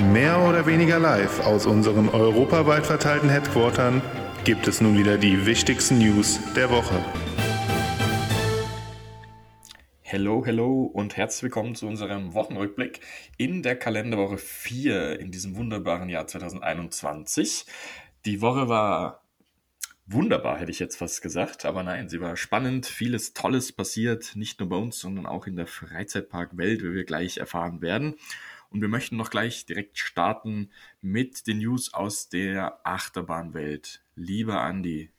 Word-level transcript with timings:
Mehr 0.00 0.40
oder 0.48 0.64
weniger 0.64 0.98
live 0.98 1.40
aus 1.40 1.66
unseren 1.66 2.08
europaweit 2.08 2.86
verteilten 2.86 3.28
Headquartern 3.28 4.00
gibt 4.44 4.66
es 4.66 4.80
nun 4.80 4.96
wieder 4.96 5.18
die 5.18 5.44
wichtigsten 5.44 5.98
News 5.98 6.40
der 6.56 6.70
Woche. 6.70 7.04
Hello, 10.00 10.44
hello 10.44 10.84
und 10.84 11.18
herzlich 11.18 11.42
willkommen 11.42 11.74
zu 11.74 11.86
unserem 11.86 12.32
Wochenrückblick 12.32 13.00
in 13.36 13.62
der 13.62 13.76
Kalenderwoche 13.76 14.38
4 14.38 15.20
in 15.20 15.30
diesem 15.32 15.54
wunderbaren 15.54 16.08
Jahr 16.08 16.26
2021. 16.26 17.66
Die 18.24 18.40
Woche 18.40 18.70
war 18.70 19.22
wunderbar, 20.06 20.58
hätte 20.58 20.70
ich 20.70 20.78
jetzt 20.78 20.96
fast 20.96 21.20
gesagt, 21.20 21.66
aber 21.66 21.82
nein, 21.82 22.08
sie 22.08 22.22
war 22.22 22.38
spannend, 22.38 22.86
vieles 22.86 23.34
Tolles 23.34 23.70
passiert, 23.70 24.34
nicht 24.34 24.60
nur 24.60 24.70
bei 24.70 24.76
uns, 24.76 24.98
sondern 24.98 25.26
auch 25.26 25.46
in 25.46 25.56
der 25.56 25.66
Freizeitparkwelt, 25.66 26.82
wie 26.82 26.94
wir 26.94 27.04
gleich 27.04 27.36
erfahren 27.36 27.82
werden. 27.82 28.16
Und 28.70 28.80
wir 28.80 28.88
möchten 28.88 29.16
noch 29.16 29.30
gleich 29.30 29.66
direkt 29.66 29.98
starten 29.98 30.70
mit 31.00 31.46
den 31.46 31.58
News 31.58 31.92
aus 31.92 32.28
der 32.28 32.80
Achterbahnwelt. 32.84 34.02
Lieber 34.14 34.64
Andy, 34.64 35.10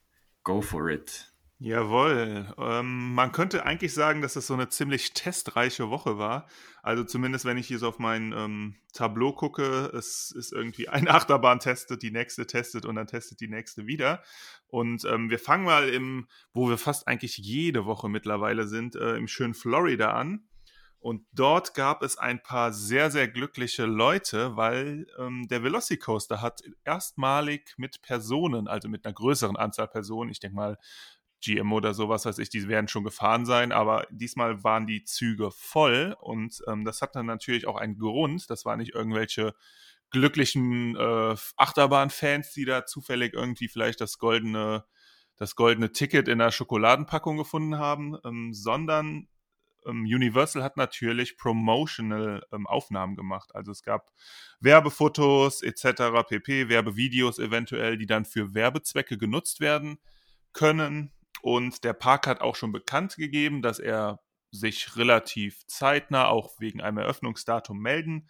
go 0.43 0.61
for 0.61 0.89
it. 0.89 1.31
Jawohl. 1.63 2.51
Ähm, 2.57 3.13
man 3.13 3.31
könnte 3.31 3.67
eigentlich 3.67 3.93
sagen, 3.93 4.23
dass 4.23 4.35
es 4.35 4.47
so 4.47 4.55
eine 4.55 4.69
ziemlich 4.69 5.13
testreiche 5.13 5.91
Woche 5.91 6.17
war. 6.17 6.47
Also 6.81 7.03
zumindest, 7.03 7.45
wenn 7.45 7.57
ich 7.57 7.67
hier 7.67 7.77
so 7.77 7.87
auf 7.87 7.99
mein 7.99 8.33
ähm, 8.35 8.77
Tableau 8.93 9.31
gucke, 9.31 9.91
es 9.95 10.31
ist 10.31 10.53
irgendwie 10.53 10.89
eine 10.89 11.09
Achterbahn 11.13 11.59
testet, 11.59 12.01
die 12.01 12.09
nächste 12.09 12.47
testet 12.47 12.87
und 12.87 12.95
dann 12.95 13.05
testet 13.05 13.41
die 13.41 13.47
nächste 13.47 13.85
wieder. 13.85 14.23
Und 14.69 15.05
ähm, 15.05 15.29
wir 15.29 15.37
fangen 15.37 15.65
mal 15.65 15.87
im, 15.87 16.27
wo 16.51 16.67
wir 16.67 16.79
fast 16.79 17.07
eigentlich 17.07 17.37
jede 17.37 17.85
Woche 17.85 18.09
mittlerweile 18.09 18.67
sind, 18.67 18.95
äh, 18.95 19.15
im 19.17 19.27
schönen 19.27 19.53
Florida 19.53 20.13
an. 20.13 20.47
Und 21.01 21.25
dort 21.33 21.73
gab 21.73 22.03
es 22.03 22.19
ein 22.19 22.43
paar 22.43 22.71
sehr, 22.71 23.09
sehr 23.09 23.27
glückliche 23.27 23.85
Leute, 23.85 24.55
weil 24.55 25.07
ähm, 25.17 25.47
der 25.47 25.63
Velocicoaster 25.63 26.41
hat 26.41 26.61
erstmalig 26.85 27.73
mit 27.77 28.03
Personen, 28.03 28.67
also 28.67 28.87
mit 28.87 29.03
einer 29.03 29.13
größeren 29.13 29.57
Anzahl 29.57 29.87
Personen, 29.87 30.29
ich 30.29 30.39
denke 30.39 30.55
mal 30.55 30.77
GM 31.43 31.73
oder 31.73 31.95
sowas 31.95 32.25
weiß 32.25 32.37
ich, 32.37 32.49
die 32.49 32.67
werden 32.67 32.87
schon 32.87 33.03
gefahren 33.03 33.47
sein, 33.47 33.71
aber 33.71 34.05
diesmal 34.11 34.63
waren 34.63 34.85
die 34.85 35.03
Züge 35.03 35.49
voll 35.49 36.15
und 36.19 36.61
ähm, 36.67 36.85
das 36.85 37.01
hat 37.01 37.15
dann 37.15 37.25
natürlich 37.25 37.65
auch 37.65 37.77
einen 37.77 37.97
Grund. 37.97 38.47
Das 38.51 38.63
waren 38.65 38.77
nicht 38.77 38.93
irgendwelche 38.93 39.55
glücklichen 40.11 40.95
äh, 40.95 41.35
Achterbahn-Fans, 41.57 42.51
die 42.51 42.65
da 42.65 42.85
zufällig 42.85 43.33
irgendwie 43.33 43.69
vielleicht 43.69 44.01
das 44.01 44.19
goldene, 44.19 44.85
das 45.35 45.55
goldene 45.55 45.91
Ticket 45.91 46.27
in 46.27 46.37
der 46.37 46.51
Schokoladenpackung 46.51 47.37
gefunden 47.37 47.79
haben, 47.79 48.19
ähm, 48.23 48.53
sondern 48.53 49.27
Universal 49.85 50.63
hat 50.63 50.77
natürlich 50.77 51.37
promotional 51.37 52.45
ähm, 52.51 52.67
Aufnahmen 52.67 53.15
gemacht. 53.15 53.53
Also 53.55 53.71
es 53.71 53.83
gab 53.83 54.11
Werbefotos 54.59 55.61
etc., 55.61 56.23
pp, 56.27 56.69
Werbevideos 56.69 57.39
eventuell, 57.39 57.97
die 57.97 58.05
dann 58.05 58.25
für 58.25 58.53
Werbezwecke 58.53 59.17
genutzt 59.17 59.59
werden 59.59 59.97
können. 60.53 61.11
Und 61.41 61.83
der 61.83 61.93
Park 61.93 62.27
hat 62.27 62.41
auch 62.41 62.55
schon 62.55 62.71
bekannt 62.71 63.15
gegeben, 63.15 63.61
dass 63.61 63.79
er 63.79 64.19
sich 64.51 64.97
relativ 64.97 65.65
zeitnah 65.67 66.27
auch 66.27 66.59
wegen 66.59 66.81
einem 66.81 66.97
Eröffnungsdatum 66.97 67.79
melden 67.79 68.29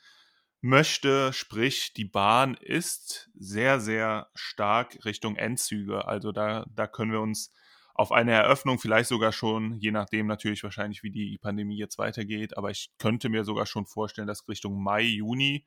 möchte. 0.62 1.34
Sprich, 1.34 1.94
die 1.94 2.06
Bahn 2.06 2.54
ist 2.56 3.30
sehr, 3.36 3.80
sehr 3.80 4.30
stark 4.36 5.04
Richtung 5.04 5.36
Endzüge. 5.36 6.08
Also 6.08 6.32
da, 6.32 6.66
da 6.70 6.88
können 6.88 7.12
wir 7.12 7.22
uns 7.22 7.52
auf 7.94 8.11
eine 8.11 8.31
Eröffnung 8.31 8.80
vielleicht 8.80 9.09
sogar 9.09 9.31
schon, 9.31 9.78
je 9.80 9.92
nachdem 9.92 10.28
natürlich 10.28 10.64
wahrscheinlich, 10.64 11.03
wie 11.03 11.11
die 11.11 11.38
Pandemie 11.38 11.78
jetzt 11.78 11.97
weitergeht, 11.97 12.58
aber 12.58 12.72
ich 12.72 12.92
könnte 12.97 13.30
mir 13.30 13.44
sogar 13.44 13.66
schon 13.66 13.86
vorstellen, 13.86 14.28
dass 14.28 14.47
Richtung 14.47 14.81
Mai, 14.81 15.02
Juni 15.02 15.66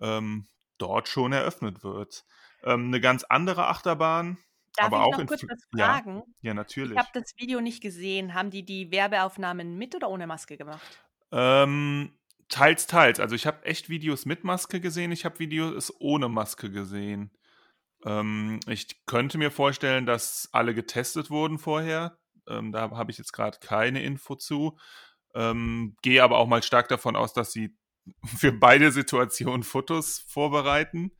ähm, 0.00 0.46
dort 0.78 1.08
schon 1.08 1.32
eröffnet 1.32 1.82
wird. 1.82 2.24
Ähm, 2.62 2.86
eine 2.86 3.00
ganz 3.00 3.24
andere 3.24 3.66
Achterbahn, 3.68 4.38
Darf 4.76 4.86
aber 4.86 4.96
ich 4.96 5.02
auch 5.02 5.18
noch 5.18 5.26
kurz 5.26 5.42
was 5.48 5.66
ja, 5.74 5.86
fragen? 5.86 6.22
ja, 6.42 6.50
Ich 6.50 6.56
natürlich. 6.56 6.98
habe 6.98 7.08
das 7.14 7.34
Video 7.38 7.60
nicht 7.60 7.82
gesehen. 7.82 8.34
Haben 8.34 8.50
die 8.50 8.64
die 8.64 8.90
Werbeaufnahmen 8.90 9.76
mit 9.76 9.94
oder 9.94 10.10
ohne 10.10 10.26
Maske 10.26 10.56
gemacht? 10.56 11.04
Ähm, 11.32 12.12
teils, 12.48 12.86
teils. 12.86 13.18
Also 13.20 13.34
ich 13.34 13.46
habe 13.46 13.64
echt 13.64 13.88
Videos 13.88 14.26
mit 14.26 14.44
Maske 14.44 14.80
gesehen, 14.80 15.12
ich 15.12 15.24
habe 15.24 15.38
Videos 15.38 15.92
ohne 15.98 16.28
Maske 16.28 16.70
gesehen. 16.70 17.30
Ähm, 18.04 18.60
ich 18.66 19.04
könnte 19.06 19.38
mir 19.38 19.50
vorstellen, 19.50 20.06
dass 20.06 20.48
alle 20.52 20.74
getestet 20.74 21.30
wurden 21.30 21.58
vorher. 21.58 22.18
Ähm, 22.48 22.72
da 22.72 22.90
habe 22.90 23.10
ich 23.10 23.18
jetzt 23.18 23.32
gerade 23.32 23.58
keine 23.60 24.02
Info 24.02 24.34
zu. 24.34 24.78
Ähm, 25.34 25.96
Gehe 26.02 26.22
aber 26.22 26.38
auch 26.38 26.46
mal 26.46 26.62
stark 26.62 26.88
davon 26.88 27.16
aus, 27.16 27.32
dass 27.32 27.52
sie 27.52 27.76
für 28.24 28.52
beide 28.52 28.92
Situationen 28.92 29.62
Fotos 29.62 30.24
vorbereiten. 30.28 31.12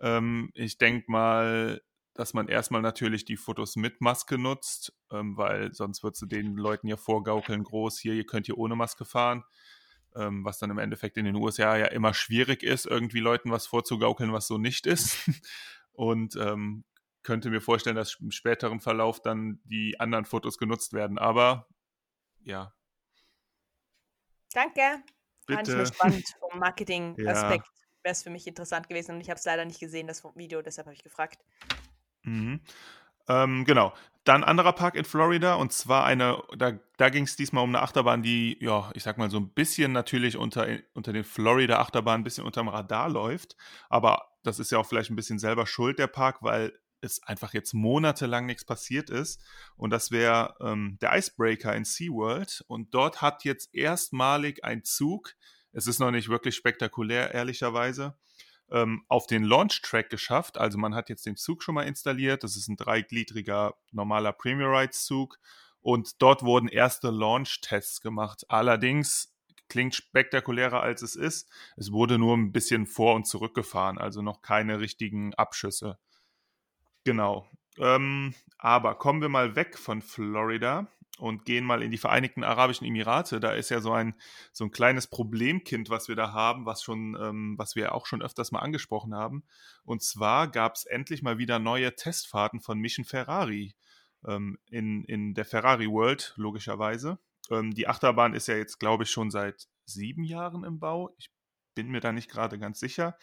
Ähm, 0.00 0.50
ich 0.54 0.78
denke 0.78 1.10
mal, 1.10 1.80
dass 2.14 2.34
man 2.34 2.48
erstmal 2.48 2.82
natürlich 2.82 3.24
die 3.24 3.36
Fotos 3.36 3.76
mit 3.76 4.00
Maske 4.00 4.38
nutzt, 4.38 4.92
ähm, 5.10 5.36
weil 5.36 5.72
sonst 5.74 6.02
würdest 6.02 6.22
du 6.22 6.26
den 6.26 6.56
Leuten 6.56 6.88
ja 6.88 6.96
vorgaukeln, 6.96 7.62
groß, 7.62 7.98
hier, 7.98 8.14
ihr 8.14 8.26
könnt 8.26 8.46
hier 8.46 8.58
ohne 8.58 8.74
Maske 8.76 9.04
fahren, 9.04 9.44
ähm, 10.14 10.44
was 10.44 10.58
dann 10.58 10.70
im 10.70 10.78
Endeffekt 10.78 11.16
in 11.18 11.26
den 11.26 11.36
USA 11.36 11.76
ja 11.76 11.86
immer 11.86 12.14
schwierig 12.14 12.62
ist, 12.62 12.86
irgendwie 12.86 13.20
Leuten 13.20 13.50
was 13.50 13.66
vorzugaukeln, 13.66 14.32
was 14.32 14.46
so 14.46 14.58
nicht 14.58 14.86
ist. 14.86 15.18
Und 15.96 16.36
ähm, 16.36 16.84
könnte 17.22 17.50
mir 17.50 17.60
vorstellen, 17.60 17.96
dass 17.96 18.18
im 18.20 18.30
späteren 18.30 18.80
Verlauf 18.80 19.20
dann 19.20 19.60
die 19.64 19.98
anderen 19.98 20.24
Fotos 20.24 20.58
genutzt 20.58 20.92
werden. 20.92 21.18
Aber 21.18 21.66
ja, 22.42 22.72
Danke. 24.56 25.02
Fand 25.46 25.68
ich 25.68 25.74
bitte. 25.74 25.86
spannend. 25.86 26.24
Vom 26.40 26.58
Marketing-Aspekt 26.58 27.66
Ja. 27.66 27.72
wäre 28.02 28.12
es 28.12 28.22
für 28.22 28.30
mich 28.30 28.46
interessant 28.46 28.88
gewesen 28.88 29.14
und 29.14 29.20
ich 29.20 29.28
habe 29.28 29.38
es 29.38 29.44
leider 29.44 29.66
nicht 29.66 29.80
gesehen, 29.80 30.06
das 30.06 30.24
Video, 30.34 30.62
deshalb 30.62 30.86
habe 30.86 30.94
ich 30.94 31.02
gefragt. 31.02 31.44
Mhm. 32.22 32.60
Ähm, 33.28 33.64
genau. 33.66 33.92
Dann 34.26 34.42
anderer 34.42 34.72
Park 34.72 34.96
in 34.96 35.04
Florida 35.04 35.54
und 35.54 35.72
zwar 35.72 36.04
eine, 36.04 36.42
da, 36.58 36.72
da 36.96 37.10
ging 37.10 37.22
es 37.22 37.36
diesmal 37.36 37.62
um 37.62 37.70
eine 37.70 37.80
Achterbahn, 37.80 38.24
die, 38.24 38.58
ja, 38.60 38.90
ich 38.94 39.04
sag 39.04 39.18
mal 39.18 39.30
so 39.30 39.38
ein 39.38 39.50
bisschen 39.50 39.92
natürlich 39.92 40.36
unter, 40.36 40.66
unter 40.94 41.12
den 41.12 41.22
Florida-Achterbahnen 41.22 42.22
ein 42.22 42.24
bisschen 42.24 42.44
unterm 42.44 42.66
Radar 42.66 43.08
läuft. 43.08 43.56
Aber 43.88 44.32
das 44.42 44.58
ist 44.58 44.72
ja 44.72 44.78
auch 44.78 44.86
vielleicht 44.86 45.10
ein 45.10 45.16
bisschen 45.16 45.38
selber 45.38 45.64
schuld, 45.68 46.00
der 46.00 46.08
Park, 46.08 46.42
weil 46.42 46.76
es 47.00 47.22
einfach 47.22 47.54
jetzt 47.54 47.72
monatelang 47.72 48.46
nichts 48.46 48.64
passiert 48.64 49.10
ist. 49.10 49.40
Und 49.76 49.90
das 49.90 50.10
wäre 50.10 50.56
ähm, 50.60 50.98
der 51.00 51.16
Icebreaker 51.16 51.76
in 51.76 51.84
SeaWorld. 51.84 52.64
Und 52.66 52.94
dort 52.94 53.22
hat 53.22 53.44
jetzt 53.44 53.72
erstmalig 53.76 54.64
ein 54.64 54.82
Zug, 54.82 55.34
es 55.70 55.86
ist 55.86 56.00
noch 56.00 56.10
nicht 56.10 56.28
wirklich 56.28 56.56
spektakulär, 56.56 57.32
ehrlicherweise, 57.32 58.18
ähm, 58.70 59.04
auf 59.08 59.26
den 59.26 59.44
Launch-Track 59.44 60.10
geschafft. 60.10 60.58
Also 60.58 60.78
man 60.78 60.94
hat 60.94 61.08
jetzt 61.08 61.26
den 61.26 61.36
Zug 61.36 61.62
schon 61.62 61.74
mal 61.74 61.86
installiert. 61.86 62.44
Das 62.44 62.56
ist 62.56 62.68
ein 62.68 62.76
dreigliedriger 62.76 63.74
normaler 63.92 64.32
Premier 64.32 64.68
Rides-Zug. 64.68 65.38
Und 65.80 66.20
dort 66.20 66.42
wurden 66.42 66.68
erste 66.68 67.10
Launch-Tests 67.10 68.00
gemacht. 68.00 68.44
Allerdings 68.48 69.32
klingt 69.68 69.94
spektakulärer 69.94 70.82
als 70.82 71.02
es 71.02 71.16
ist. 71.16 71.48
Es 71.76 71.92
wurde 71.92 72.18
nur 72.18 72.36
ein 72.36 72.52
bisschen 72.52 72.86
vor 72.86 73.14
und 73.14 73.26
zurück 73.26 73.54
gefahren, 73.54 73.98
also 73.98 74.22
noch 74.22 74.42
keine 74.42 74.80
richtigen 74.80 75.34
Abschüsse. 75.34 75.98
Genau. 77.04 77.48
Ähm, 77.78 78.34
aber 78.58 78.94
kommen 78.96 79.20
wir 79.20 79.28
mal 79.28 79.54
weg 79.54 79.78
von 79.78 80.02
Florida 80.02 80.88
und 81.18 81.44
gehen 81.44 81.64
mal 81.64 81.82
in 81.82 81.90
die 81.90 81.98
Vereinigten 81.98 82.44
Arabischen 82.44 82.86
Emirate. 82.86 83.40
Da 83.40 83.52
ist 83.52 83.70
ja 83.70 83.80
so 83.80 83.92
ein, 83.92 84.14
so 84.52 84.64
ein 84.64 84.70
kleines 84.70 85.06
Problemkind, 85.06 85.90
was 85.90 86.08
wir 86.08 86.16
da 86.16 86.32
haben, 86.32 86.66
was 86.66 86.82
schon, 86.82 87.16
ähm, 87.20 87.54
was 87.56 87.76
wir 87.76 87.94
auch 87.94 88.06
schon 88.06 88.22
öfters 88.22 88.52
mal 88.52 88.60
angesprochen 88.60 89.14
haben. 89.14 89.44
Und 89.84 90.02
zwar 90.02 90.50
gab 90.50 90.74
es 90.74 90.84
endlich 90.84 91.22
mal 91.22 91.38
wieder 91.38 91.58
neue 91.58 91.94
Testfahrten 91.94 92.60
von 92.60 92.78
Mission 92.78 93.04
Ferrari 93.04 93.74
ähm, 94.26 94.58
in, 94.70 95.04
in 95.04 95.34
der 95.34 95.44
Ferrari 95.44 95.88
World, 95.88 96.34
logischerweise. 96.36 97.18
Ähm, 97.50 97.74
die 97.74 97.88
Achterbahn 97.88 98.34
ist 98.34 98.48
ja 98.48 98.56
jetzt, 98.56 98.78
glaube 98.78 99.04
ich, 99.04 99.10
schon 99.10 99.30
seit 99.30 99.68
sieben 99.84 100.24
Jahren 100.24 100.64
im 100.64 100.78
Bau. 100.78 101.14
Ich 101.18 101.30
bin 101.74 101.88
mir 101.88 102.00
da 102.00 102.12
nicht 102.12 102.30
gerade 102.30 102.58
ganz 102.58 102.80
sicher. 102.80 103.16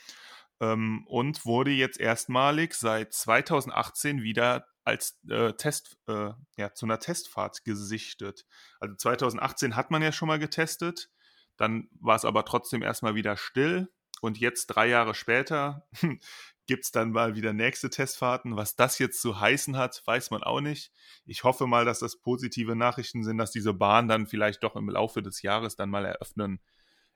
Ähm, 0.64 1.06
und 1.08 1.46
wurde 1.46 1.72
jetzt 1.72 2.00
erstmalig 2.00 2.74
seit 2.76 3.14
2018 3.14 4.22
wieder 4.22 4.66
als 4.86 5.20
äh, 5.30 5.54
Test, 5.54 5.98
äh, 6.08 6.32
ja, 6.58 6.74
zu 6.74 6.86
einer 6.86 7.00
Testfahrt 7.00 7.64
gesichtet. 7.66 8.46
Also 8.80 8.96
2018 8.96 9.76
hat 9.76 9.92
man 9.92 10.02
ja 10.02 10.12
schon 10.12 10.28
mal 10.28 10.40
getestet, 10.40 11.10
dann 11.58 11.90
war 12.00 12.16
es 12.16 12.26
aber 12.26 12.46
trotzdem 12.46 12.82
erstmal 12.82 13.16
wieder 13.16 13.36
still 13.36 13.90
und 14.22 14.38
jetzt 14.40 14.68
drei 14.68 14.88
Jahre 14.88 15.16
später 15.16 15.86
gibt 16.66 16.86
es 16.86 16.92
dann 16.92 17.12
mal 17.12 17.36
wieder 17.36 17.52
nächste 17.52 17.90
Testfahrten. 17.90 18.56
Was 18.56 18.78
das 18.78 19.00
jetzt 19.00 19.22
zu 19.22 19.40
heißen 19.40 19.76
hat, 19.76 20.02
weiß 20.06 20.32
man 20.32 20.44
auch 20.44 20.62
nicht. 20.62 20.94
Ich 21.26 21.44
hoffe 21.44 21.68
mal, 21.68 21.84
dass 21.84 22.00
das 22.00 22.22
positive 22.22 22.76
Nachrichten 22.76 23.24
sind, 23.26 23.38
dass 23.38 23.52
diese 23.52 23.74
Bahn 23.74 24.08
dann 24.08 24.28
vielleicht 24.28 24.64
doch 24.64 24.78
im 24.78 24.90
Laufe 24.90 25.22
des 25.22 25.42
Jahres 25.42 25.76
dann 25.76 25.90
mal 25.90 26.06
eröffnen, 26.06 26.62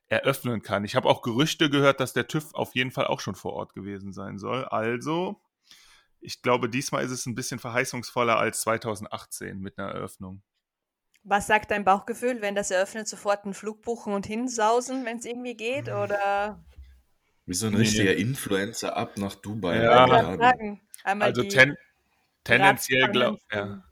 eröffnen 0.09 0.61
kann. 0.61 0.85
Ich 0.85 0.95
habe 0.95 1.09
auch 1.09 1.21
Gerüchte 1.21 1.69
gehört, 1.69 1.99
dass 1.99 2.13
der 2.13 2.27
TÜV 2.27 2.53
auf 2.53 2.75
jeden 2.75 2.91
Fall 2.91 3.07
auch 3.07 3.19
schon 3.19 3.35
vor 3.35 3.53
Ort 3.53 3.73
gewesen 3.73 4.13
sein 4.13 4.37
soll. 4.37 4.65
Also, 4.65 5.41
ich 6.19 6.41
glaube, 6.41 6.69
diesmal 6.69 7.03
ist 7.03 7.11
es 7.11 7.25
ein 7.25 7.35
bisschen 7.35 7.59
verheißungsvoller 7.59 8.37
als 8.37 8.61
2018 8.61 9.59
mit 9.59 9.77
einer 9.77 9.91
Eröffnung. 9.91 10.41
Was 11.23 11.47
sagt 11.47 11.71
dein 11.71 11.83
Bauchgefühl, 11.83 12.41
wenn 12.41 12.55
das 12.55 12.71
eröffnet, 12.71 13.07
sofort 13.07 13.43
einen 13.43 13.53
Flug 13.53 13.81
buchen 13.81 14.13
und 14.13 14.25
hinsausen, 14.25 15.05
wenn 15.05 15.17
es 15.17 15.25
irgendwie 15.25 15.55
geht? 15.55 15.89
Oder 15.89 16.63
Wie 17.45 17.53
so 17.53 17.67
ein 17.67 17.73
Nee. 17.73 17.79
richtiger 17.79 18.15
Influencer 18.15 18.95
ab 18.95 19.17
nach 19.17 19.35
Dubai. 19.35 19.83
Ja. 19.83 20.05
Ich 20.05 20.79
einmal 21.03 21.27
Also 21.27 21.43
ten, 21.43 21.75
tendenziell, 22.45 23.09
glaub, 23.11 23.33
Radspannenden 23.33 23.79
ja. 23.81 23.86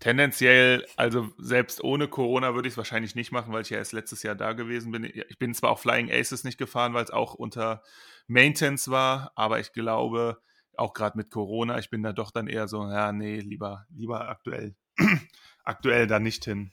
Tendenziell, 0.00 0.86
also 0.96 1.30
selbst 1.38 1.82
ohne 1.82 2.08
Corona 2.08 2.54
würde 2.54 2.68
ich 2.68 2.74
es 2.74 2.78
wahrscheinlich 2.78 3.14
nicht 3.14 3.32
machen, 3.32 3.52
weil 3.52 3.62
ich 3.62 3.70
ja 3.70 3.78
erst 3.78 3.92
letztes 3.92 4.22
Jahr 4.22 4.34
da 4.34 4.52
gewesen 4.52 4.92
bin. 4.92 5.04
Ich 5.04 5.38
bin 5.38 5.54
zwar 5.54 5.70
auch 5.70 5.78
Flying 5.78 6.10
Aces 6.10 6.44
nicht 6.44 6.58
gefahren, 6.58 6.94
weil 6.94 7.04
es 7.04 7.10
auch 7.10 7.34
unter 7.34 7.82
Maintenance 8.26 8.90
war, 8.90 9.32
aber 9.34 9.60
ich 9.60 9.72
glaube, 9.72 10.40
auch 10.76 10.92
gerade 10.92 11.16
mit 11.16 11.30
Corona, 11.30 11.78
ich 11.78 11.90
bin 11.90 12.02
da 12.02 12.12
doch 12.12 12.30
dann 12.30 12.48
eher 12.48 12.68
so, 12.68 12.82
ja, 12.90 13.12
nee, 13.12 13.40
lieber, 13.40 13.86
lieber 13.90 14.28
aktuell, 14.28 14.74
aktuell 15.64 16.06
da 16.06 16.18
nicht 16.18 16.44
hin. 16.44 16.72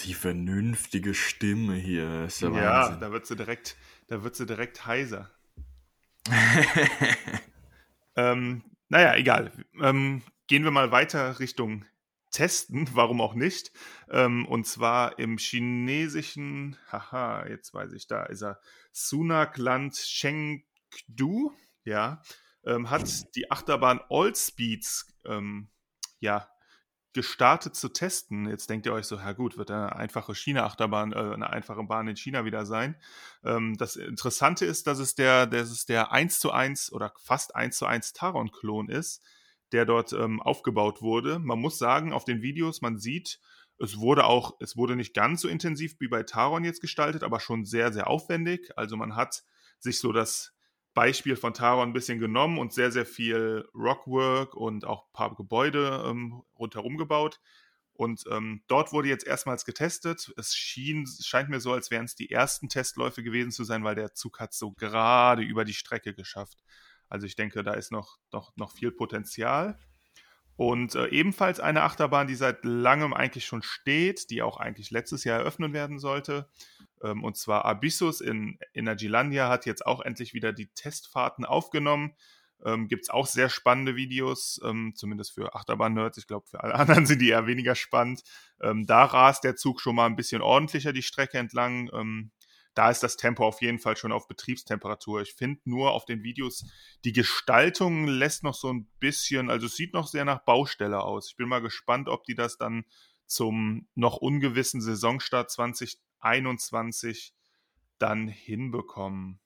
Die 0.00 0.14
vernünftige 0.14 1.14
Stimme 1.14 1.74
hier. 1.74 2.24
Ist 2.24 2.40
ja, 2.40 2.48
Ja, 2.50 2.82
Wahnsinn. 2.82 3.00
da 3.00 3.12
wird 3.12 3.26
sie 3.26 3.36
direkt, 3.36 3.76
da 4.08 4.22
wird 4.22 4.36
sie 4.36 4.46
direkt 4.46 4.86
heiser. 4.86 5.30
Ähm, 8.16 8.62
naja, 8.88 9.16
egal. 9.16 9.50
Ähm, 9.82 10.22
gehen 10.46 10.62
wir 10.62 10.70
mal 10.70 10.92
weiter 10.92 11.40
Richtung 11.40 11.84
Testen, 12.34 12.88
warum 12.94 13.20
auch 13.20 13.34
nicht. 13.34 13.72
Ähm, 14.10 14.46
und 14.46 14.66
zwar 14.66 15.18
im 15.18 15.38
chinesischen, 15.38 16.76
haha, 16.92 17.46
jetzt 17.48 17.72
weiß 17.72 17.92
ich, 17.92 18.06
da 18.06 18.24
ist 18.24 18.42
er, 18.42 18.60
Sunak-Land 18.92 19.94
Chengdu, 19.94 21.52
ja, 21.84 22.22
ähm, 22.64 22.90
hat 22.90 23.34
die 23.34 23.50
Achterbahn 23.50 24.00
All 24.10 24.34
Speeds, 24.34 25.14
ähm, 25.24 25.68
ja, 26.20 26.48
gestartet 27.12 27.76
zu 27.76 27.90
testen. 27.90 28.48
Jetzt 28.48 28.68
denkt 28.68 28.86
ihr 28.86 28.92
euch 28.92 29.06
so, 29.06 29.16
ja 29.16 29.32
gut, 29.32 29.56
wird 29.56 29.70
eine 29.70 29.94
einfache 29.94 30.34
China-Achterbahn, 30.34 31.12
äh, 31.12 31.16
eine 31.16 31.48
einfache 31.48 31.84
Bahn 31.84 32.08
in 32.08 32.16
China 32.16 32.44
wieder 32.44 32.66
sein. 32.66 32.96
Ähm, 33.44 33.76
das 33.78 33.96
Interessante 33.96 34.66
ist, 34.66 34.88
dass 34.88 34.98
es 34.98 35.14
der, 35.14 35.46
dass 35.46 35.70
es 35.70 35.86
der 35.86 36.10
1 36.10 36.40
zu 36.40 36.50
1 36.50 36.92
oder 36.92 37.12
fast 37.16 37.54
1 37.54 37.76
zu 37.76 37.86
1 37.86 38.14
Taron-Klon 38.14 38.88
ist, 38.88 39.22
der 39.74 39.84
dort 39.84 40.12
ähm, 40.12 40.40
aufgebaut 40.40 41.02
wurde. 41.02 41.38
Man 41.40 41.58
muss 41.58 41.78
sagen, 41.78 42.12
auf 42.12 42.24
den 42.24 42.42
Videos, 42.42 42.80
man 42.80 42.98
sieht, 42.98 43.40
es 43.78 43.98
wurde 43.98 44.24
auch, 44.24 44.56
es 44.60 44.76
wurde 44.76 44.94
nicht 44.94 45.14
ganz 45.14 45.40
so 45.40 45.48
intensiv 45.48 45.96
wie 45.98 46.08
bei 46.08 46.22
Taron 46.22 46.64
jetzt 46.64 46.80
gestaltet, 46.80 47.24
aber 47.24 47.40
schon 47.40 47.64
sehr, 47.64 47.92
sehr 47.92 48.08
aufwendig. 48.08 48.70
Also 48.76 48.96
man 48.96 49.16
hat 49.16 49.42
sich 49.80 49.98
so 49.98 50.12
das 50.12 50.54
Beispiel 50.94 51.34
von 51.34 51.54
Taron 51.54 51.88
ein 51.88 51.92
bisschen 51.92 52.20
genommen 52.20 52.58
und 52.58 52.72
sehr, 52.72 52.92
sehr 52.92 53.04
viel 53.04 53.68
Rockwork 53.74 54.54
und 54.54 54.84
auch 54.84 55.06
ein 55.06 55.12
paar 55.12 55.34
Gebäude 55.34 56.04
ähm, 56.06 56.44
rundherum 56.56 56.96
gebaut. 56.96 57.40
Und 57.94 58.24
ähm, 58.30 58.62
dort 58.68 58.92
wurde 58.92 59.08
jetzt 59.08 59.26
erstmals 59.26 59.64
getestet. 59.64 60.32
Es 60.36 60.54
schien, 60.54 61.06
scheint 61.06 61.48
mir 61.48 61.60
so, 61.60 61.72
als 61.72 61.90
wären 61.90 62.04
es 62.04 62.14
die 62.14 62.30
ersten 62.30 62.68
Testläufe 62.68 63.24
gewesen 63.24 63.50
zu 63.50 63.64
sein, 63.64 63.82
weil 63.82 63.96
der 63.96 64.14
Zug 64.14 64.38
hat 64.38 64.52
so 64.52 64.70
gerade 64.72 65.42
über 65.42 65.64
die 65.64 65.74
Strecke 65.74 66.14
geschafft. 66.14 66.62
Also 67.08 67.26
ich 67.26 67.36
denke, 67.36 67.62
da 67.62 67.74
ist 67.74 67.92
noch, 67.92 68.18
noch, 68.32 68.56
noch 68.56 68.72
viel 68.72 68.90
Potenzial. 68.90 69.78
Und 70.56 70.94
äh, 70.94 71.08
ebenfalls 71.08 71.58
eine 71.58 71.82
Achterbahn, 71.82 72.28
die 72.28 72.36
seit 72.36 72.64
langem 72.64 73.12
eigentlich 73.12 73.44
schon 73.44 73.62
steht, 73.62 74.30
die 74.30 74.42
auch 74.42 74.56
eigentlich 74.56 74.90
letztes 74.90 75.24
Jahr 75.24 75.40
eröffnet 75.40 75.72
werden 75.72 75.98
sollte. 75.98 76.48
Ähm, 77.02 77.24
und 77.24 77.36
zwar 77.36 77.64
Abyssus 77.64 78.20
in 78.20 78.58
Energylandia 78.72 79.48
hat 79.48 79.66
jetzt 79.66 79.84
auch 79.84 80.00
endlich 80.00 80.32
wieder 80.32 80.52
die 80.52 80.68
Testfahrten 80.68 81.44
aufgenommen. 81.44 82.14
Ähm, 82.64 82.86
Gibt 82.86 83.02
es 83.02 83.10
auch 83.10 83.26
sehr 83.26 83.48
spannende 83.48 83.96
Videos, 83.96 84.60
ähm, 84.64 84.92
zumindest 84.94 85.32
für 85.32 85.54
Achterbahn-Nerds. 85.56 86.18
Ich 86.18 86.28
glaube, 86.28 86.46
für 86.46 86.62
alle 86.62 86.74
anderen 86.76 87.04
sind 87.04 87.20
die 87.20 87.30
eher 87.30 87.48
weniger 87.48 87.74
spannend. 87.74 88.22
Ähm, 88.62 88.86
da 88.86 89.04
rast 89.04 89.42
der 89.42 89.56
Zug 89.56 89.80
schon 89.80 89.96
mal 89.96 90.06
ein 90.06 90.16
bisschen 90.16 90.40
ordentlicher 90.40 90.92
die 90.92 91.02
Strecke 91.02 91.38
entlang. 91.38 91.90
Da 92.74 92.90
ist 92.90 93.02
das 93.02 93.16
Tempo 93.16 93.46
auf 93.46 93.62
jeden 93.62 93.78
Fall 93.78 93.96
schon 93.96 94.12
auf 94.12 94.26
Betriebstemperatur. 94.26 95.22
Ich 95.22 95.34
finde 95.34 95.60
nur 95.64 95.92
auf 95.92 96.04
den 96.04 96.22
Videos, 96.22 96.66
die 97.04 97.12
Gestaltung 97.12 98.06
lässt 98.06 98.42
noch 98.42 98.54
so 98.54 98.72
ein 98.72 98.86
bisschen, 98.98 99.48
also 99.48 99.66
es 99.66 99.76
sieht 99.76 99.94
noch 99.94 100.08
sehr 100.08 100.24
nach 100.24 100.44
Baustelle 100.44 101.00
aus. 101.02 101.28
Ich 101.30 101.36
bin 101.36 101.48
mal 101.48 101.62
gespannt, 101.62 102.08
ob 102.08 102.24
die 102.24 102.34
das 102.34 102.58
dann 102.58 102.84
zum 103.26 103.88
noch 103.94 104.16
ungewissen 104.16 104.80
Saisonstart 104.80 105.50
2021 105.50 107.32
dann 107.98 108.28
hinbekommen. 108.28 109.40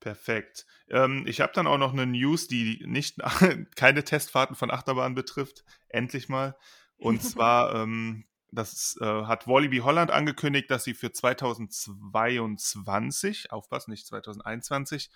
Perfekt. 0.00 0.66
Ähm, 0.88 1.24
ich 1.26 1.40
habe 1.40 1.52
dann 1.54 1.66
auch 1.66 1.78
noch 1.78 1.92
eine 1.92 2.06
News, 2.06 2.48
die 2.48 2.82
nicht 2.86 3.18
keine 3.76 4.02
Testfahrten 4.02 4.56
von 4.56 4.70
Achterbahnen 4.70 5.14
betrifft. 5.14 5.64
Endlich 5.88 6.28
mal. 6.28 6.56
Und 6.96 7.22
zwar 7.22 7.74
ähm, 7.74 8.24
das 8.52 8.96
äh, 9.00 9.04
hat 9.04 9.46
Wallaby 9.46 9.78
Holland 9.78 10.10
angekündigt, 10.10 10.70
dass 10.70 10.84
sie 10.84 10.94
für 10.94 11.12
2022, 11.12 13.52
aufpassen, 13.52 13.90
nicht 13.90 14.06
2021, 14.06 15.10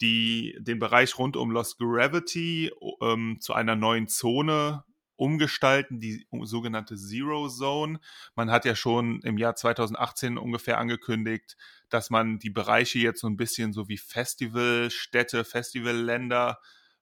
die, 0.00 0.56
den 0.60 0.78
Bereich 0.78 1.18
rund 1.18 1.36
um 1.36 1.50
Lost 1.50 1.78
Gravity 1.78 2.70
ähm, 3.00 3.38
zu 3.40 3.54
einer 3.54 3.76
neuen 3.76 4.08
Zone 4.08 4.84
umgestalten, 5.16 5.98
die 5.98 6.26
sogenannte 6.42 6.96
Zero 6.96 7.48
Zone. 7.48 7.98
Man 8.34 8.50
hat 8.50 8.66
ja 8.66 8.76
schon 8.76 9.20
im 9.22 9.38
Jahr 9.38 9.56
2018 9.56 10.38
ungefähr 10.38 10.78
angekündigt, 10.78 11.56
dass 11.88 12.10
man 12.10 12.38
die 12.38 12.50
Bereiche 12.50 12.98
jetzt 12.98 13.20
so 13.20 13.26
ein 13.26 13.38
bisschen 13.38 13.72
so 13.72 13.88
wie 13.88 13.98
Festivalstädte, 13.98 15.44
Festivalländer 15.44 16.60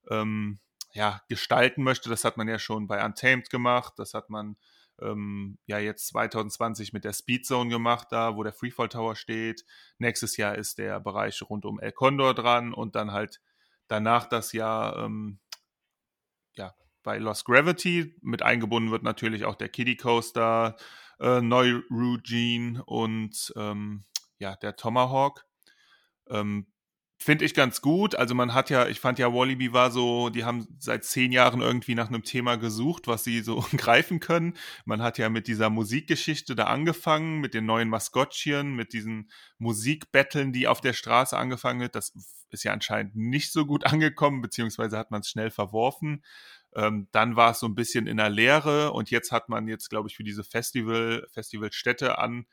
ähm, 0.08 0.60
ja, 0.92 1.20
gestalten 1.28 1.82
möchte. 1.82 2.08
Das 2.08 2.24
hat 2.24 2.36
man 2.36 2.48
ja 2.48 2.58
schon 2.58 2.86
bei 2.86 3.04
Untamed 3.04 3.50
gemacht, 3.50 3.94
das 3.96 4.14
hat 4.14 4.30
man 4.30 4.56
ähm, 5.00 5.58
ja 5.66 5.78
jetzt 5.78 6.08
2020 6.08 6.92
mit 6.92 7.04
der 7.04 7.12
Speed 7.12 7.46
Zone 7.46 7.70
gemacht, 7.70 8.08
da 8.10 8.36
wo 8.36 8.42
der 8.42 8.52
Freefall 8.52 8.88
Tower 8.88 9.16
steht. 9.16 9.64
Nächstes 9.98 10.36
Jahr 10.36 10.56
ist 10.56 10.78
der 10.78 11.00
Bereich 11.00 11.42
rund 11.42 11.64
um 11.64 11.80
El 11.80 11.92
Condor 11.92 12.34
dran 12.34 12.72
und 12.72 12.94
dann 12.94 13.12
halt 13.12 13.40
danach 13.88 14.28
das 14.28 14.52
Jahr 14.52 15.04
ähm, 15.04 15.38
ja 16.54 16.74
bei 17.02 17.18
Lost 17.18 17.44
Gravity 17.44 18.16
mit 18.22 18.42
eingebunden 18.42 18.90
wird 18.90 19.02
natürlich 19.02 19.44
auch 19.44 19.56
der 19.56 19.68
Kiddie 19.68 19.96
Coaster, 19.96 20.76
äh, 21.20 21.40
Neu 21.40 21.82
Rugine 21.90 22.82
und 22.84 23.52
ähm, 23.56 24.04
ja 24.38 24.56
der 24.56 24.76
Tomahawk. 24.76 25.46
Ähm, 26.28 26.66
Finde 27.16 27.44
ich 27.44 27.54
ganz 27.54 27.80
gut. 27.80 28.16
Also 28.16 28.34
man 28.34 28.54
hat 28.54 28.70
ja, 28.70 28.86
ich 28.88 29.00
fand 29.00 29.18
ja, 29.18 29.32
Wallaby 29.32 29.72
war 29.72 29.90
so, 29.90 30.30
die 30.30 30.44
haben 30.44 30.66
seit 30.78 31.04
zehn 31.04 31.32
Jahren 31.32 31.62
irgendwie 31.62 31.94
nach 31.94 32.08
einem 32.08 32.24
Thema 32.24 32.56
gesucht, 32.56 33.06
was 33.06 33.24
sie 33.24 33.40
so 33.40 33.64
greifen 33.76 34.20
können. 34.20 34.54
Man 34.84 35.00
hat 35.00 35.16
ja 35.18 35.28
mit 35.28 35.46
dieser 35.46 35.70
Musikgeschichte 35.70 36.54
da 36.54 36.64
angefangen, 36.64 37.40
mit 37.40 37.54
den 37.54 37.66
neuen 37.66 37.88
Maskottchen, 37.88 38.74
mit 38.74 38.92
diesen 38.92 39.30
Musikbetteln, 39.58 40.52
die 40.52 40.66
auf 40.68 40.80
der 40.80 40.92
Straße 40.92 41.36
angefangen 41.36 41.80
wird. 41.80 41.94
Das 41.94 42.12
ist 42.50 42.64
ja 42.64 42.72
anscheinend 42.72 43.14
nicht 43.16 43.52
so 43.52 43.64
gut 43.64 43.86
angekommen, 43.86 44.42
beziehungsweise 44.42 44.98
hat 44.98 45.10
man 45.10 45.20
es 45.20 45.28
schnell 45.28 45.50
verworfen. 45.50 46.24
Ähm, 46.74 47.08
dann 47.12 47.36
war 47.36 47.52
es 47.52 47.60
so 47.60 47.66
ein 47.66 47.76
bisschen 47.76 48.06
in 48.08 48.16
der 48.16 48.30
Leere 48.30 48.92
und 48.92 49.10
jetzt 49.10 49.30
hat 49.30 49.48
man 49.48 49.68
jetzt, 49.68 49.88
glaube 49.88 50.08
ich, 50.08 50.16
für 50.16 50.24
diese 50.24 50.42
Festival, 50.42 51.26
Festivalstätte 51.32 52.18
an, 52.18 52.46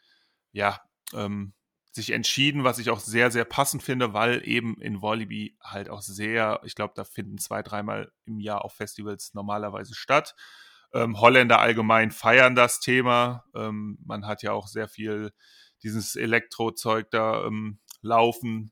ja, 0.52 0.80
ähm, 1.14 1.54
sich 1.92 2.12
entschieden, 2.12 2.64
was 2.64 2.80
ich 2.80 2.90
auch 2.90 3.00
sehr, 3.00 3.32
sehr 3.32 3.46
passend 3.46 3.84
finde, 3.84 4.14
weil 4.14 4.48
eben 4.48 4.80
in 4.80 5.02
Wallaby 5.02 5.58
halt 5.62 5.90
auch 5.90 6.02
sehr, 6.02 6.62
ich 6.64 6.76
glaube, 6.76 6.94
da 6.96 7.04
finden 7.04 7.38
zwei, 7.38 7.62
dreimal 7.62 8.12
im 8.26 8.40
Jahr 8.40 8.64
auch 8.64 8.72
Festivals 8.72 9.34
normalerweise 9.34 9.94
statt. 9.94 10.36
Ähm, 10.94 11.20
Holländer 11.20 11.60
allgemein 11.60 12.12
feiern 12.12 12.56
das 12.56 12.80
Thema. 12.80 13.46
Ähm, 13.56 13.98
man 14.06 14.26
hat 14.26 14.42
ja 14.42 14.54
auch 14.54 14.68
sehr 14.68 14.88
viel 14.88 15.32
dieses 15.84 16.16
Elektrozeug 16.16 17.10
da 17.12 17.46
ähm, 17.46 17.80
laufen. 18.02 18.72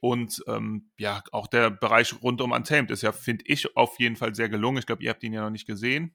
Und 0.00 0.42
ähm, 0.46 0.90
ja, 0.98 1.22
auch 1.32 1.46
der 1.46 1.70
Bereich 1.70 2.22
rund 2.22 2.40
um 2.40 2.52
Untamed 2.52 2.90
ist 2.90 3.02
ja, 3.02 3.12
finde 3.12 3.44
ich, 3.46 3.76
auf 3.76 3.98
jeden 3.98 4.16
Fall 4.16 4.34
sehr 4.34 4.48
gelungen. 4.48 4.78
Ich 4.78 4.86
glaube, 4.86 5.02
ihr 5.02 5.10
habt 5.10 5.22
ihn 5.22 5.32
ja 5.32 5.42
noch 5.42 5.50
nicht 5.50 5.66
gesehen. 5.66 6.14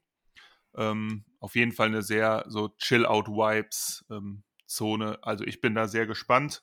Ähm, 0.76 1.24
auf 1.40 1.54
jeden 1.54 1.72
Fall 1.72 1.88
eine 1.88 2.02
sehr 2.02 2.44
so 2.48 2.68
Chill-Out-Vibes 2.68 4.04
ähm, 4.10 4.42
Zone. 4.66 5.18
Also 5.22 5.44
ich 5.44 5.60
bin 5.60 5.74
da 5.74 5.88
sehr 5.88 6.06
gespannt 6.06 6.62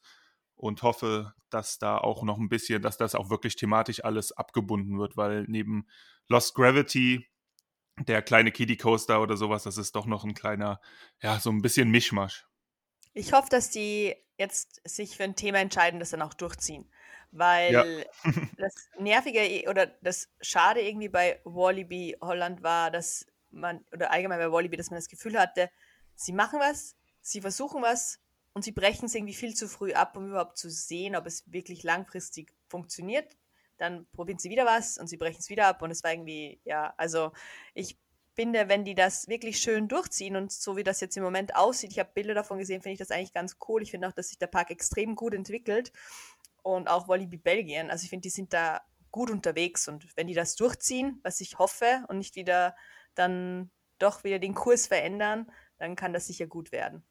und 0.55 0.81
hoffe, 0.83 1.33
dass 1.49 1.77
da 1.77 1.97
auch 1.97 2.23
noch 2.23 2.37
ein 2.37 2.49
bisschen, 2.49 2.81
dass 2.81 2.97
das 2.97 3.15
auch 3.15 3.29
wirklich 3.29 3.55
thematisch 3.55 4.03
alles 4.03 4.31
abgebunden 4.31 4.97
wird, 4.99 5.17
weil 5.17 5.45
neben 5.47 5.87
Lost 6.27 6.55
Gravity, 6.55 7.27
der 7.99 8.21
kleine 8.21 8.51
Kiddie 8.51 8.77
Coaster 8.77 9.21
oder 9.21 9.37
sowas, 9.37 9.63
das 9.63 9.77
ist 9.77 9.95
doch 9.95 10.05
noch 10.05 10.23
ein 10.23 10.33
kleiner, 10.33 10.79
ja, 11.21 11.39
so 11.39 11.49
ein 11.49 11.61
bisschen 11.61 11.89
Mischmasch. 11.89 12.47
Ich 13.13 13.33
hoffe, 13.33 13.49
dass 13.49 13.69
die 13.69 14.15
jetzt 14.37 14.81
sich 14.85 15.17
für 15.17 15.23
ein 15.23 15.35
Thema 15.35 15.59
entscheiden, 15.59 15.99
das 15.99 16.09
dann 16.09 16.21
auch 16.21 16.33
durchziehen. 16.33 16.89
Weil 17.31 17.73
Ja. 17.73 17.83
das 18.57 18.73
Nervige 18.97 19.69
oder 19.69 19.87
das 20.01 20.29
Schade 20.41 20.81
irgendwie 20.81 21.09
bei 21.09 21.39
Wallaby 21.43 22.17
Holland 22.21 22.63
war, 22.63 22.89
dass 22.89 23.25
man, 23.51 23.85
oder 23.91 24.11
allgemein 24.11 24.39
bei 24.39 24.51
Wallaby, 24.51 24.77
dass 24.77 24.89
man 24.89 24.97
das 24.97 25.09
Gefühl 25.09 25.37
hatte, 25.37 25.69
sie 26.15 26.33
machen 26.33 26.59
was, 26.59 26.95
sie 27.23 27.41
versuchen 27.41 27.81
was 27.81 28.19
und 28.53 28.63
sie 28.63 28.71
brechen 28.71 29.05
es 29.05 29.15
irgendwie 29.15 29.33
viel 29.33 29.55
zu 29.55 29.67
früh 29.67 29.93
ab, 29.93 30.15
um 30.15 30.27
überhaupt 30.27 30.57
zu 30.57 30.69
sehen, 30.69 31.15
ob 31.15 31.25
es 31.25 31.51
wirklich 31.51 31.81
langfristig 31.83 32.53
funktioniert. 32.67 33.35
Dann 33.77 34.05
probieren 34.11 34.37
sie 34.37 34.51
wieder 34.51 34.65
was 34.65 34.99
und 34.99 35.07
sie 35.07 35.17
brechen 35.17 35.39
es 35.39 35.49
wieder 35.49 35.67
ab 35.67 35.81
und 35.81 35.89
es 35.89 36.03
war 36.03 36.11
irgendwie, 36.11 36.61
ja, 36.63 36.93
also 36.97 37.31
ich 37.73 37.97
finde, 38.35 38.67
wenn 38.69 38.83
die 38.83 38.95
das 38.95 39.27
wirklich 39.27 39.59
schön 39.59 39.87
durchziehen 39.87 40.35
und 40.35 40.51
so 40.51 40.75
wie 40.77 40.83
das 40.83 41.01
jetzt 41.01 41.17
im 41.17 41.23
Moment 41.23 41.55
aussieht, 41.55 41.91
ich 41.91 41.99
habe 41.99 42.11
Bilder 42.13 42.33
davon 42.33 42.59
gesehen, 42.59 42.81
finde 42.81 42.93
ich 42.93 42.99
das 42.99 43.11
eigentlich 43.11 43.33
ganz 43.33 43.57
cool. 43.67 43.81
Ich 43.81 43.91
finde 43.91 44.07
auch, 44.07 44.13
dass 44.13 44.29
sich 44.29 44.37
der 44.37 44.47
Park 44.47 44.69
extrem 44.69 45.15
gut 45.15 45.33
entwickelt 45.33 45.91
und 46.61 46.87
auch 46.87 47.07
Volleyball 47.07 47.39
Belgien. 47.39 47.89
Also 47.89 48.03
ich 48.03 48.09
finde, 48.09 48.23
die 48.23 48.29
sind 48.29 48.53
da 48.53 48.81
gut 49.11 49.29
unterwegs 49.29 49.87
und 49.87 50.07
wenn 50.15 50.27
die 50.27 50.33
das 50.33 50.55
durchziehen, 50.55 51.19
was 51.23 51.39
ich 51.41 51.59
hoffe 51.59 52.03
und 52.07 52.17
nicht 52.17 52.35
wieder 52.35 52.75
dann 53.15 53.71
doch 53.99 54.23
wieder 54.23 54.39
den 54.39 54.55
Kurs 54.55 54.87
verändern, 54.87 55.51
dann 55.77 55.95
kann 55.95 56.13
das 56.13 56.27
sicher 56.27 56.47
gut 56.47 56.71
werden. 56.71 57.03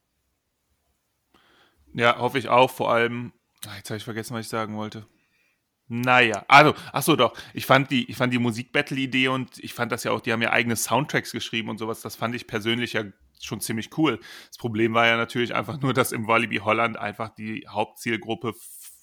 Ja, 1.95 2.19
hoffe 2.19 2.39
ich 2.39 2.49
auch. 2.49 2.71
Vor 2.71 2.93
allem, 2.93 3.33
ah, 3.67 3.77
jetzt 3.77 3.91
habe 3.91 3.99
ich 3.99 4.05
vergessen, 4.05 4.35
was 4.35 4.47
ich 4.47 4.49
sagen 4.51 4.77
wollte. 4.77 5.07
Naja, 5.89 6.45
also, 6.49 6.75
ach 6.93 7.03
so, 7.03 7.17
doch. 7.17 7.37
Ich 7.53 7.67
fand 7.67 7.91
die, 7.91 8.09
ich 8.11 8.17
fand 8.17 8.33
die 8.33 8.39
Musik-Battle-Idee 8.39 9.29
und 9.29 9.59
ich 9.59 9.75
fand 9.75 9.93
das 9.93 10.05
ja 10.05 10.13
auch, 10.13 10.21
die 10.21 10.33
haben 10.33 10.41
ja 10.41 10.51
eigene 10.51 10.77
Soundtracks 10.77 11.33
geschrieben 11.33 11.69
und 11.69 11.79
sowas. 11.79 12.01
Das 12.01 12.17
fand 12.17 12.35
ich 12.35 12.47
persönlich 12.47 12.95
ja 12.95 13.05
schon 13.43 13.61
ziemlich 13.61 13.97
cool. 13.99 14.19
Das 14.49 14.57
Problem 14.57 14.95
war 14.95 15.07
ja 15.07 15.17
natürlich 15.17 15.55
einfach 15.55 15.81
nur, 15.81 15.93
dass 15.93 16.13
im 16.13 16.27
Walibi 16.27 16.59
Holland 16.59 16.97
einfach 16.97 17.29
die 17.35 17.67
Hauptzielgruppe, 17.69 18.55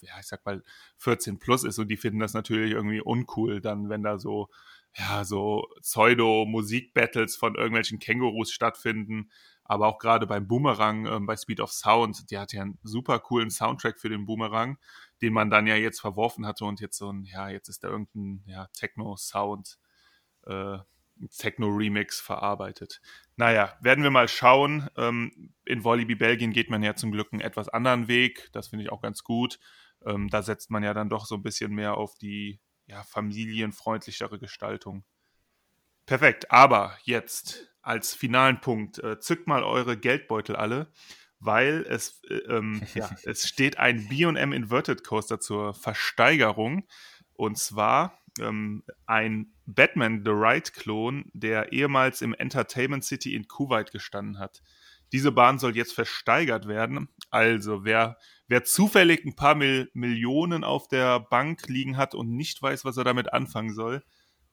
ja, 0.01 0.13
ich 0.19 0.27
sag 0.27 0.43
mal, 0.45 0.63
14 0.97 1.37
plus 1.37 1.63
ist 1.63 1.77
und 1.77 1.89
die 1.89 1.97
finden 1.97 2.19
das 2.19 2.33
natürlich 2.33 2.71
irgendwie 2.71 3.01
uncool, 3.01 3.61
dann, 3.61 3.89
wenn 3.89 4.01
da 4.01 4.17
so, 4.17 4.49
ja, 4.95 5.25
so 5.25 5.67
Pseudo-Musik-Battles 5.81 7.35
von 7.35 7.55
irgendwelchen 7.55 7.99
Kängurus 7.99 8.51
stattfinden 8.51 9.29
aber 9.69 9.85
auch 9.85 9.99
gerade 9.99 10.25
beim 10.25 10.47
Boomerang, 10.47 11.05
äh, 11.05 11.19
bei 11.19 11.37
Speed 11.37 11.59
of 11.59 11.71
Sound, 11.71 12.31
der 12.31 12.41
hat 12.41 12.53
ja 12.53 12.63
einen 12.63 12.79
super 12.81 13.19
coolen 13.19 13.51
Soundtrack 13.51 13.99
für 13.99 14.09
den 14.09 14.25
Boomerang, 14.25 14.79
den 15.21 15.31
man 15.31 15.51
dann 15.51 15.67
ja 15.67 15.75
jetzt 15.75 16.01
verworfen 16.01 16.47
hatte 16.47 16.65
und 16.65 16.79
jetzt 16.81 16.97
so 16.97 17.13
ein, 17.13 17.23
ja, 17.23 17.49
jetzt 17.49 17.69
ist 17.69 17.83
da 17.83 17.89
irgendein 17.89 18.41
ja, 18.47 18.67
Techno-Sound, 18.73 19.77
äh, 20.47 20.79
Techno-Remix 21.37 22.19
verarbeitet. 22.19 22.99
Naja, 23.35 23.77
werden 23.79 24.03
wir 24.03 24.09
mal 24.09 24.27
schauen. 24.27 24.89
Ähm, 24.97 25.53
in 25.65 25.83
Volleyball 25.83 26.15
Belgien 26.15 26.51
geht 26.51 26.71
man 26.71 26.81
ja 26.81 26.95
zum 26.95 27.11
Glück 27.11 27.31
einen 27.31 27.41
etwas 27.41 27.69
anderen 27.69 28.07
Weg. 28.07 28.49
Das 28.53 28.69
finde 28.69 28.85
ich 28.85 28.91
auch 28.91 29.01
ganz 29.01 29.23
gut. 29.23 29.59
Ähm, 30.03 30.29
da 30.29 30.41
setzt 30.41 30.71
man 30.71 30.81
ja 30.81 30.95
dann 30.95 31.09
doch 31.09 31.27
so 31.27 31.35
ein 31.35 31.43
bisschen 31.43 31.75
mehr 31.75 31.95
auf 31.95 32.15
die 32.15 32.59
ja, 32.87 33.03
familienfreundlichere 33.03 34.39
Gestaltung. 34.39 35.03
Perfekt, 36.09 36.49
aber 36.49 36.97
jetzt 37.03 37.69
als 37.83 38.15
finalen 38.15 38.61
Punkt, 38.61 38.97
äh, 38.97 39.19
zückt 39.19 39.45
mal 39.45 39.63
eure 39.63 39.95
Geldbeutel 39.95 40.55
alle, 40.55 40.91
weil 41.39 41.85
es, 41.87 42.23
äh, 42.27 42.33
ähm, 42.49 42.81
ja, 42.95 43.15
es 43.25 43.47
steht 43.47 43.77
ein 43.77 44.07
B&M 44.07 44.51
Inverted 44.51 45.03
Coaster 45.03 45.39
zur 45.39 45.75
Versteigerung 45.75 46.87
und 47.35 47.59
zwar 47.59 48.17
ähm, 48.39 48.83
ein 49.05 49.53
Batman 49.67 50.23
The 50.25 50.31
Ride-Klon, 50.31 51.29
der 51.33 51.73
ehemals 51.73 52.23
im 52.23 52.33
Entertainment 52.33 53.05
City 53.05 53.35
in 53.35 53.47
Kuwait 53.47 53.91
gestanden 53.91 54.39
hat. 54.39 54.63
Diese 55.11 55.31
Bahn 55.31 55.59
soll 55.59 55.77
jetzt 55.77 55.93
versteigert 55.93 56.67
werden. 56.67 57.09
Also 57.29 57.85
wer, 57.85 58.17
wer 58.47 58.63
zufällig 58.63 59.25
ein 59.25 59.35
paar 59.35 59.53
Mil 59.53 59.91
Millionen 59.93 60.63
auf 60.63 60.87
der 60.87 61.19
Bank 61.19 61.67
liegen 61.67 61.97
hat 61.97 62.15
und 62.15 62.35
nicht 62.35 62.59
weiß, 62.63 62.83
was 62.83 62.97
er 62.97 63.03
damit 63.03 63.31
anfangen 63.31 63.75
soll, 63.75 64.03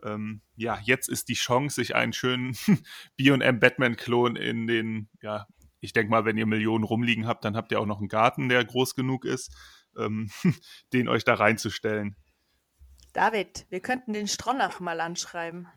ähm, 0.04 0.42
ja, 0.56 0.78
jetzt 0.84 1.08
ist 1.08 1.28
die 1.28 1.34
Chance, 1.34 1.76
sich 1.76 1.94
einen 1.94 2.12
schönen 2.12 2.56
B&M 3.16 3.60
Batman-Klon 3.60 4.36
in 4.36 4.66
den, 4.66 5.08
ja, 5.22 5.46
ich 5.80 5.92
denke 5.92 6.10
mal, 6.10 6.24
wenn 6.24 6.36
ihr 6.36 6.46
Millionen 6.46 6.84
rumliegen 6.84 7.26
habt, 7.26 7.44
dann 7.44 7.56
habt 7.56 7.72
ihr 7.72 7.80
auch 7.80 7.86
noch 7.86 7.98
einen 7.98 8.08
Garten, 8.08 8.48
der 8.48 8.64
groß 8.64 8.94
genug 8.94 9.24
ist, 9.24 9.54
ähm, 9.96 10.30
den 10.92 11.08
euch 11.08 11.24
da 11.24 11.34
reinzustellen. 11.34 12.16
David, 13.12 13.66
wir 13.70 13.80
könnten 13.80 14.12
den 14.12 14.28
Stronach 14.28 14.80
mal 14.80 15.00
anschreiben. 15.00 15.68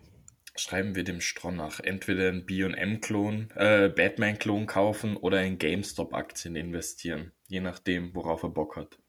Schreiben 0.56 0.96
wir 0.96 1.06
dem 1.06 1.22
Stronach 1.22 1.80
entweder 1.80 2.28
einen 2.28 2.46
B&M-Klon, 2.46 3.52
äh, 3.56 3.88
Batman-Klon 3.88 4.66
kaufen 4.66 5.16
oder 5.16 5.42
in 5.44 5.58
GameStop-Aktien 5.58 6.56
investieren, 6.56 7.32
je 7.48 7.62
nachdem, 7.62 8.14
worauf 8.14 8.44
er 8.44 8.50
Bock 8.50 8.76
hat. 8.76 9.00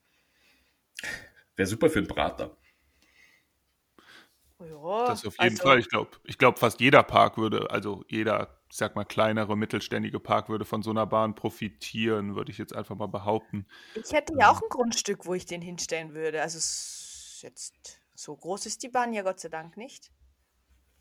Wäre 1.56 1.66
super 1.66 1.90
für 1.90 1.98
einen 1.98 2.08
Brater. 2.08 2.56
Ja, 4.60 5.06
das 5.06 5.24
auf 5.24 5.38
jeden 5.38 5.54
also, 5.54 5.62
Fall. 5.62 5.78
Ich 5.78 5.88
glaube, 5.88 6.10
ich 6.24 6.38
glaub, 6.38 6.58
fast 6.58 6.80
jeder 6.80 7.02
Park 7.02 7.38
würde, 7.38 7.70
also 7.70 8.04
jeder, 8.08 8.60
ich 8.70 8.76
sag 8.76 8.94
mal, 8.94 9.04
kleinere, 9.04 9.56
mittelständige 9.56 10.20
Park 10.20 10.48
würde 10.48 10.64
von 10.64 10.82
so 10.82 10.90
einer 10.90 11.06
Bahn 11.06 11.34
profitieren, 11.34 12.36
würde 12.36 12.50
ich 12.50 12.58
jetzt 12.58 12.74
einfach 12.74 12.96
mal 12.96 13.08
behaupten. 13.08 13.66
Ich 13.94 14.12
hätte 14.12 14.34
ja 14.38 14.50
auch 14.50 14.60
ein 14.60 14.68
Grundstück, 14.68 15.24
wo 15.26 15.34
ich 15.34 15.46
den 15.46 15.62
hinstellen 15.62 16.14
würde. 16.14 16.42
Also 16.42 16.58
jetzt 17.42 18.00
so 18.14 18.36
groß 18.36 18.66
ist 18.66 18.82
die 18.82 18.88
Bahn 18.88 19.12
ja 19.14 19.22
Gott 19.22 19.40
sei 19.40 19.48
Dank 19.48 19.76
nicht. 19.76 20.10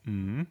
Mhm. 0.04 0.48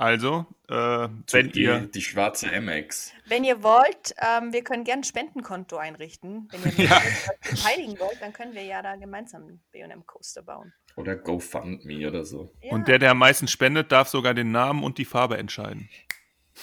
Also, 0.00 0.46
äh, 0.68 1.08
wenn 1.30 1.50
die, 1.50 1.62
ihr. 1.62 1.80
Die 1.80 2.00
schwarze 2.00 2.46
MX. 2.58 3.12
Wenn 3.26 3.44
ihr 3.44 3.62
wollt, 3.62 4.14
ähm, 4.16 4.50
wir 4.50 4.64
können 4.64 4.84
gerne 4.84 5.00
ein 5.00 5.04
Spendenkonto 5.04 5.76
einrichten. 5.76 6.48
Wenn 6.50 6.72
ihr 6.78 6.84
ja. 6.88 7.02
beteiligen 7.42 7.98
wollt, 7.98 8.16
dann 8.22 8.32
können 8.32 8.54
wir 8.54 8.62
ja 8.62 8.80
da 8.80 8.96
gemeinsam 8.96 9.42
einen 9.42 9.62
BM 9.72 10.06
Coaster 10.06 10.42
bauen. 10.42 10.72
Oder 10.96 11.16
GoFundMe 11.16 12.06
oder 12.06 12.24
so. 12.24 12.52
Ja. 12.62 12.72
Und 12.72 12.88
der, 12.88 12.98
der 12.98 13.12
am 13.12 13.18
meisten 13.18 13.48
spendet, 13.48 13.92
darf 13.92 14.08
sogar 14.08 14.34
den 14.34 14.50
Namen 14.50 14.82
und 14.82 14.98
die 14.98 15.04
Farbe 15.04 15.38
entscheiden. 15.38 15.88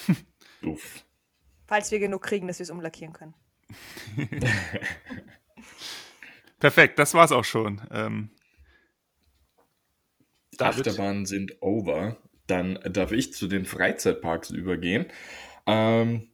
Uff. 0.61 1.05
Falls 1.65 1.91
wir 1.91 1.99
genug 1.99 2.23
kriegen, 2.23 2.47
dass 2.47 2.59
wir 2.59 2.63
es 2.63 2.69
umlackieren 2.69 3.13
können. 3.13 3.33
Perfekt, 6.59 6.97
das 6.97 7.13
war's 7.13 7.31
auch 7.31 7.43
schon. 7.43 7.81
Ähm, 7.91 8.31
Achterbahnen 10.57 11.25
sind 11.25 11.61
over. 11.61 12.17
Dann 12.47 12.79
darf 12.85 13.11
ich 13.11 13.33
zu 13.33 13.47
den 13.47 13.65
Freizeitparks 13.65 14.49
übergehen. 14.51 15.07
Ähm, 15.65 16.29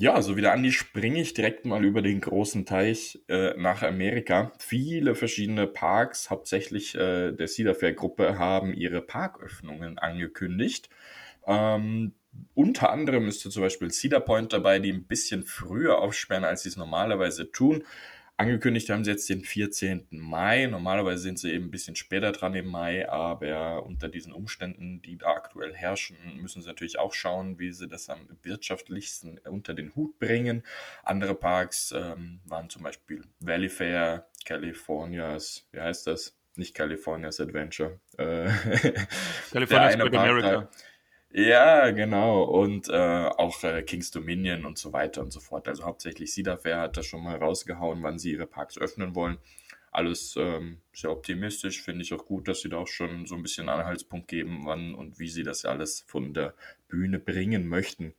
ja, 0.00 0.22
so 0.22 0.36
wie 0.36 0.42
der 0.42 0.52
Andi 0.52 0.70
springe 0.70 1.20
ich 1.20 1.34
direkt 1.34 1.66
mal 1.66 1.84
über 1.84 2.02
den 2.02 2.20
großen 2.20 2.64
Teich 2.64 3.18
äh, 3.28 3.54
nach 3.56 3.82
Amerika. 3.82 4.52
Viele 4.60 5.16
verschiedene 5.16 5.66
Parks, 5.66 6.30
hauptsächlich 6.30 6.94
äh, 6.94 7.32
der 7.32 7.48
Cedar 7.48 7.74
Fair 7.74 7.94
Gruppe, 7.94 8.38
haben 8.38 8.72
ihre 8.72 9.02
Parköffnungen 9.02 9.98
angekündigt. 9.98 10.88
Ähm, 11.48 12.12
unter 12.54 12.90
anderem 12.90 13.26
ist 13.26 13.40
zum 13.40 13.60
Beispiel 13.60 13.90
Cedar 13.90 14.20
Point 14.20 14.52
dabei, 14.52 14.78
die 14.78 14.92
ein 14.92 15.08
bisschen 15.08 15.42
früher 15.42 15.98
aufsperren, 15.98 16.44
als 16.44 16.62
sie 16.62 16.68
es 16.68 16.76
normalerweise 16.76 17.50
tun. 17.50 17.82
Angekündigt 18.40 18.88
haben 18.88 19.02
sie 19.02 19.10
jetzt 19.10 19.28
den 19.28 19.42
14. 19.42 20.06
Mai. 20.10 20.66
Normalerweise 20.66 21.20
sind 21.22 21.40
sie 21.40 21.52
eben 21.52 21.66
ein 21.66 21.70
bisschen 21.72 21.96
später 21.96 22.30
dran 22.30 22.54
im 22.54 22.68
Mai, 22.68 23.08
aber 23.08 23.84
unter 23.84 24.08
diesen 24.08 24.32
Umständen, 24.32 25.02
die 25.02 25.18
da 25.18 25.32
aktuell 25.32 25.74
herrschen, 25.74 26.16
müssen 26.40 26.62
sie 26.62 26.68
natürlich 26.68 27.00
auch 27.00 27.12
schauen, 27.12 27.58
wie 27.58 27.72
sie 27.72 27.88
das 27.88 28.08
am 28.08 28.20
wirtschaftlichsten 28.44 29.38
unter 29.38 29.74
den 29.74 29.92
Hut 29.96 30.20
bringen. 30.20 30.62
Andere 31.02 31.34
Parks 31.34 31.90
ähm, 31.90 32.38
waren 32.44 32.70
zum 32.70 32.84
Beispiel 32.84 33.24
Valley 33.40 33.68
Fair, 33.68 34.28
Californias, 34.44 35.66
wie 35.72 35.80
heißt 35.80 36.06
das? 36.06 36.38
Nicht 36.54 36.76
Californias 36.76 37.40
Adventure. 37.40 37.98
Äh, 38.18 38.50
California's 39.50 39.96
Great 39.96 40.14
America. 40.14 40.50
Da, 40.50 40.70
ja, 41.30 41.90
genau. 41.90 42.42
Und 42.44 42.88
äh, 42.88 42.92
auch 43.36 43.62
äh, 43.64 43.82
King's 43.82 44.10
Dominion 44.10 44.64
und 44.64 44.78
so 44.78 44.92
weiter 44.92 45.22
und 45.22 45.32
so 45.32 45.40
fort. 45.40 45.68
Also 45.68 45.84
hauptsächlich 45.84 46.32
Cedar 46.32 46.58
Fair 46.58 46.80
hat 46.80 46.96
das 46.96 47.06
schon 47.06 47.22
mal 47.22 47.36
rausgehauen, 47.36 48.02
wann 48.02 48.18
sie 48.18 48.32
ihre 48.32 48.46
Parks 48.46 48.78
öffnen 48.78 49.14
wollen. 49.14 49.38
Alles 49.90 50.36
ähm, 50.38 50.80
sehr 50.92 51.10
optimistisch, 51.10 51.82
finde 51.82 52.02
ich 52.02 52.12
auch 52.12 52.24
gut, 52.24 52.48
dass 52.48 52.60
sie 52.60 52.68
da 52.68 52.78
auch 52.78 52.88
schon 52.88 53.26
so 53.26 53.34
ein 53.34 53.42
bisschen 53.42 53.68
Anhaltspunkt 53.68 54.28
geben, 54.28 54.60
wann 54.64 54.94
und 54.94 55.18
wie 55.18 55.28
sie 55.28 55.42
das 55.42 55.64
alles 55.64 56.04
von 56.06 56.34
der 56.34 56.54
Bühne 56.88 57.18
bringen 57.18 57.68
möchten. 57.68 58.14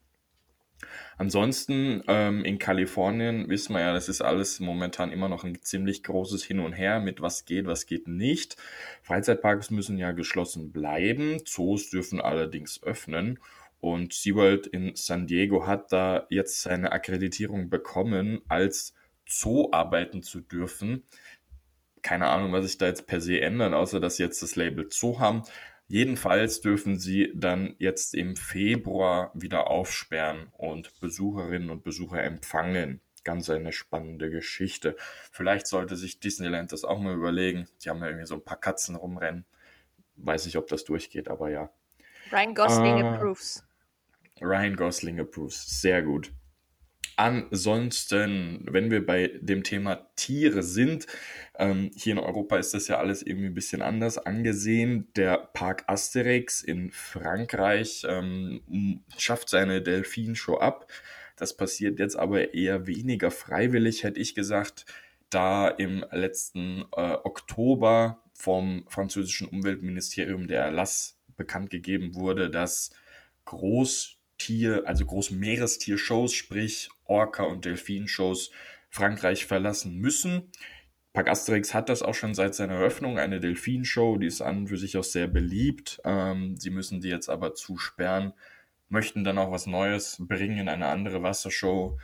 Ansonsten 1.18 2.04
ähm, 2.08 2.46
in 2.46 2.60
Kalifornien 2.60 3.50
wissen 3.50 3.74
wir 3.74 3.82
ja, 3.82 3.94
das 3.94 4.10
ist 4.10 4.22
alles 4.22 4.60
momentan 4.60 5.12
immer 5.12 5.28
noch 5.28 5.44
ein 5.44 5.62
ziemlich 5.62 6.04
großes 6.04 6.44
Hin 6.44 6.60
und 6.60 6.74
Her 6.74 7.00
mit 7.00 7.22
was 7.22 7.46
geht, 7.46 7.66
was 7.66 7.86
geht 7.86 8.08
nicht. 8.08 8.56
Freizeitparks 9.02 9.70
müssen 9.70 9.98
ja 9.98 10.12
geschlossen 10.12 10.72
bleiben, 10.72 11.42
Zoos 11.46 11.90
dürfen 11.90 12.22
allerdings 12.22 12.82
öffnen. 12.84 13.40
Und 13.82 14.14
SeaWorld 14.14 14.68
in 14.68 14.96
San 14.96 15.26
Diego 15.28 15.66
hat 15.66 15.92
da 15.92 16.28
jetzt 16.30 16.62
seine 16.62 16.92
Akkreditierung 16.92 17.70
bekommen, 17.70 18.42
als 18.50 18.94
Zoo 19.26 19.70
arbeiten 19.72 20.22
zu 20.22 20.42
dürfen. 20.42 21.04
Keine 22.02 22.28
Ahnung, 22.28 22.52
was 22.52 22.66
sich 22.66 22.78
da 22.78 22.88
jetzt 22.88 23.08
per 23.08 23.22
se 23.22 23.40
ändert, 23.40 23.74
außer 23.74 24.00
dass 24.00 24.18
sie 24.18 24.24
jetzt 24.24 24.42
das 24.42 24.56
Label 24.56 24.88
Zoo 24.90 25.20
haben. 25.20 25.44
Jedenfalls 25.90 26.62
dürfen 26.62 27.00
sie 27.00 27.34
dann 27.34 27.74
jetzt 27.80 28.14
im 28.14 28.36
Februar 28.36 29.32
wieder 29.34 29.72
aufsperren 29.72 30.50
und 30.56 31.00
Besucherinnen 31.00 31.72
und 31.72 31.84
Besucher 31.84 32.24
empfangen. 32.24 33.02
Ganz 33.24 33.50
eine 33.50 33.74
spannende 33.74 34.30
Geschichte. 34.30 34.96
Vielleicht 35.32 35.66
sollte 35.66 35.96
sich 35.96 36.20
Disneyland 36.20 36.72
das 36.72 36.84
auch 36.84 37.00
mal 37.00 37.16
überlegen. 37.16 37.68
Die 37.84 37.90
haben 37.90 38.02
ja 38.02 38.06
irgendwie 38.06 38.28
so 38.28 38.36
ein 38.36 38.44
paar 38.44 38.60
Katzen 38.60 38.96
rumrennen. 38.96 39.46
Weiß 40.16 40.46
nicht, 40.46 40.58
ob 40.58 40.68
das 40.68 40.84
durchgeht, 40.86 41.28
aber 41.28 41.50
ja. 41.50 41.72
Ryan 42.32 42.54
Gosling 42.54 42.98
äh, 43.00 43.08
approves. 43.08 43.66
Ryan 44.40 44.76
Gosling 44.76 45.20
approves. 45.20 45.82
Sehr 45.82 46.04
gut. 46.04 46.32
Ansonsten, 47.20 48.66
wenn 48.72 48.92
wir 48.92 49.06
bei 49.06 49.28
dem 49.42 49.64
Thema 49.64 50.08
Tiere 50.16 50.64
sind, 50.64 51.06
ähm, 51.58 51.92
hier 51.94 52.14
in 52.14 52.20
Europa 52.20 52.56
ist 52.56 52.74
das 52.74 52.88
ja 52.88 52.98
alles 52.98 53.22
irgendwie 53.24 53.48
ein 53.48 53.54
bisschen 53.54 53.82
anders 53.82 54.18
angesehen. 54.18 55.10
Der 55.18 55.38
Park 55.38 55.84
Asterix 55.88 56.62
in 56.62 56.92
Frankreich 56.92 58.06
ähm, 58.08 59.04
schafft 59.18 59.50
seine 59.50 59.82
Delfinshow 59.82 60.60
ab. 60.60 60.88
Das 61.36 61.58
passiert 61.58 62.00
jetzt 62.00 62.16
aber 62.16 62.54
eher 62.54 62.88
weniger 62.88 63.32
freiwillig, 63.32 64.04
hätte 64.06 64.22
ich 64.22 64.34
gesagt. 64.34 64.86
da 65.30 65.68
im 65.68 66.06
letzten 66.12 66.86
äh, 66.96 67.18
Oktober 67.24 68.24
vom 68.34 68.86
französischen 68.88 69.48
Umweltministerium 69.50 70.48
der 70.48 70.62
Erlass 70.64 71.20
bekannt 71.36 71.70
gegeben 71.70 72.16
wurde, 72.16 72.50
dass 72.50 72.92
Großtier, 74.40 74.84
also 74.86 75.06
Großmeerestiershows, 75.06 76.34
sprich 76.34 76.90
Orca- 77.06 77.44
und 77.44 77.66
Delfinshows, 77.66 78.52
Frankreich 78.90 79.46
verlassen 79.46 79.98
müssen. 79.98 80.44
Park 81.12 81.30
Asterix 81.30 81.74
hat 81.74 81.90
das 81.90 82.02
auch 82.02 82.16
schon 82.16 82.34
seit 82.34 82.56
seiner 82.56 82.76
Eröffnung, 82.76 83.20
eine 83.20 83.42
Delfinshow, 83.42 84.18
die 84.18 84.28
ist 84.28 84.42
an 84.42 84.60
und 84.60 84.68
für 84.68 84.78
sich 84.78 84.96
auch 84.96 85.04
sehr 85.04 85.28
beliebt. 85.28 86.00
Ähm, 86.06 86.56
sie 86.56 86.70
müssen 86.70 87.02
die 87.02 87.10
jetzt 87.10 87.30
aber 87.30 87.54
zusperren, 87.54 88.34
möchten 88.88 89.26
dann 89.26 89.38
auch 89.38 89.52
was 89.52 89.66
Neues 89.68 90.18
bringen, 90.20 90.70
eine 90.70 90.88
andere 90.88 91.22
Wassershow. 91.22 91.98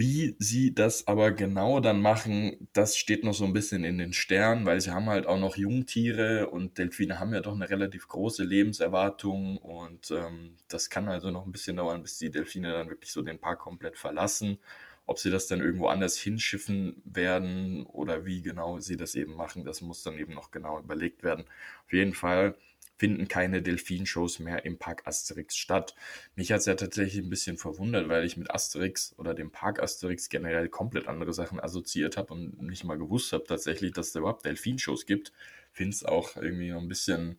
Wie 0.00 0.36
sie 0.38 0.72
das 0.74 1.08
aber 1.08 1.32
genau 1.32 1.80
dann 1.80 2.00
machen, 2.00 2.68
das 2.72 2.96
steht 2.96 3.24
noch 3.24 3.34
so 3.34 3.44
ein 3.44 3.52
bisschen 3.52 3.82
in 3.82 3.98
den 3.98 4.12
Sternen, 4.12 4.64
weil 4.64 4.80
sie 4.80 4.92
haben 4.92 5.06
halt 5.06 5.26
auch 5.26 5.40
noch 5.40 5.56
Jungtiere 5.56 6.50
und 6.50 6.78
Delfine 6.78 7.18
haben 7.18 7.34
ja 7.34 7.40
doch 7.40 7.54
eine 7.56 7.68
relativ 7.68 8.06
große 8.06 8.44
Lebenserwartung 8.44 9.56
und 9.58 10.12
ähm, 10.12 10.54
das 10.68 10.88
kann 10.88 11.08
also 11.08 11.32
noch 11.32 11.46
ein 11.46 11.50
bisschen 11.50 11.76
dauern, 11.78 12.02
bis 12.02 12.16
die 12.18 12.30
Delfine 12.30 12.70
dann 12.72 12.88
wirklich 12.88 13.10
so 13.10 13.22
den 13.22 13.40
Park 13.40 13.58
komplett 13.58 13.98
verlassen. 13.98 14.58
Ob 15.06 15.18
sie 15.18 15.30
das 15.30 15.48
dann 15.48 15.60
irgendwo 15.60 15.88
anders 15.88 16.16
hinschiffen 16.16 17.02
werden 17.04 17.84
oder 17.86 18.24
wie 18.24 18.40
genau 18.42 18.78
sie 18.78 18.96
das 18.96 19.16
eben 19.16 19.34
machen, 19.34 19.64
das 19.64 19.80
muss 19.80 20.04
dann 20.04 20.16
eben 20.16 20.34
noch 20.34 20.52
genau 20.52 20.78
überlegt 20.78 21.24
werden. 21.24 21.44
Auf 21.86 21.92
jeden 21.92 22.14
Fall 22.14 22.54
finden 22.98 23.28
keine 23.28 23.62
Delfinshows 23.62 24.40
mehr 24.40 24.64
im 24.64 24.78
Park 24.78 25.06
Asterix 25.06 25.56
statt. 25.56 25.94
Mich 26.34 26.52
hat 26.52 26.60
es 26.60 26.66
ja 26.66 26.74
tatsächlich 26.74 27.24
ein 27.24 27.30
bisschen 27.30 27.56
verwundert, 27.56 28.08
weil 28.08 28.24
ich 28.24 28.36
mit 28.36 28.50
Asterix 28.50 29.14
oder 29.16 29.34
dem 29.34 29.52
Park 29.52 29.80
Asterix 29.80 30.28
generell 30.28 30.68
komplett 30.68 31.06
andere 31.06 31.32
Sachen 31.32 31.60
assoziiert 31.60 32.16
habe 32.16 32.34
und 32.34 32.60
nicht 32.60 32.84
mal 32.84 32.98
gewusst 32.98 33.32
habe 33.32 33.44
tatsächlich, 33.44 33.92
dass 33.92 34.08
es 34.08 34.12
da 34.12 34.20
überhaupt 34.20 34.44
Delfinshows 34.44 35.06
gibt. 35.06 35.32
Finde 35.72 35.94
es 35.94 36.04
auch 36.04 36.36
irgendwie 36.36 36.70
noch 36.70 36.82
ein 36.82 36.88
bisschen 36.88 37.38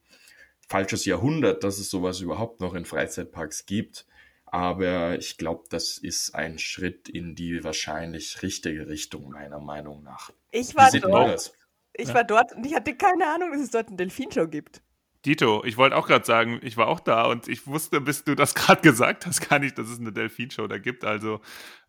falsches 0.70 1.04
Jahrhundert, 1.06 1.64
dass 1.64 1.78
es 1.78 1.90
sowas 1.90 2.22
überhaupt 2.22 2.62
noch 2.62 2.74
in 2.74 2.86
Freizeitparks 2.86 3.66
gibt. 3.66 4.06
Aber 4.46 5.18
ich 5.20 5.38
glaube, 5.38 5.66
das 5.70 5.98
ist 5.98 6.34
ein 6.34 6.58
Schritt 6.58 7.10
in 7.10 7.36
die 7.36 7.64
wahrscheinlich 7.64 8.42
richtige 8.42 8.88
Richtung, 8.88 9.30
meiner 9.30 9.60
Meinung 9.60 10.04
nach. 10.04 10.32
Ich 10.52 10.76
war 10.76 10.90
dort. 10.92 11.54
Ich 11.94 12.08
ja? 12.08 12.14
war 12.14 12.24
dort 12.24 12.56
und 12.56 12.66
ich 12.66 12.74
hatte 12.74 12.96
keine 12.96 13.28
Ahnung, 13.28 13.52
dass 13.52 13.62
es 13.62 13.72
dort 13.72 13.90
eine 13.90 13.98
Delfinshow 13.98 14.48
gibt. 14.48 14.82
Dito, 15.26 15.64
ich 15.66 15.76
wollte 15.76 15.98
auch 15.98 16.08
gerade 16.08 16.26
sagen, 16.26 16.60
ich 16.64 16.78
war 16.78 16.88
auch 16.88 17.02
da 17.02 17.26
und 17.26 17.48
ich 17.48 17.68
wusste, 17.68 18.00
bis 18.00 18.24
du 18.24 18.36
das 18.36 18.56
gerade 18.56 18.82
gesagt 18.82 19.26
hast, 19.26 19.50
gar 19.50 19.60
nicht, 19.60 19.78
dass 19.78 19.90
es 19.90 20.00
eine 20.00 20.14
Delfinshow 20.14 20.68
da 20.68 20.78
gibt. 20.78 21.04
Also, 21.04 21.42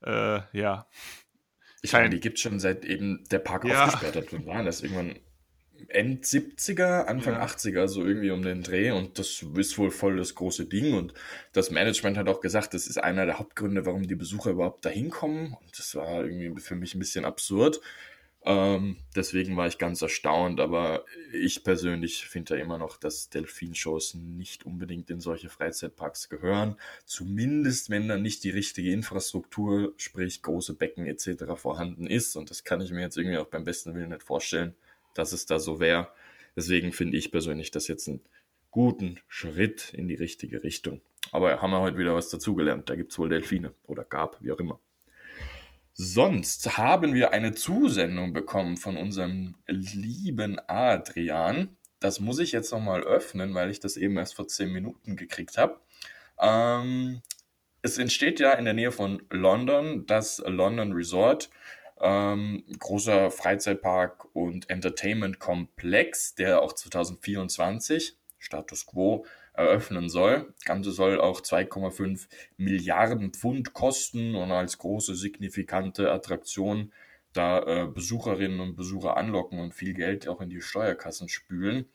äh, 0.04 0.40
ja. 0.52 0.88
Ich 1.82 1.92
meine, 1.92 2.10
die 2.10 2.20
gibt 2.20 2.36
es 2.36 2.42
schon 2.42 2.58
seit 2.58 2.84
eben 2.84 3.24
der 3.30 3.38
Park 3.38 3.64
ja. 3.64 3.84
aufgesperrt 3.84 4.16
hat. 4.16 4.32
Wann 4.32 4.46
war 4.46 4.62
das? 4.64 4.82
Irgendwann 4.82 5.16
End 5.88 6.24
70er, 6.24 7.04
Anfang 7.04 7.34
ja. 7.34 7.44
80er, 7.44 7.88
so 7.88 8.04
irgendwie 8.04 8.30
um 8.30 8.42
den 8.42 8.62
Dreh. 8.62 8.90
Und 8.90 9.18
das 9.18 9.42
ist 9.56 9.78
wohl 9.78 9.90
voll 9.90 10.16
das 10.16 10.34
große 10.34 10.66
Ding. 10.66 10.94
Und 10.94 11.14
das 11.52 11.70
Management 11.70 12.16
hat 12.16 12.28
auch 12.28 12.40
gesagt, 12.40 12.74
das 12.74 12.86
ist 12.86 12.98
einer 12.98 13.26
der 13.26 13.38
Hauptgründe, 13.38 13.86
warum 13.86 14.06
die 14.06 14.14
Besucher 14.14 14.50
überhaupt 14.50 14.84
da 14.84 14.90
hinkommen. 14.90 15.56
Und 15.60 15.78
das 15.78 15.94
war 15.94 16.24
irgendwie 16.24 16.60
für 16.60 16.74
mich 16.74 16.94
ein 16.94 16.98
bisschen 16.98 17.24
absurd. 17.24 17.80
Ähm, 18.42 18.96
deswegen 19.14 19.56
war 19.56 19.66
ich 19.66 19.76
ganz 19.76 20.00
erstaunt, 20.00 20.60
aber 20.60 21.04
ich 21.32 21.62
persönlich 21.62 22.26
finde 22.26 22.56
ja 22.56 22.62
immer 22.62 22.78
noch, 22.78 22.96
dass 22.96 23.28
Delfinshows 23.28 24.14
nicht 24.14 24.64
unbedingt 24.64 25.10
in 25.10 25.20
solche 25.20 25.50
Freizeitparks 25.50 26.30
gehören. 26.30 26.76
Zumindest 27.04 27.90
wenn 27.90 28.08
dann 28.08 28.22
nicht 28.22 28.42
die 28.44 28.50
richtige 28.50 28.92
Infrastruktur, 28.92 29.92
sprich 29.98 30.42
große 30.42 30.74
Becken 30.74 31.06
etc. 31.06 31.44
vorhanden 31.56 32.06
ist. 32.06 32.34
Und 32.36 32.50
das 32.50 32.64
kann 32.64 32.80
ich 32.80 32.92
mir 32.92 33.02
jetzt 33.02 33.18
irgendwie 33.18 33.38
auch 33.38 33.48
beim 33.48 33.64
besten 33.64 33.94
Willen 33.94 34.10
nicht 34.10 34.22
vorstellen, 34.22 34.74
dass 35.14 35.32
es 35.32 35.44
da 35.44 35.58
so 35.58 35.78
wäre. 35.78 36.08
Deswegen 36.56 36.92
finde 36.92 37.18
ich 37.18 37.30
persönlich 37.30 37.70
das 37.70 37.88
jetzt 37.88 38.08
einen 38.08 38.20
guten 38.70 39.20
Schritt 39.28 39.92
in 39.92 40.08
die 40.08 40.14
richtige 40.14 40.62
Richtung. 40.62 41.02
Aber 41.30 41.60
haben 41.60 41.70
wir 41.72 41.80
heute 41.80 41.98
wieder 41.98 42.14
was 42.14 42.30
dazugelernt. 42.30 42.88
Da 42.88 42.96
gibt 42.96 43.12
es 43.12 43.18
wohl 43.18 43.28
Delfine 43.28 43.74
oder 43.86 44.04
gab, 44.04 44.42
wie 44.42 44.50
auch 44.50 44.58
immer. 44.58 44.80
Sonst 45.92 46.78
haben 46.78 47.14
wir 47.14 47.32
eine 47.32 47.52
Zusendung 47.52 48.32
bekommen 48.32 48.76
von 48.76 48.96
unserem 48.96 49.56
lieben 49.66 50.58
Adrian. 50.66 51.76
Das 51.98 52.20
muss 52.20 52.38
ich 52.38 52.52
jetzt 52.52 52.72
nochmal 52.72 53.02
öffnen, 53.02 53.54
weil 53.54 53.70
ich 53.70 53.80
das 53.80 53.96
eben 53.96 54.16
erst 54.16 54.34
vor 54.34 54.48
10 54.48 54.72
Minuten 54.72 55.16
gekriegt 55.16 55.58
habe. 55.58 55.80
Ähm, 56.40 57.20
es 57.82 57.98
entsteht 57.98 58.40
ja 58.40 58.52
in 58.52 58.64
der 58.64 58.74
Nähe 58.74 58.92
von 58.92 59.22
London 59.30 60.06
das 60.06 60.42
London 60.46 60.92
Resort. 60.92 61.50
Ähm, 62.00 62.64
großer 62.78 63.30
Freizeitpark 63.30 64.34
und 64.34 64.70
Entertainment-Komplex, 64.70 66.34
der 66.34 66.62
auch 66.62 66.72
2024, 66.72 68.16
Status 68.38 68.86
Quo, 68.86 69.26
eröffnen 69.60 70.08
soll. 70.08 70.52
Das 70.56 70.64
Ganze 70.64 70.92
soll 70.92 71.20
auch 71.20 71.40
2,5 71.40 72.26
Milliarden 72.56 73.32
Pfund 73.32 73.72
kosten 73.72 74.34
und 74.34 74.50
als 74.52 74.78
große 74.78 75.14
signifikante 75.14 76.10
Attraktion 76.10 76.92
da 77.32 77.62
äh, 77.62 77.86
Besucherinnen 77.86 78.60
und 78.60 78.76
Besucher 78.76 79.16
anlocken 79.16 79.60
und 79.60 79.74
viel 79.74 79.94
Geld 79.94 80.28
auch 80.28 80.40
in 80.40 80.50
die 80.50 80.60
Steuerkassen 80.60 81.28
spülen. 81.28 81.86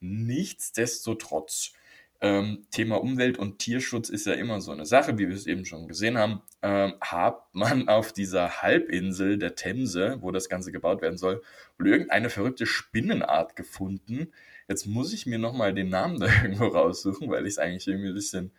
Nichtsdestotrotz, 0.00 1.72
ähm, 2.20 2.66
Thema 2.70 3.00
Umwelt 3.00 3.38
und 3.38 3.58
Tierschutz 3.58 4.08
ist 4.08 4.26
ja 4.26 4.32
immer 4.32 4.60
so 4.60 4.72
eine 4.72 4.86
Sache, 4.86 5.18
wie 5.18 5.28
wir 5.28 5.34
es 5.34 5.46
eben 5.46 5.64
schon 5.64 5.86
gesehen 5.88 6.16
haben. 6.16 6.40
Ähm, 6.62 6.94
hat 7.00 7.42
man 7.52 7.88
auf 7.88 8.12
dieser 8.12 8.62
Halbinsel 8.62 9.38
der 9.38 9.54
Themse, 9.54 10.18
wo 10.20 10.30
das 10.30 10.48
Ganze 10.48 10.72
gebaut 10.72 11.02
werden 11.02 11.18
soll, 11.18 11.42
wohl 11.78 11.88
irgendeine 11.88 12.30
verrückte 12.30 12.66
Spinnenart 12.66 13.56
gefunden, 13.56 14.32
Jetzt 14.68 14.86
muss 14.86 15.12
ich 15.12 15.26
mir 15.26 15.38
nochmal 15.38 15.74
den 15.74 15.88
Namen 15.88 16.20
da 16.20 16.26
irgendwo 16.42 16.66
raussuchen, 16.66 17.30
weil 17.30 17.46
ich 17.46 17.54
es 17.54 17.58
eigentlich 17.58 17.86
irgendwie 17.86 18.08
ein 18.08 18.14
bisschen, 18.14 18.52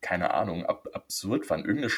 keine 0.00 0.34
Ahnung, 0.34 0.66
ab 0.66 0.88
absurd 0.92 1.46
fand. 1.46 1.66
Irgendeine 1.66 1.92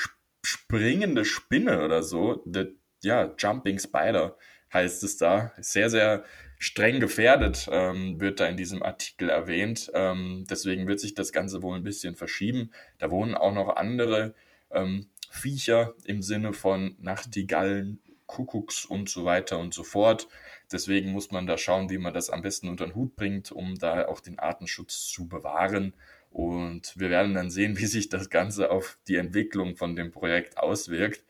springende 0.45 1.25
Spinne 1.25 1.85
oder 1.85 2.03
so. 2.03 2.43
The, 2.47 2.77
ja, 3.03 3.35
Jumping 3.39 3.79
Spider 3.79 4.37
heißt 4.73 5.03
es 5.03 5.17
da. 5.17 5.53
Sehr, 5.59 5.91
sehr 5.91 6.25
streng 6.59 7.01
gefährdet, 7.01 7.69
ähm, 7.71 8.21
wird 8.21 8.41
da 8.41 8.47
in 8.47 8.57
diesem 8.57 8.83
Artikel 8.83 9.29
erwähnt. 9.29 9.91
Ähm, 9.95 10.47
deswegen 10.49 10.87
wird 10.87 11.01
sich 11.01 11.15
das 11.15 11.33
Ganze 11.33 11.63
wohl 11.63 11.77
ein 11.77 11.85
bisschen 11.85 12.17
verschieben. 12.17 12.71
Da 12.99 13.11
wohnen 13.11 13.35
auch 13.35 13.53
noch 13.53 13.77
andere 13.77 14.35
ähm, 14.71 15.09
Viecher 15.31 15.95
im 16.05 16.23
Sinne 16.23 16.53
von 16.53 16.97
Nachtigallen, 17.01 18.01
Kuckucks 18.27 18.85
und 18.85 19.09
so 19.09 19.25
weiter 19.25 19.59
und 19.59 19.75
so 19.75 19.85
fort. 19.85 20.29
Deswegen 20.73 21.13
muss 21.13 21.31
man 21.31 21.47
da 21.47 21.57
schauen, 21.59 21.91
wie 21.91 21.99
man 21.99 22.13
das 22.13 22.31
am 22.31 22.43
besten 22.43 22.69
unter 22.69 22.87
den 22.87 22.95
Hut 22.95 23.15
bringt, 23.17 23.53
um 23.53 23.77
da 23.77 24.09
auch 24.09 24.21
den 24.21 24.39
Artenschutz 24.39 25.07
zu 25.07 25.29
bewahren. 25.29 25.95
Und 26.31 26.99
wir 26.99 27.11
werden 27.11 27.35
dann 27.35 27.51
sehen, 27.51 27.79
wie 27.79 27.87
sich 27.87 28.09
das 28.09 28.31
Ganze 28.31 28.71
auf 28.71 28.99
die 29.09 29.17
Entwicklung 29.17 29.77
von 29.77 29.97
dem 29.97 30.11
Projekt 30.11 30.59
auswirkt. 30.59 31.25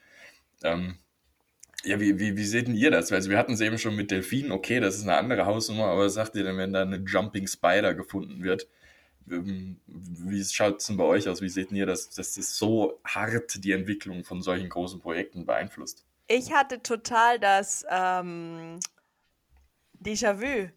Ähm, 0.63 0.99
ja, 1.85 2.01
wie, 2.01 2.19
wie, 2.19 2.37
wie 2.37 2.45
seht 2.45 2.69
ihr 2.69 2.91
das? 2.91 3.13
Also 3.13 3.31
wir 3.31 3.39
hatten 3.39 3.53
es 3.53 3.61
eben 3.61 3.79
schon 3.79 3.95
mit 3.95 4.11
Delfinen, 4.11 4.51
okay, 4.51 4.81
das 4.81 4.97
ist 4.97 5.03
eine 5.03 5.17
andere 5.17 5.47
Hausnummer, 5.47 5.85
aber 5.85 6.07
was 6.07 6.15
sagt 6.15 6.35
ihr 6.35 6.43
denn, 6.43 6.57
wenn 6.57 6.73
da 6.73 6.83
eine 6.83 6.97
Jumping 6.97 7.47
Spider 7.47 7.95
gefunden 7.95 8.43
wird? 8.43 8.67
Ähm, 9.31 9.81
wie 9.87 10.43
schaut 10.45 10.81
es 10.81 10.87
denn 10.87 10.97
bei 10.97 11.05
euch 11.05 11.29
aus? 11.29 11.43
Wie 11.43 11.49
seht 11.49 11.71
ihr 11.73 11.87
das, 11.87 12.11
dass 12.11 12.35
das 12.35 12.57
so 12.57 13.01
hart 13.05 13.63
die 13.63 13.73
Entwicklung 13.73 14.25
von 14.25 14.43
solchen 14.43 14.69
großen 14.69 15.01
Projekten 15.01 15.47
beeinflusst? 15.47 16.05
Ich 16.29 16.53
hatte 16.53 16.83
total 16.83 17.39
das 17.39 17.85
ähm, 17.89 18.81
Déjà-vu. 20.01 20.71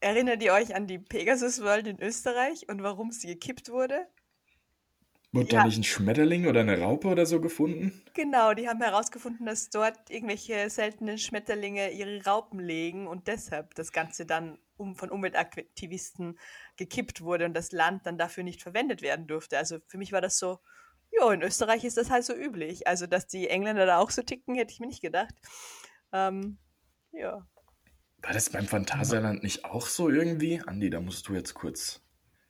Erinnert 0.00 0.42
ihr 0.42 0.52
euch 0.52 0.74
an 0.74 0.86
die 0.86 0.98
Pegasus 0.98 1.62
World 1.62 1.86
in 1.86 2.00
Österreich 2.00 2.68
und 2.68 2.82
warum 2.82 3.12
sie 3.12 3.28
gekippt 3.28 3.70
wurde? 3.70 4.06
Wurde 5.32 5.48
da 5.48 5.64
nicht 5.64 5.78
ein 5.78 5.84
Schmetterling 5.84 6.46
oder 6.46 6.60
eine 6.60 6.80
Raupe 6.80 7.08
oder 7.08 7.26
so 7.26 7.40
gefunden? 7.40 8.02
Genau, 8.14 8.54
die 8.54 8.68
haben 8.68 8.80
herausgefunden, 8.80 9.44
dass 9.44 9.68
dort 9.68 10.10
irgendwelche 10.10 10.70
seltenen 10.70 11.18
Schmetterlinge 11.18 11.90
ihre 11.90 12.24
Raupen 12.24 12.60
legen 12.60 13.06
und 13.06 13.26
deshalb 13.28 13.74
das 13.74 13.92
Ganze 13.92 14.24
dann 14.24 14.58
um, 14.76 14.94
von 14.94 15.10
Umweltaktivisten 15.10 16.38
gekippt 16.76 17.20
wurde 17.20 17.44
und 17.44 17.54
das 17.54 17.72
Land 17.72 18.06
dann 18.06 18.18
dafür 18.18 18.44
nicht 18.44 18.62
verwendet 18.62 19.02
werden 19.02 19.26
durfte. 19.26 19.58
Also 19.58 19.78
für 19.88 19.98
mich 19.98 20.12
war 20.12 20.20
das 20.20 20.38
so, 20.38 20.58
ja, 21.10 21.32
in 21.32 21.42
Österreich 21.42 21.84
ist 21.84 21.96
das 21.96 22.10
halt 22.10 22.24
so 22.24 22.34
üblich. 22.34 22.86
Also, 22.86 23.06
dass 23.06 23.26
die 23.26 23.48
Engländer 23.48 23.86
da 23.86 23.98
auch 23.98 24.10
so 24.10 24.22
ticken, 24.22 24.54
hätte 24.54 24.72
ich 24.72 24.80
mir 24.80 24.86
nicht 24.86 25.02
gedacht. 25.02 25.34
Ähm, 26.12 26.58
ja. 27.12 27.46
War 28.26 28.32
das 28.32 28.50
beim 28.50 28.66
Phantasialand 28.66 29.44
nicht 29.44 29.64
auch 29.64 29.86
so 29.86 30.10
irgendwie? 30.10 30.60
Andi, 30.66 30.90
da 30.90 31.00
musst 31.00 31.28
du 31.28 31.34
jetzt 31.34 31.54
kurz. 31.54 32.00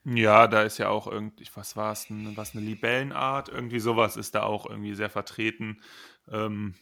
Ja, 0.05 0.49
da 0.49 0.63
ist 0.63 0.79
ja 0.79 0.89
auch 0.89 1.07
irgendwie, 1.07 1.45
was 1.55 1.77
war 1.77 1.93
es, 1.93 2.07
was 2.09 2.57
eine 2.57 2.65
Libellenart, 2.65 3.51
irgendwie 3.51 3.81
sowas 3.81 4.17
ist 4.17 4.35
da 4.35 4.45
auch 4.45 4.65
irgendwie 4.65 4.95
sehr 4.95 5.11
vertreten. 5.11 5.83
Ähm, 6.33 6.77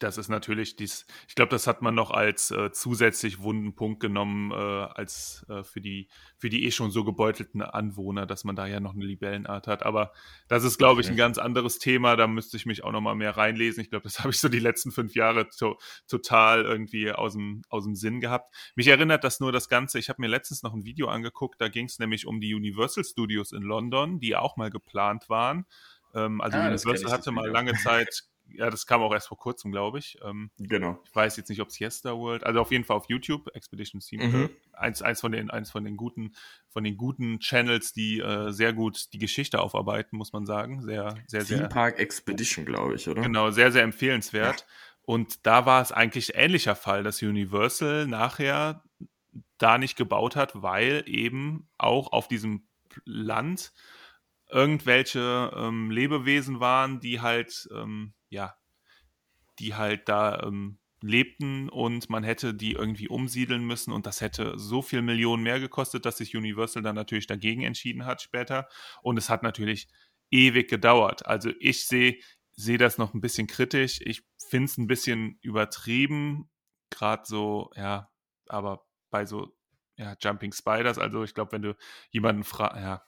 das 0.00 0.18
ist 0.18 0.28
natürlich 0.28 0.76
dies, 0.76 1.06
ich 1.28 1.34
glaube, 1.34 1.50
das 1.50 1.66
hat 1.66 1.80
man 1.80 1.94
noch 1.94 2.10
als 2.10 2.50
äh, 2.50 2.72
zusätzlich 2.72 3.40
wunden 3.40 3.74
Punkt 3.74 4.00
genommen, 4.00 4.50
äh, 4.50 4.54
als 4.54 5.46
äh, 5.48 5.62
für 5.62 5.80
die, 5.80 6.08
für 6.36 6.48
die 6.48 6.64
eh 6.64 6.72
schon 6.72 6.90
so 6.90 7.04
gebeutelten 7.04 7.62
Anwohner, 7.62 8.26
dass 8.26 8.44
man 8.44 8.56
da 8.56 8.66
ja 8.66 8.80
noch 8.80 8.94
eine 8.94 9.04
Libellenart 9.04 9.66
hat. 9.68 9.84
Aber 9.84 10.12
das 10.48 10.64
ist, 10.64 10.78
glaube 10.78 11.00
ich, 11.00 11.08
ein 11.08 11.16
ganz 11.16 11.38
anderes 11.38 11.78
Thema. 11.78 12.16
Da 12.16 12.26
müsste 12.26 12.56
ich 12.56 12.66
mich 12.66 12.82
auch 12.82 12.90
noch 12.90 13.00
mal 13.00 13.14
mehr 13.14 13.36
reinlesen. 13.36 13.82
Ich 13.82 13.90
glaube, 13.90 14.02
das 14.02 14.18
habe 14.20 14.30
ich 14.30 14.40
so 14.40 14.48
die 14.48 14.58
letzten 14.58 14.90
fünf 14.90 15.14
Jahre 15.14 15.48
to 15.48 15.78
total 16.08 16.64
irgendwie 16.64 17.12
aus 17.12 17.34
dem, 17.34 17.62
aus 17.68 17.84
dem 17.84 17.94
Sinn 17.94 18.20
gehabt. 18.20 18.54
Mich 18.74 18.88
erinnert 18.88 19.22
das 19.22 19.38
nur 19.38 19.52
das 19.52 19.68
Ganze. 19.68 19.98
Ich 19.98 20.08
habe 20.08 20.20
mir 20.20 20.28
letztens 20.28 20.62
noch 20.62 20.74
ein 20.74 20.84
Video 20.84 21.08
angeguckt. 21.08 21.60
Da 21.60 21.68
ging 21.68 21.86
es 21.86 21.98
nämlich 22.00 22.26
um 22.26 22.40
die 22.40 22.54
Universal 22.54 23.04
Studios 23.04 23.52
in 23.52 23.62
London, 23.62 24.18
die 24.18 24.34
auch 24.34 24.56
mal 24.56 24.70
geplant 24.70 25.28
waren. 25.28 25.66
Ähm, 26.14 26.40
also 26.40 26.58
ah, 26.58 26.66
Universal 26.66 27.12
hatte 27.12 27.30
mal 27.30 27.48
lange 27.48 27.74
Zeit 27.74 28.24
ja, 28.56 28.70
das 28.70 28.86
kam 28.86 29.02
auch 29.02 29.12
erst 29.12 29.28
vor 29.28 29.38
kurzem, 29.38 29.72
glaube 29.72 29.98
ich. 29.98 30.18
Ähm, 30.24 30.50
genau. 30.58 31.00
Ich 31.04 31.14
weiß 31.14 31.36
jetzt 31.36 31.48
nicht, 31.48 31.60
ob 31.60 31.68
es 31.68 31.80
Yesterworld, 31.80 32.44
also 32.44 32.60
auf 32.60 32.70
jeden 32.70 32.84
Fall 32.84 32.96
auf 32.96 33.06
YouTube, 33.08 33.54
Expedition 33.54 34.00
Team, 34.00 34.20
mhm. 34.20 34.50
eins, 34.72 35.02
eins 35.02 35.20
von 35.20 35.32
den, 35.32 35.50
eins 35.50 35.70
von 35.70 35.84
den 35.84 35.96
guten, 35.96 36.34
von 36.68 36.84
den 36.84 36.96
guten 36.96 37.40
Channels, 37.40 37.92
die 37.92 38.20
äh, 38.20 38.50
sehr 38.50 38.72
gut 38.72 39.12
die 39.12 39.18
Geschichte 39.18 39.60
aufarbeiten, 39.60 40.16
muss 40.16 40.32
man 40.32 40.46
sagen. 40.46 40.82
Sehr, 40.82 41.14
sehr, 41.26 41.44
Theme 41.44 41.58
sehr. 41.60 41.68
Park 41.68 41.98
Expedition, 41.98 42.64
glaube 42.64 42.94
ich, 42.94 43.08
oder? 43.08 43.22
Genau, 43.22 43.50
sehr, 43.50 43.72
sehr 43.72 43.82
empfehlenswert. 43.82 44.60
Ja. 44.60 44.66
Und 45.06 45.46
da 45.46 45.66
war 45.66 45.82
es 45.82 45.92
eigentlich 45.92 46.34
ähnlicher 46.34 46.74
Fall, 46.74 47.02
dass 47.02 47.22
Universal 47.22 48.06
nachher 48.06 48.82
da 49.58 49.78
nicht 49.78 49.96
gebaut 49.96 50.36
hat, 50.36 50.62
weil 50.62 51.04
eben 51.06 51.68
auch 51.78 52.12
auf 52.12 52.28
diesem 52.28 52.66
Land 53.04 53.72
irgendwelche 54.54 55.50
ähm, 55.54 55.90
Lebewesen 55.90 56.60
waren, 56.60 57.00
die 57.00 57.20
halt 57.20 57.68
ähm, 57.74 58.14
ja, 58.28 58.54
die 59.58 59.74
halt 59.74 60.08
da 60.08 60.42
ähm, 60.44 60.78
lebten 61.02 61.68
und 61.68 62.08
man 62.08 62.24
hätte 62.24 62.54
die 62.54 62.72
irgendwie 62.72 63.08
umsiedeln 63.08 63.66
müssen 63.66 63.92
und 63.92 64.06
das 64.06 64.20
hätte 64.20 64.58
so 64.58 64.80
viel 64.80 65.02
Millionen 65.02 65.42
mehr 65.42 65.60
gekostet, 65.60 66.06
dass 66.06 66.18
sich 66.18 66.36
Universal 66.36 66.82
dann 66.82 66.94
natürlich 66.94 67.26
dagegen 67.26 67.62
entschieden 67.62 68.06
hat 68.06 68.22
später 68.22 68.68
und 69.02 69.18
es 69.18 69.28
hat 69.28 69.42
natürlich 69.42 69.88
ewig 70.30 70.70
gedauert. 70.70 71.26
Also 71.26 71.50
ich 71.58 71.86
sehe 71.86 72.18
sehe 72.56 72.78
das 72.78 72.96
noch 72.96 73.12
ein 73.12 73.20
bisschen 73.20 73.48
kritisch. 73.48 74.00
Ich 74.02 74.22
finde 74.48 74.66
es 74.66 74.78
ein 74.78 74.86
bisschen 74.86 75.38
übertrieben, 75.42 76.48
gerade 76.90 77.24
so, 77.26 77.70
ja, 77.74 78.08
aber 78.46 78.86
bei 79.10 79.26
so 79.26 79.52
ja, 79.96 80.14
Jumping 80.20 80.52
Spiders, 80.52 80.98
also 80.98 81.24
ich 81.24 81.34
glaube, 81.34 81.52
wenn 81.52 81.62
du 81.62 81.76
jemanden 82.10 82.44
fragst, 82.44 82.76
ja, 82.80 83.02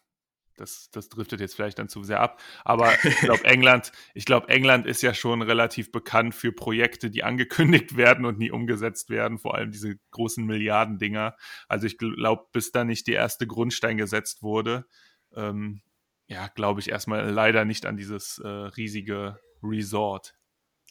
das, 0.56 0.90
das 0.90 1.08
driftet 1.08 1.40
jetzt 1.40 1.54
vielleicht 1.54 1.78
dann 1.78 1.88
zu 1.88 2.02
sehr 2.02 2.20
ab. 2.20 2.40
Aber 2.64 2.92
ich 3.04 3.18
glaube, 3.18 3.44
England, 3.44 3.92
ich 4.14 4.24
glaube, 4.24 4.48
England 4.48 4.86
ist 4.86 5.02
ja 5.02 5.14
schon 5.14 5.42
relativ 5.42 5.92
bekannt 5.92 6.34
für 6.34 6.52
Projekte, 6.52 7.10
die 7.10 7.24
angekündigt 7.24 7.96
werden 7.96 8.24
und 8.24 8.38
nie 8.38 8.50
umgesetzt 8.50 9.10
werden, 9.10 9.38
vor 9.38 9.54
allem 9.54 9.70
diese 9.70 9.96
großen 10.10 10.44
Milliardendinger. 10.44 11.36
Also 11.68 11.86
ich 11.86 11.98
glaube, 11.98 12.46
bis 12.52 12.72
da 12.72 12.84
nicht 12.84 13.06
die 13.06 13.12
erste 13.12 13.46
Grundstein 13.46 13.96
gesetzt 13.96 14.42
wurde, 14.42 14.86
ähm, 15.34 15.82
ja, 16.28 16.48
glaube 16.48 16.80
ich 16.80 16.90
erstmal 16.90 17.30
leider 17.30 17.64
nicht 17.64 17.86
an 17.86 17.96
dieses 17.96 18.38
äh, 18.38 18.48
riesige 18.48 19.38
Resort. 19.62 20.34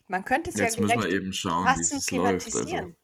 Man 0.07 0.23
könnte 0.23 0.51
es 0.51 0.57
jetzt 0.57 0.77
ja 0.77 0.83
müssen 0.83 1.01
wir 1.01 1.09
eben 1.09 1.33
schauen, 1.33 1.65
wie 1.65 1.81
es 1.81 2.11
läuft. 2.11 2.55
Also. 2.55 2.95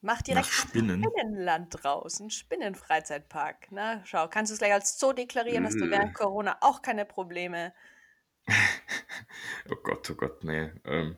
Mach 0.00 0.22
direkt 0.22 0.46
Nach 0.46 0.52
Spinnen. 0.52 1.02
ein 1.02 1.10
Spinnenland 1.10 1.76
draus, 1.82 2.20
ein 2.20 2.30
Spinnenfreizeitpark. 2.30 3.68
Na, 3.70 4.00
schau, 4.04 4.28
kannst 4.28 4.50
du 4.50 4.54
es 4.54 4.58
gleich 4.60 4.72
als 4.72 4.98
Zoo 4.98 5.12
deklarieren, 5.12 5.64
hast 5.64 5.80
du 5.80 5.90
während 5.90 6.14
Corona 6.14 6.56
auch 6.60 6.82
keine 6.82 7.04
Probleme. 7.04 7.72
oh 9.70 9.76
Gott, 9.82 10.08
oh 10.10 10.14
Gott, 10.14 10.44
nee. 10.44 10.70
Ähm, 10.84 11.16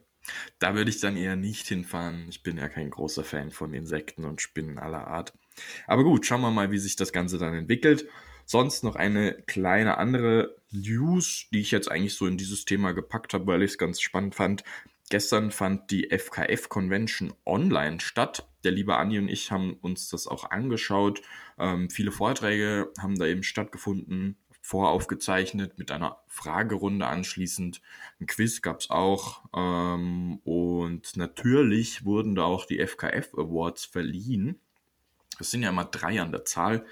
da 0.58 0.74
würde 0.74 0.90
ich 0.90 1.00
dann 1.00 1.16
eher 1.16 1.36
nicht 1.36 1.66
hinfahren. 1.68 2.26
Ich 2.28 2.42
bin 2.42 2.56
ja 2.56 2.68
kein 2.68 2.90
großer 2.90 3.24
Fan 3.24 3.50
von 3.50 3.74
Insekten 3.74 4.24
und 4.24 4.40
Spinnen 4.40 4.78
aller 4.78 5.06
Art. 5.06 5.34
Aber 5.86 6.04
gut, 6.04 6.24
schauen 6.24 6.40
wir 6.40 6.50
mal, 6.50 6.70
wie 6.70 6.78
sich 6.78 6.96
das 6.96 7.12
Ganze 7.12 7.38
dann 7.38 7.54
entwickelt. 7.54 8.08
Sonst 8.46 8.82
noch 8.82 8.96
eine 8.96 9.34
kleine 9.46 9.98
andere 9.98 10.56
News, 10.70 11.46
die 11.52 11.60
ich 11.60 11.70
jetzt 11.70 11.90
eigentlich 11.90 12.14
so 12.14 12.26
in 12.26 12.36
dieses 12.36 12.64
Thema 12.64 12.92
gepackt 12.92 13.34
habe, 13.34 13.46
weil 13.46 13.62
ich 13.62 13.72
es 13.72 13.78
ganz 13.78 14.00
spannend 14.00 14.34
fand. 14.34 14.64
Gestern 15.08 15.50
fand 15.50 15.90
die 15.90 16.10
FKF 16.10 16.68
Convention 16.68 17.34
online 17.44 18.00
statt. 18.00 18.48
Der 18.64 18.72
liebe 18.72 18.96
Andi 18.96 19.18
und 19.18 19.28
ich 19.28 19.50
haben 19.50 19.74
uns 19.74 20.08
das 20.08 20.26
auch 20.26 20.50
angeschaut. 20.50 21.22
Ähm, 21.58 21.90
viele 21.90 22.12
Vorträge 22.12 22.92
haben 22.98 23.18
da 23.18 23.26
eben 23.26 23.42
stattgefunden, 23.42 24.36
voraufgezeichnet 24.60 25.78
mit 25.78 25.90
einer 25.90 26.18
Fragerunde 26.26 27.06
anschließend. 27.06 27.80
Ein 28.20 28.26
Quiz 28.26 28.62
gab 28.62 28.80
es 28.80 28.90
auch. 28.90 29.42
Ähm, 29.54 30.40
und 30.44 31.16
natürlich 31.16 32.04
wurden 32.04 32.34
da 32.34 32.44
auch 32.44 32.66
die 32.66 32.78
FKF 32.78 33.34
Awards 33.34 33.84
verliehen. 33.86 34.60
Es 35.38 35.50
sind 35.50 35.62
ja 35.62 35.70
immer 35.70 35.86
drei 35.86 36.20
an 36.20 36.32
der 36.32 36.44
Zahl. 36.44 36.84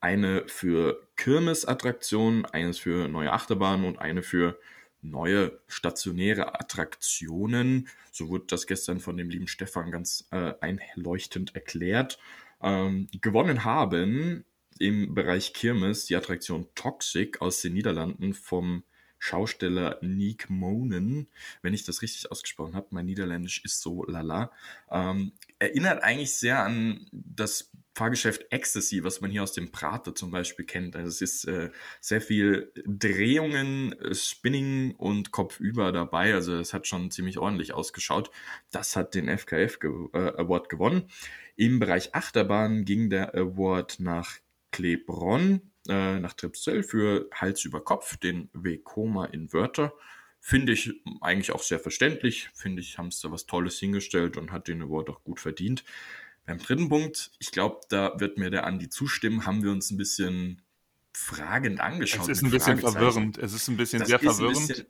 Eine 0.00 0.46
für 0.46 1.08
Kirmesattraktionen, 1.16 2.44
eines 2.44 2.78
für 2.78 3.08
neue 3.08 3.32
Achterbahnen 3.32 3.86
und 3.86 3.98
eine 3.98 4.22
für 4.22 4.58
neue 5.04 5.60
stationäre 5.68 6.58
Attraktionen. 6.58 7.88
So 8.10 8.28
wurde 8.28 8.46
das 8.48 8.66
gestern 8.66 9.00
von 9.00 9.16
dem 9.16 9.30
lieben 9.30 9.48
Stefan 9.48 9.90
ganz 9.90 10.26
äh, 10.30 10.54
einleuchtend 10.60 11.54
erklärt. 11.54 12.18
Ähm, 12.62 13.08
gewonnen 13.20 13.64
haben 13.64 14.44
im 14.78 15.14
Bereich 15.14 15.52
Kirmes 15.52 16.06
die 16.06 16.16
Attraktion 16.16 16.66
Toxic 16.74 17.40
aus 17.40 17.60
den 17.60 17.74
Niederlanden 17.74 18.34
vom 18.34 18.84
Schausteller 19.18 19.98
Nick 20.02 20.50
Monen, 20.50 21.28
wenn 21.62 21.72
ich 21.72 21.84
das 21.84 22.02
richtig 22.02 22.30
ausgesprochen 22.30 22.74
habe. 22.74 22.88
Mein 22.90 23.06
Niederländisch 23.06 23.64
ist 23.64 23.80
so 23.80 24.04
lala. 24.04 24.52
Ähm, 24.90 25.32
erinnert 25.58 26.02
eigentlich 26.02 26.34
sehr 26.34 26.62
an 26.62 27.06
das 27.10 27.70
Fahrgeschäft 27.94 28.46
Ecstasy, 28.50 29.04
was 29.04 29.20
man 29.20 29.30
hier 29.30 29.44
aus 29.44 29.52
dem 29.52 29.70
Prater 29.70 30.16
zum 30.16 30.32
Beispiel 30.32 30.64
kennt. 30.64 30.96
Also 30.96 31.08
es 31.08 31.20
ist 31.20 31.44
äh, 31.44 31.70
sehr 32.00 32.20
viel 32.20 32.72
Drehungen, 32.86 33.92
äh, 34.00 34.14
Spinning 34.14 34.96
und 34.96 35.30
Kopfüber 35.30 35.92
dabei. 35.92 36.34
Also 36.34 36.56
es 36.56 36.74
hat 36.74 36.88
schon 36.88 37.12
ziemlich 37.12 37.38
ordentlich 37.38 37.72
ausgeschaut. 37.72 38.30
Das 38.72 38.96
hat 38.96 39.14
den 39.14 39.28
FKF 39.28 39.78
ge 39.78 39.92
äh, 40.12 40.32
Award 40.36 40.68
gewonnen. 40.68 41.08
Im 41.54 41.78
Bereich 41.78 42.14
Achterbahn 42.16 42.84
ging 42.84 43.10
der 43.10 43.32
Award 43.36 44.00
nach 44.00 44.38
Klebron, 44.72 45.70
äh, 45.88 46.18
nach 46.18 46.32
Tripsel 46.32 46.82
für 46.82 47.28
Hals 47.32 47.64
über 47.64 47.84
Kopf, 47.84 48.16
den 48.16 48.50
Vekoma 48.52 49.26
Inverter. 49.26 49.94
Finde 50.40 50.72
ich 50.72 50.92
eigentlich 51.20 51.52
auch 51.52 51.62
sehr 51.62 51.78
verständlich. 51.78 52.50
Finde 52.54 52.82
ich, 52.82 52.98
haben 52.98 53.08
es 53.08 53.20
da 53.20 53.30
was 53.30 53.46
Tolles 53.46 53.78
hingestellt 53.78 54.36
und 54.36 54.50
hat 54.50 54.66
den 54.66 54.82
Award 54.82 55.10
auch 55.10 55.22
gut 55.22 55.38
verdient. 55.38 55.84
Beim 56.46 56.58
dritten 56.58 56.88
Punkt, 56.88 57.32
ich 57.38 57.52
glaube, 57.52 57.80
da 57.88 58.18
wird 58.18 58.38
mir 58.38 58.50
der 58.50 58.66
Andi 58.66 58.88
zustimmen, 58.88 59.46
haben 59.46 59.62
wir 59.62 59.70
uns 59.70 59.90
ein 59.90 59.96
bisschen 59.96 60.62
fragend 61.12 61.80
angeschaut. 61.80 62.28
Es 62.28 62.38
ist 62.38 62.42
ein 62.42 62.50
bisschen 62.50 62.78
verwirrend. 62.78 63.38
Es 63.38 63.54
ist 63.54 63.68
ein 63.68 63.76
bisschen 63.76 64.00
das 64.00 64.08
sehr 64.08 64.18
verwirrend. 64.18 64.68
Bisschen, 64.68 64.86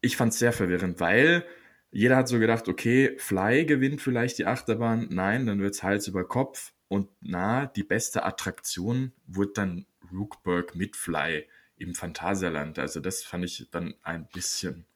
ich 0.00 0.16
fand 0.16 0.32
es 0.32 0.38
sehr 0.38 0.52
verwirrend, 0.52 1.00
weil 1.00 1.46
jeder 1.90 2.16
hat 2.16 2.28
so 2.28 2.38
gedacht, 2.38 2.68
okay, 2.68 3.16
Fly 3.18 3.64
gewinnt 3.64 4.02
vielleicht 4.02 4.38
die 4.38 4.46
Achterbahn. 4.46 5.08
Nein, 5.10 5.46
dann 5.46 5.60
wird 5.60 5.74
es 5.74 5.82
Hals 5.82 6.08
über 6.08 6.26
Kopf. 6.26 6.72
Und 6.88 7.08
na, 7.20 7.66
die 7.66 7.84
beste 7.84 8.24
Attraktion 8.24 9.12
wurde 9.26 9.52
dann 9.54 9.86
Rookburg 10.12 10.74
mit 10.74 10.96
Fly 10.96 11.48
im 11.76 11.94
Phantasialand. 11.94 12.78
Also 12.78 13.00
das 13.00 13.22
fand 13.22 13.44
ich 13.44 13.68
dann 13.70 13.94
ein 14.02 14.28
bisschen 14.28 14.86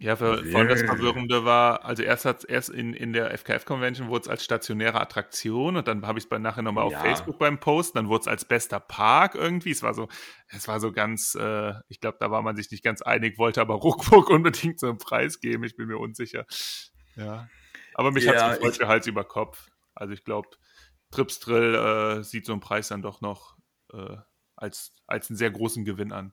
ja, 0.00 0.14
für, 0.14 0.44
vor 0.44 0.60
allem 0.60 0.68
das 0.68 0.82
Verwirrende 0.82 1.44
war, 1.44 1.84
also 1.84 2.04
erst 2.04 2.24
hat 2.24 2.44
erst 2.44 2.70
in, 2.70 2.94
in 2.94 3.12
der 3.12 3.36
FKF-Convention 3.36 4.08
wurde 4.08 4.22
es 4.22 4.28
als 4.28 4.44
stationäre 4.44 5.00
Attraktion 5.00 5.76
und 5.76 5.88
dann 5.88 6.06
habe 6.06 6.18
ich 6.18 6.26
es 6.30 6.38
nachher 6.38 6.62
nochmal 6.62 6.84
auf 6.84 6.92
ja. 6.92 7.00
Facebook 7.00 7.38
beim 7.38 7.58
Post, 7.58 7.96
dann 7.96 8.08
wurde 8.08 8.22
es 8.22 8.28
als 8.28 8.44
bester 8.44 8.78
Park 8.78 9.34
irgendwie. 9.34 9.72
Es 9.72 9.82
war 9.82 9.94
so, 9.94 10.08
es 10.48 10.68
war 10.68 10.78
so 10.78 10.92
ganz, 10.92 11.34
äh, 11.34 11.72
ich 11.88 12.00
glaube, 12.00 12.18
da 12.20 12.30
war 12.30 12.42
man 12.42 12.54
sich 12.54 12.70
nicht 12.70 12.84
ganz 12.84 13.02
einig, 13.02 13.38
wollte 13.38 13.60
aber 13.60 13.74
Ruckburg 13.74 14.30
unbedingt 14.30 14.78
so 14.78 14.88
einen 14.88 14.98
Preis 14.98 15.40
geben, 15.40 15.64
ich 15.64 15.76
bin 15.76 15.88
mir 15.88 15.98
unsicher. 15.98 16.46
Ja. 17.16 17.48
Aber 17.94 18.12
mich 18.12 18.24
ja, 18.24 18.34
hat 18.34 18.52
es 18.52 18.60
gefreut, 18.60 18.88
Hals 18.88 19.06
über 19.08 19.24
Kopf. 19.24 19.68
Also 19.94 20.14
ich 20.14 20.22
glaube, 20.22 20.48
Trips 21.10 21.40
Drill 21.40 21.74
äh, 21.74 22.22
sieht 22.22 22.46
so 22.46 22.52
einen 22.52 22.60
Preis 22.60 22.88
dann 22.88 23.02
doch 23.02 23.20
noch 23.20 23.56
äh, 23.92 24.16
als, 24.54 24.94
als 25.08 25.28
einen 25.28 25.36
sehr 25.36 25.50
großen 25.50 25.84
Gewinn 25.84 26.12
an. 26.12 26.32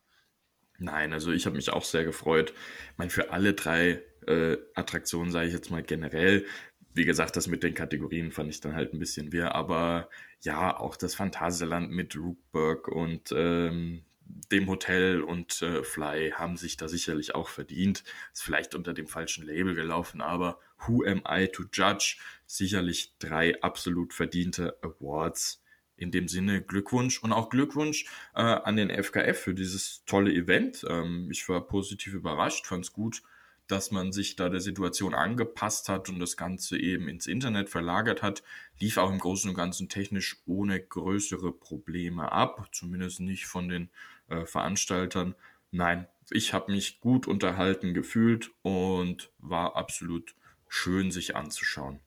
Nein, 0.77 1.13
also 1.13 1.31
ich 1.31 1.45
habe 1.45 1.55
mich 1.55 1.69
auch 1.69 1.83
sehr 1.83 2.03
gefreut. 2.03 2.53
Ich 2.91 2.97
meine, 2.97 3.09
für 3.09 3.31
alle 3.31 3.53
drei 3.53 4.01
äh, 4.27 4.57
Attraktionen 4.73 5.31
sage 5.31 5.47
ich 5.47 5.53
jetzt 5.53 5.71
mal 5.71 5.83
generell. 5.83 6.45
Wie 6.93 7.05
gesagt, 7.05 7.35
das 7.35 7.47
mit 7.47 7.63
den 7.63 7.73
Kategorien 7.73 8.31
fand 8.31 8.49
ich 8.49 8.61
dann 8.61 8.75
halt 8.75 8.93
ein 8.93 8.99
bisschen 8.99 9.31
wir, 9.31 9.55
aber 9.55 10.09
ja, 10.41 10.77
auch 10.77 10.95
das 10.95 11.15
Phantasialand 11.15 11.91
mit 11.91 12.15
Rookburg 12.15 12.87
und 12.87 13.33
ähm, 13.35 14.05
dem 14.51 14.67
Hotel 14.67 15.21
und 15.21 15.61
äh, 15.61 15.83
Fly 15.83 16.31
haben 16.31 16.57
sich 16.57 16.77
da 16.77 16.87
sicherlich 16.87 17.35
auch 17.35 17.49
verdient. 17.49 18.03
Ist 18.33 18.43
vielleicht 18.43 18.75
unter 18.75 18.93
dem 18.93 19.07
falschen 19.07 19.45
Label 19.45 19.75
gelaufen, 19.75 20.21
aber 20.21 20.59
Who 20.87 21.03
am 21.05 21.23
I 21.27 21.47
to 21.47 21.63
judge? 21.71 22.17
Sicherlich 22.45 23.15
drei 23.19 23.61
absolut 23.61 24.13
verdiente 24.13 24.77
Awards 24.81 25.63
in 25.97 26.11
dem 26.11 26.27
Sinne 26.27 26.61
Glückwunsch 26.61 27.21
und 27.23 27.33
auch 27.33 27.49
Glückwunsch 27.49 28.05
äh, 28.35 28.41
an 28.41 28.75
den 28.75 28.89
FKF 28.89 29.39
für 29.39 29.53
dieses 29.53 30.03
tolle 30.05 30.33
Event. 30.33 30.85
Ähm, 30.89 31.29
ich 31.31 31.47
war 31.47 31.61
positiv 31.67 32.13
überrascht, 32.13 32.67
fand 32.67 32.85
es 32.85 32.93
gut, 32.93 33.21
dass 33.67 33.91
man 33.91 34.11
sich 34.11 34.35
da 34.35 34.49
der 34.49 34.61
Situation 34.61 35.13
angepasst 35.13 35.89
hat 35.89 36.09
und 36.09 36.19
das 36.19 36.37
Ganze 36.37 36.77
eben 36.77 37.07
ins 37.07 37.27
Internet 37.27 37.69
verlagert 37.69 38.21
hat, 38.21 38.43
lief 38.79 38.97
auch 38.97 39.11
im 39.11 39.19
Großen 39.19 39.49
und 39.49 39.55
Ganzen 39.55 39.89
technisch 39.89 40.37
ohne 40.45 40.79
größere 40.79 41.51
Probleme 41.51 42.31
ab, 42.31 42.69
zumindest 42.71 43.21
nicht 43.21 43.45
von 43.47 43.69
den 43.69 43.89
äh, 44.27 44.45
Veranstaltern. 44.45 45.35
Nein, 45.71 46.07
ich 46.29 46.53
habe 46.53 46.71
mich 46.71 46.99
gut 46.99 47.27
unterhalten 47.27 47.93
gefühlt 47.93 48.51
und 48.61 49.31
war 49.39 49.75
absolut 49.75 50.35
schön 50.67 51.11
sich 51.11 51.35
anzuschauen. 51.35 51.99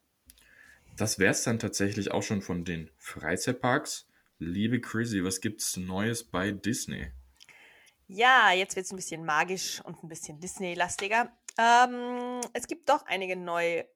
Das 0.98 1.20
wäre 1.20 1.30
es 1.30 1.44
dann 1.44 1.61
tatsächlich 1.61 2.11
auch 2.11 2.24
schon 2.24 2.42
von 2.42 2.64
den 2.64 2.90
Freizeitparks. 2.96 4.08
Liebe 4.40 4.80
Chrissy, 4.80 5.24
was 5.24 5.40
gibt's 5.40 5.76
Neues 5.76 6.24
bei 6.24 6.50
Disney? 6.50 7.12
Ja, 8.08 8.50
jetzt 8.50 8.74
wird 8.74 8.87
es 8.87 8.92
ein 8.92 8.96
bisschen 8.96 9.24
magisch 9.24 9.80
und 9.84 10.02
ein 10.02 10.08
bisschen 10.08 10.40
Disney-lastiger. 10.40 11.32
Ähm, 11.56 12.40
es 12.52 12.66
gibt 12.66 12.88
doch 12.88 13.06
einige 13.06 13.37
neue 13.37 13.87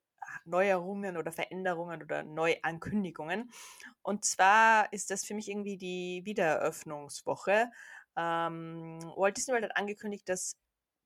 Neuerungen 0.44 1.16
oder 1.16 1.32
Veränderungen 1.32 2.02
oder 2.02 2.22
Neuankündigungen. 2.22 3.50
Und 4.02 4.24
zwar 4.24 4.92
ist 4.92 5.10
das 5.10 5.24
für 5.24 5.34
mich 5.34 5.48
irgendwie 5.48 5.76
die 5.76 6.22
Wiedereröffnungswoche. 6.24 7.66
Ähm, 8.16 9.00
Walt 9.16 9.36
Disney 9.36 9.54
World 9.54 9.64
hat 9.64 9.76
angekündigt, 9.76 10.28
dass 10.28 10.56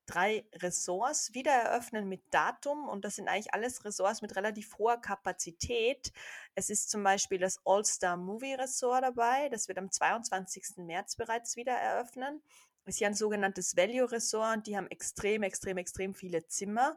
drei 0.07 0.45
Ressorts 0.55 1.35
wieder 1.35 1.53
eröffnen 1.53 2.09
mit 2.09 2.23
Datum 2.31 2.88
und 2.88 3.05
das 3.05 3.16
sind 3.16 3.29
eigentlich 3.29 3.53
alles 3.53 3.85
Ressorts 3.85 4.23
mit 4.23 4.37
relativ 4.37 4.79
hoher 4.79 5.01
Kapazität. 5.01 6.12
Es 6.55 6.71
ist 6.71 6.90
zum 6.90 7.03
Beispiel 7.03 7.38
das 7.38 7.61
All-Star 7.64 8.16
Movie 8.16 8.55
Ressort 8.55 9.03
dabei, 9.03 9.49
das 9.49 9.69
wird 9.69 9.79
am 9.79 9.90
22. 9.90 10.79
März 10.79 11.16
bereits 11.16 11.57
wieder 11.57 11.73
eröffnen. 11.73 12.42
Ist 12.87 13.01
ja 13.01 13.09
ein 13.09 13.14
sogenanntes 13.14 13.77
Value 13.77 14.11
Ressort 14.11 14.59
und 14.59 14.66
die 14.69 14.77
haben 14.77 14.87
extrem, 14.88 15.42
extrem, 15.42 15.77
extrem 15.77 16.14
viele 16.14 16.47
Zimmer. 16.47 16.97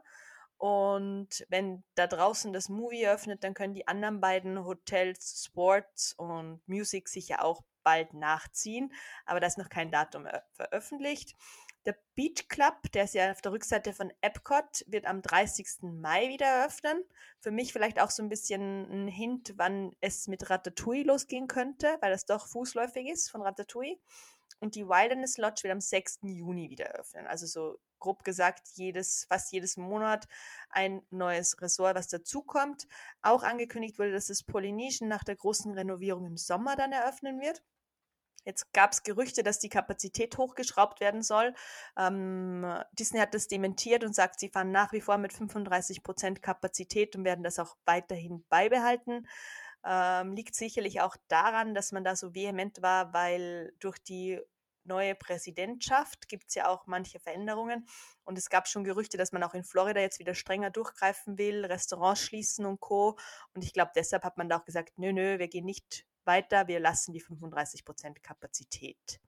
Und 0.56 1.46
wenn 1.48 1.82
da 1.94 2.06
draußen 2.06 2.52
das 2.52 2.68
Movie 2.68 3.08
öffnet, 3.08 3.42
dann 3.42 3.54
können 3.54 3.74
die 3.74 3.88
anderen 3.88 4.20
beiden 4.20 4.64
Hotels, 4.64 5.44
Sports 5.46 6.12
und 6.12 6.60
Music 6.68 7.08
sich 7.08 7.28
ja 7.28 7.40
auch 7.40 7.62
bald 7.82 8.12
nachziehen. 8.14 8.92
Aber 9.24 9.40
da 9.40 9.46
ist 9.46 9.58
noch 9.58 9.70
kein 9.70 9.90
Datum 9.90 10.28
veröffentlicht. 10.52 11.34
Der 11.86 11.96
Beach 12.14 12.48
Club, 12.48 12.74
der 12.92 13.04
ist 13.04 13.14
ja 13.14 13.30
auf 13.30 13.40
der 13.40 13.52
Rückseite 13.52 13.94
von 13.94 14.12
Epcot, 14.20 14.84
wird 14.86 15.06
am 15.06 15.22
30. 15.22 15.82
Mai 15.82 16.28
wieder 16.28 16.46
eröffnen. 16.46 17.02
Für 17.38 17.50
mich 17.50 17.72
vielleicht 17.72 18.00
auch 18.00 18.10
so 18.10 18.22
ein 18.22 18.28
bisschen 18.28 18.90
ein 18.90 19.08
Hint, 19.08 19.54
wann 19.56 19.96
es 20.00 20.28
mit 20.28 20.50
Ratatouille 20.50 21.04
losgehen 21.04 21.48
könnte, 21.48 21.96
weil 22.00 22.10
das 22.10 22.26
doch 22.26 22.46
fußläufig 22.46 23.08
ist 23.08 23.30
von 23.30 23.40
Ratatouille. 23.40 23.98
Und 24.60 24.74
die 24.74 24.86
Wilderness 24.86 25.38
Lodge 25.38 25.62
wird 25.62 25.72
am 25.72 25.80
6. 25.80 26.18
Juni 26.22 26.68
wieder 26.68 26.84
eröffnen. 26.84 27.26
Also 27.26 27.46
so 27.46 27.80
grob 27.98 28.24
gesagt, 28.24 28.68
jedes, 28.74 29.24
fast 29.24 29.50
jedes 29.52 29.78
Monat 29.78 30.26
ein 30.68 31.02
neues 31.10 31.60
Ressort, 31.62 31.96
was 31.96 32.08
dazukommt. 32.08 32.86
Auch 33.22 33.42
angekündigt 33.42 33.98
wurde, 33.98 34.12
dass 34.12 34.26
das 34.26 34.42
Polynesian 34.42 35.08
nach 35.08 35.24
der 35.24 35.36
großen 35.36 35.72
Renovierung 35.72 36.26
im 36.26 36.36
Sommer 36.36 36.76
dann 36.76 36.92
eröffnen 36.92 37.40
wird. 37.40 37.62
Jetzt 38.44 38.72
gab 38.72 38.92
es 38.92 39.02
Gerüchte, 39.02 39.42
dass 39.42 39.58
die 39.58 39.68
Kapazität 39.68 40.38
hochgeschraubt 40.38 41.00
werden 41.00 41.22
soll. 41.22 41.54
Ähm, 41.96 42.66
Disney 42.92 43.20
hat 43.20 43.34
das 43.34 43.48
dementiert 43.48 44.04
und 44.04 44.14
sagt, 44.14 44.40
sie 44.40 44.48
fahren 44.48 44.72
nach 44.72 44.92
wie 44.92 45.00
vor 45.00 45.18
mit 45.18 45.32
35 45.32 46.02
Prozent 46.02 46.42
Kapazität 46.42 47.16
und 47.16 47.24
werden 47.24 47.44
das 47.44 47.58
auch 47.58 47.76
weiterhin 47.84 48.44
beibehalten. 48.48 49.26
Ähm, 49.84 50.32
liegt 50.34 50.54
sicherlich 50.54 51.00
auch 51.00 51.16
daran, 51.28 51.74
dass 51.74 51.92
man 51.92 52.04
da 52.04 52.16
so 52.16 52.34
vehement 52.34 52.82
war, 52.82 53.12
weil 53.12 53.72
durch 53.78 53.98
die 53.98 54.40
neue 54.84 55.14
Präsidentschaft 55.14 56.28
gibt 56.28 56.48
es 56.48 56.54
ja 56.54 56.68
auch 56.68 56.86
manche 56.86 57.20
Veränderungen. 57.20 57.86
Und 58.24 58.38
es 58.38 58.50
gab 58.50 58.68
schon 58.68 58.84
Gerüchte, 58.84 59.16
dass 59.16 59.32
man 59.32 59.42
auch 59.42 59.54
in 59.54 59.64
Florida 59.64 60.00
jetzt 60.00 60.18
wieder 60.18 60.34
strenger 60.34 60.70
durchgreifen 60.70 61.38
will, 61.38 61.64
Restaurants 61.64 62.22
schließen 62.22 62.66
und 62.66 62.80
Co. 62.80 63.18
Und 63.54 63.64
ich 63.64 63.72
glaube, 63.72 63.92
deshalb 63.94 64.24
hat 64.24 64.36
man 64.38 64.48
da 64.48 64.58
auch 64.58 64.64
gesagt, 64.64 64.98
nö, 64.98 65.12
nö, 65.12 65.38
wir 65.38 65.48
gehen 65.48 65.64
nicht 65.64 66.06
weiter, 66.26 66.68
wir 66.68 66.80
lassen 66.80 67.12
die 67.12 67.22
35% 67.22 68.20
Kapazität. 68.20 69.20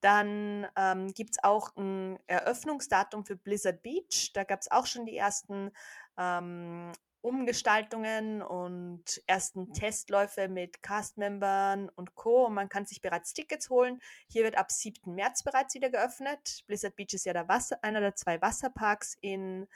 Dann 0.00 0.66
ähm, 0.76 1.12
gibt 1.12 1.30
es 1.32 1.42
auch 1.42 1.74
ein 1.76 2.18
Eröffnungsdatum 2.26 3.24
für 3.24 3.36
Blizzard 3.36 3.82
Beach. 3.82 4.30
Da 4.32 4.44
gab 4.44 4.60
es 4.60 4.70
auch 4.70 4.86
schon 4.86 5.06
die 5.06 5.16
ersten 5.16 5.72
ähm, 6.16 6.92
Umgestaltungen 7.20 8.42
und 8.42 9.20
ersten 9.26 9.72
Testläufe 9.72 10.48
mit 10.48 10.82
Castmembern 10.82 11.88
und 11.88 12.14
Co. 12.14 12.46
Und 12.46 12.54
man 12.54 12.68
kann 12.68 12.86
sich 12.86 13.00
bereits 13.00 13.32
Tickets 13.32 13.70
holen. 13.70 14.00
Hier 14.28 14.44
wird 14.44 14.56
ab 14.56 14.70
7. 14.70 15.14
März 15.14 15.42
bereits 15.42 15.74
wieder 15.74 15.90
geöffnet. 15.90 16.62
Blizzard 16.68 16.94
Beach 16.94 17.12
ist 17.14 17.26
ja 17.26 17.32
der 17.32 17.48
Wasser, 17.48 17.82
einer 17.82 18.00
der 18.00 18.14
zwei 18.14 18.40
Wasserparks 18.40 19.16
in 19.20 19.66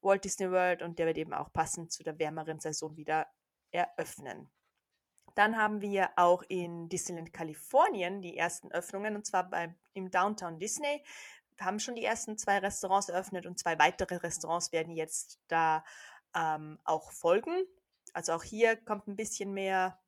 Walt 0.00 0.24
Disney 0.24 0.48
World 0.50 0.82
und 0.82 1.00
der 1.00 1.06
wird 1.06 1.18
eben 1.18 1.32
auch 1.32 1.52
passend 1.52 1.90
zu 1.90 2.04
der 2.04 2.18
wärmeren 2.20 2.60
Saison 2.60 2.96
wieder 2.96 3.26
eröffnen. 3.72 4.48
Dann 5.36 5.58
haben 5.58 5.82
wir 5.82 6.08
auch 6.16 6.42
in 6.48 6.88
Disneyland 6.88 7.30
Kalifornien 7.30 8.22
die 8.22 8.38
ersten 8.38 8.72
Öffnungen 8.72 9.16
und 9.16 9.26
zwar 9.26 9.50
bei, 9.50 9.74
im 9.92 10.10
Downtown 10.10 10.58
Disney. 10.58 11.04
Wir 11.56 11.66
haben 11.66 11.78
schon 11.78 11.94
die 11.94 12.04
ersten 12.04 12.38
zwei 12.38 12.58
Restaurants 12.58 13.10
eröffnet 13.10 13.44
und 13.44 13.58
zwei 13.58 13.78
weitere 13.78 14.16
Restaurants 14.16 14.72
werden 14.72 14.94
jetzt 14.94 15.38
da 15.48 15.84
ähm, 16.34 16.78
auch 16.84 17.12
folgen. 17.12 17.66
Also 18.14 18.32
auch 18.32 18.42
hier 18.42 18.76
kommt 18.76 19.08
ein 19.08 19.16
bisschen 19.16 19.52
mehr 19.52 20.00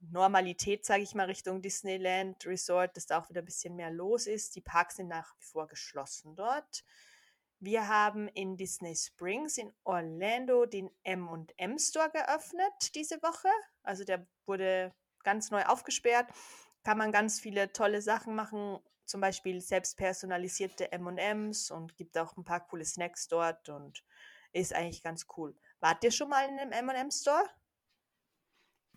Normalität, 0.00 0.86
sage 0.86 1.02
ich 1.02 1.14
mal, 1.14 1.26
Richtung 1.26 1.60
Disneyland 1.60 2.46
Resort, 2.46 2.96
dass 2.96 3.04
da 3.04 3.20
auch 3.20 3.28
wieder 3.28 3.42
ein 3.42 3.46
bisschen 3.46 3.76
mehr 3.76 3.90
los 3.90 4.26
ist. 4.26 4.56
Die 4.56 4.62
Parks 4.62 4.96
sind 4.96 5.08
nach 5.08 5.34
wie 5.36 5.44
vor 5.44 5.68
geschlossen 5.68 6.36
dort. 6.36 6.84
Wir 7.64 7.86
haben 7.86 8.26
in 8.26 8.56
Disney 8.56 8.96
Springs 8.96 9.56
in 9.56 9.72
Orlando 9.84 10.66
den 10.66 10.90
M&M 11.04 11.78
Store 11.78 12.10
geöffnet 12.10 12.92
diese 12.96 13.22
Woche. 13.22 13.46
Also 13.84 14.02
der 14.02 14.26
wurde 14.46 14.92
ganz 15.22 15.52
neu 15.52 15.62
aufgesperrt. 15.66 16.28
Kann 16.82 16.98
man 16.98 17.12
ganz 17.12 17.38
viele 17.38 17.72
tolle 17.72 18.02
Sachen 18.02 18.34
machen, 18.34 18.80
zum 19.04 19.20
Beispiel 19.20 19.60
selbst 19.60 19.96
personalisierte 19.96 20.90
M&Ms 20.90 21.70
und 21.70 21.96
gibt 21.96 22.18
auch 22.18 22.36
ein 22.36 22.42
paar 22.42 22.66
coole 22.66 22.84
Snacks 22.84 23.28
dort 23.28 23.68
und 23.68 24.02
ist 24.52 24.74
eigentlich 24.74 25.04
ganz 25.04 25.28
cool. 25.36 25.54
Wart 25.78 26.02
ihr 26.02 26.10
schon 26.10 26.30
mal 26.30 26.48
in 26.48 26.58
einem 26.58 26.72
M&M 26.72 27.12
Store? 27.12 27.48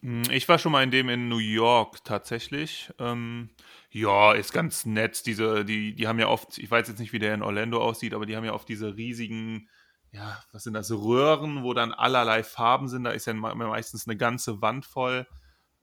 Hm, 0.01 0.23
ich 0.31 0.47
war 0.47 0.59
schon 0.59 0.71
mal 0.71 0.83
in 0.83 0.91
dem 0.91 1.09
in 1.09 1.29
New 1.29 1.37
York 1.37 2.03
tatsächlich. 2.03 2.91
Ähm, 2.99 3.49
ja, 3.89 4.33
ist 4.33 4.51
ganz 4.53 4.85
nett. 4.85 5.25
Diese, 5.25 5.65
die, 5.65 5.95
die 5.95 6.07
haben 6.07 6.19
ja 6.19 6.27
oft, 6.27 6.57
ich 6.57 6.69
weiß 6.69 6.87
jetzt 6.87 6.99
nicht, 6.99 7.13
wie 7.13 7.19
der 7.19 7.33
in 7.33 7.43
Orlando 7.43 7.81
aussieht, 7.81 8.13
aber 8.13 8.25
die 8.25 8.35
haben 8.35 8.45
ja 8.45 8.53
oft 8.53 8.67
diese 8.67 8.95
riesigen, 8.95 9.69
ja, 10.11 10.41
was 10.51 10.63
sind 10.63 10.73
das, 10.73 10.91
Röhren, 10.91 11.63
wo 11.63 11.73
dann 11.73 11.93
allerlei 11.93 12.43
Farben 12.43 12.87
sind. 12.87 13.03
Da 13.05 13.11
ist 13.11 13.25
ja 13.27 13.33
meistens 13.33 14.07
eine 14.07 14.17
ganze 14.17 14.61
Wand 14.61 14.85
voll. 14.85 15.27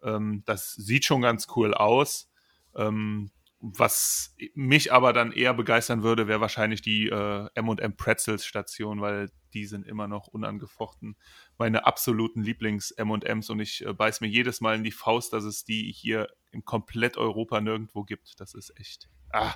Ähm, 0.03 0.42
das 0.46 0.72
sieht 0.75 1.05
schon 1.05 1.22
ganz 1.22 1.46
cool 1.57 1.75
aus. 1.75 2.31
Ähm, 2.77 3.31
was 3.64 4.35
mich 4.55 4.92
aber 4.92 5.12
dann 5.12 5.31
eher 5.31 5.55
begeistern 5.55 6.03
würde, 6.03 6.27
wäre 6.27 6.40
wahrscheinlich 6.40 6.83
die 6.83 7.09
äh, 7.09 7.48
M&M 7.55 7.96
Pretzels 7.96 8.44
Station, 8.44 9.01
weil 9.01 9.31
die 9.55 9.66
sind 9.66 9.87
immer 9.87 10.09
noch 10.09 10.27
unangefochten 10.27 11.16
meine 11.59 11.87
absoluten 11.87 12.42
Lieblings-M&Ms 12.42 13.51
und 13.51 13.61
ich 13.61 13.87
äh, 13.87 13.92
beiß 13.92 14.20
mir 14.20 14.27
jedes 14.27 14.61
Mal 14.61 14.75
in 14.75 14.83
die 14.83 14.90
Faust, 14.90 15.33
dass 15.33 15.44
es 15.44 15.64
die 15.64 15.92
hier 15.92 16.27
in 16.51 16.64
komplett 16.64 17.16
Europa 17.16 17.61
nirgendwo 17.61 18.03
gibt. 18.03 18.40
Das 18.40 18.55
ist 18.55 18.79
echt. 18.79 19.09
Ah. 19.31 19.55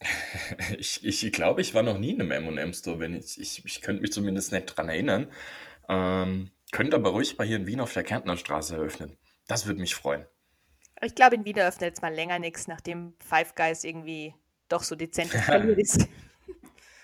Ich, 0.78 1.04
ich 1.04 1.32
glaube, 1.32 1.60
ich 1.60 1.74
war 1.74 1.84
noch 1.84 1.96
nie 1.96 2.10
in 2.10 2.20
einem 2.20 2.32
M&M-Store, 2.32 2.98
wenn 2.98 3.14
ich, 3.14 3.40
ich, 3.40 3.64
ich 3.64 3.80
könnte 3.82 4.02
mich 4.02 4.12
zumindest 4.12 4.50
nicht 4.50 4.66
dran 4.66 4.88
erinnern. 4.88 5.30
Ähm, 5.88 6.50
könnt 6.72 6.94
aber 6.94 7.10
ruhig 7.10 7.38
mal 7.38 7.46
hier 7.46 7.58
in 7.58 7.68
Wien 7.68 7.78
auf 7.78 7.92
der 7.92 8.02
Kärntner 8.02 8.36
Straße 8.36 8.74
eröffnen. 8.74 9.16
Das 9.46 9.66
würde 9.66 9.80
mich 9.80 9.94
freuen. 9.94 10.26
Ich 11.02 11.14
glaube, 11.14 11.34
in 11.36 11.44
Wien 11.44 11.56
eröffnet 11.56 11.90
jetzt 11.90 12.02
mal 12.02 12.14
länger 12.14 12.38
nichts, 12.38 12.68
nachdem 12.68 13.14
Five 13.18 13.54
Guys 13.54 13.84
irgendwie 13.84 14.34
doch 14.68 14.82
so 14.82 14.96
dezent 14.96 15.32
ist. 15.76 16.08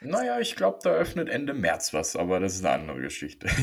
Naja, 0.00 0.38
ich 0.38 0.54
glaube, 0.54 0.78
da 0.84 0.90
öffnet 0.90 1.28
Ende 1.28 1.54
März 1.54 1.92
was, 1.92 2.14
aber 2.14 2.38
das 2.38 2.54
ist 2.54 2.64
eine 2.64 2.82
andere 2.82 3.00
Geschichte. 3.00 3.48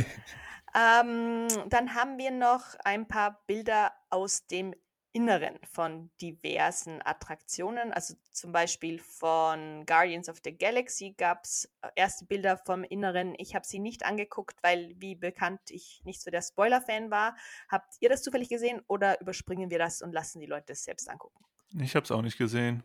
Ähm, 0.77 1.47
dann 1.69 1.95
haben 1.95 2.17
wir 2.17 2.31
noch 2.31 2.75
ein 2.83 3.07
paar 3.07 3.41
Bilder 3.47 3.93
aus 4.09 4.45
dem 4.47 4.75
Inneren 5.15 5.57
von 5.71 6.11
diversen 6.19 7.01
Attraktionen. 7.01 7.93
Also 7.93 8.15
zum 8.31 8.51
Beispiel 8.51 8.99
von 8.99 9.85
Guardians 9.85 10.27
of 10.27 10.41
the 10.43 10.51
Galaxy 10.51 11.15
gab 11.17 11.45
es 11.45 11.71
äh, 11.81 11.87
erste 11.95 12.25
Bilder 12.25 12.57
vom 12.57 12.83
Inneren. 12.83 13.33
Ich 13.37 13.55
habe 13.55 13.65
sie 13.65 13.79
nicht 13.79 14.05
angeguckt, 14.05 14.57
weil, 14.61 14.93
wie 14.97 15.15
bekannt, 15.15 15.61
ich 15.69 16.01
nicht 16.03 16.21
so 16.21 16.29
der 16.31 16.41
Spoiler-Fan 16.41 17.11
war. 17.11 17.37
Habt 17.69 17.93
ihr 18.01 18.09
das 18.09 18.23
zufällig 18.23 18.49
gesehen 18.49 18.81
oder 18.87 19.21
überspringen 19.21 19.69
wir 19.69 19.79
das 19.79 20.01
und 20.01 20.11
lassen 20.11 20.41
die 20.41 20.47
Leute 20.47 20.73
es 20.73 20.83
selbst 20.83 21.09
angucken? 21.09 21.45
Ich 21.79 21.95
habe 21.95 22.03
es 22.03 22.11
auch 22.11 22.21
nicht 22.21 22.37
gesehen. 22.37 22.83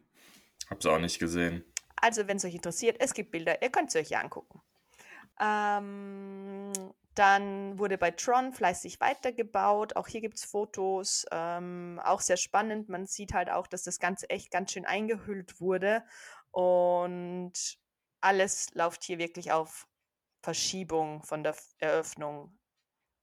Habe 0.68 0.78
es 0.78 0.86
auch 0.86 1.00
nicht 1.00 1.18
gesehen. 1.18 1.64
Also, 1.96 2.28
wenn 2.28 2.36
es 2.36 2.44
euch 2.44 2.54
interessiert, 2.54 2.96
es 3.00 3.12
gibt 3.12 3.32
Bilder, 3.32 3.60
ihr 3.60 3.70
könnt 3.70 3.88
es 3.88 3.96
euch 3.96 4.10
ja 4.10 4.20
angucken. 4.20 4.62
Ähm, 5.40 6.72
dann 7.14 7.78
wurde 7.78 7.98
bei 7.98 8.10
Tron 8.12 8.52
fleißig 8.52 9.00
weitergebaut. 9.00 9.96
Auch 9.96 10.06
hier 10.06 10.20
gibt 10.20 10.36
es 10.36 10.44
Fotos. 10.44 11.26
Ähm, 11.32 12.00
auch 12.04 12.20
sehr 12.20 12.36
spannend. 12.36 12.88
Man 12.88 13.06
sieht 13.06 13.34
halt 13.34 13.50
auch, 13.50 13.66
dass 13.66 13.82
das 13.82 13.98
Ganze 13.98 14.28
echt 14.30 14.50
ganz 14.50 14.72
schön 14.72 14.86
eingehüllt 14.86 15.60
wurde. 15.60 16.04
Und 16.50 17.78
alles 18.20 18.72
läuft 18.74 19.04
hier 19.04 19.18
wirklich 19.18 19.52
auf 19.52 19.88
Verschiebung 20.42 21.22
von 21.22 21.42
der 21.42 21.56
Eröffnung 21.78 22.58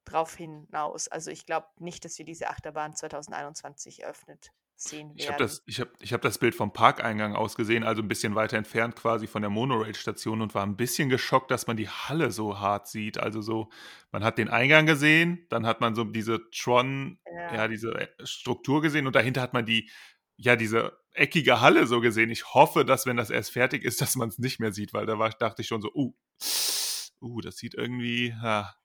drauf 0.06 0.36
hinaus. 0.36 1.08
Also 1.08 1.32
ich 1.32 1.46
glaube 1.46 1.68
nicht, 1.78 2.06
dass 2.06 2.18
wir 2.18 2.26
diese 2.26 2.50
Achterbahn 2.50 2.96
2021 2.96 4.04
eröffnet 4.04 4.52
sehen 4.78 5.10
werden. 5.10 5.18
Ich 5.18 5.28
habe 5.28 5.40
das, 5.40 5.64
ich 5.66 5.80
hab, 5.82 5.90
ich 6.00 6.14
hab 6.14 6.22
das 6.22 6.38
Bild 6.38 6.56
vom 6.56 6.72
Parkeingang 6.72 7.36
aus 7.36 7.56
gesehen, 7.56 7.84
also 7.84 8.02
ein 8.02 8.08
bisschen 8.08 8.36
weiter 8.36 8.58
entfernt 8.58 8.96
quasi 8.96 9.28
von 9.28 9.42
der 9.42 9.50
Monorail-Station 9.50 10.42
und 10.42 10.54
war 10.56 10.66
ein 10.66 10.78
bisschen 10.78 11.10
geschockt, 11.10 11.52
dass 11.52 11.68
man 11.68 11.78
die 11.78 11.90
Halle 11.90 12.32
so 12.32 12.60
hart 12.60 12.88
sieht. 12.88 13.18
Also 13.18 13.42
so, 13.42 13.70
man 14.12 14.24
hat 14.24 14.38
den 14.38 14.50
Eingang 14.50 14.86
gesehen, 14.86 15.46
dann 15.50 15.66
hat 15.66 15.82
man 15.82 15.96
so 15.96 16.04
diese 16.04 16.50
Tron, 16.52 17.20
ja, 17.26 17.56
ja 17.56 17.68
diese 17.68 17.92
äh, 17.94 18.08
Struktur 18.24 18.82
gesehen 18.82 19.08
und 19.08 19.16
dahinter 19.16 19.42
hat 19.42 19.54
man 19.54 19.66
die, 19.66 19.90
ja, 20.38 20.56
diese 20.56 20.98
eckige 21.14 21.62
Halle 21.62 21.88
so 21.88 22.00
gesehen. 22.00 22.30
Ich 22.30 22.54
hoffe, 22.54 22.86
dass 22.86 23.08
wenn 23.08 23.18
das 23.18 23.32
erst 23.32 23.52
fertig 23.52 23.84
ist, 23.84 24.00
dass 24.02 24.16
man 24.16 24.30
es 24.30 24.38
nicht 24.38 24.60
mehr 24.60 24.72
sieht, 24.72 24.94
weil 24.94 25.08
da 25.08 25.18
war, 25.18 25.30
dachte 25.32 25.64
ich 25.64 25.68
schon 25.68 25.82
so, 25.82 25.92
uh, 25.94 26.14
uh, 27.22 27.42
das 27.42 27.58
sieht 27.58 27.74
irgendwie, 27.74 28.36
ja. 28.44 28.76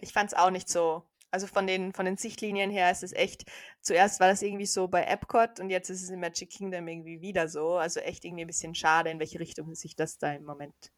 Ich 0.00 0.12
fand 0.12 0.32
es 0.32 0.38
auch 0.38 0.50
nicht 0.50 0.68
so 0.68 1.04
also 1.30 1.46
von 1.46 1.66
den, 1.66 1.92
von 1.92 2.04
den 2.04 2.16
Sichtlinien 2.16 2.70
her 2.70 2.90
ist 2.90 3.02
es 3.02 3.12
echt, 3.12 3.44
zuerst 3.80 4.20
war 4.20 4.28
das 4.28 4.42
irgendwie 4.42 4.66
so 4.66 4.88
bei 4.88 5.04
Epcot 5.04 5.60
und 5.60 5.70
jetzt 5.70 5.90
ist 5.90 6.02
es 6.02 6.10
in 6.10 6.20
Magic 6.20 6.50
Kingdom 6.50 6.88
irgendwie 6.88 7.20
wieder 7.20 7.48
so. 7.48 7.76
Also 7.76 8.00
echt 8.00 8.24
irgendwie 8.24 8.44
ein 8.44 8.48
bisschen 8.48 8.74
schade, 8.74 9.10
in 9.10 9.18
welche 9.18 9.40
Richtung 9.40 9.74
sich 9.74 9.96
das 9.96 10.18
da 10.18 10.32
im 10.32 10.44
Moment 10.44 10.92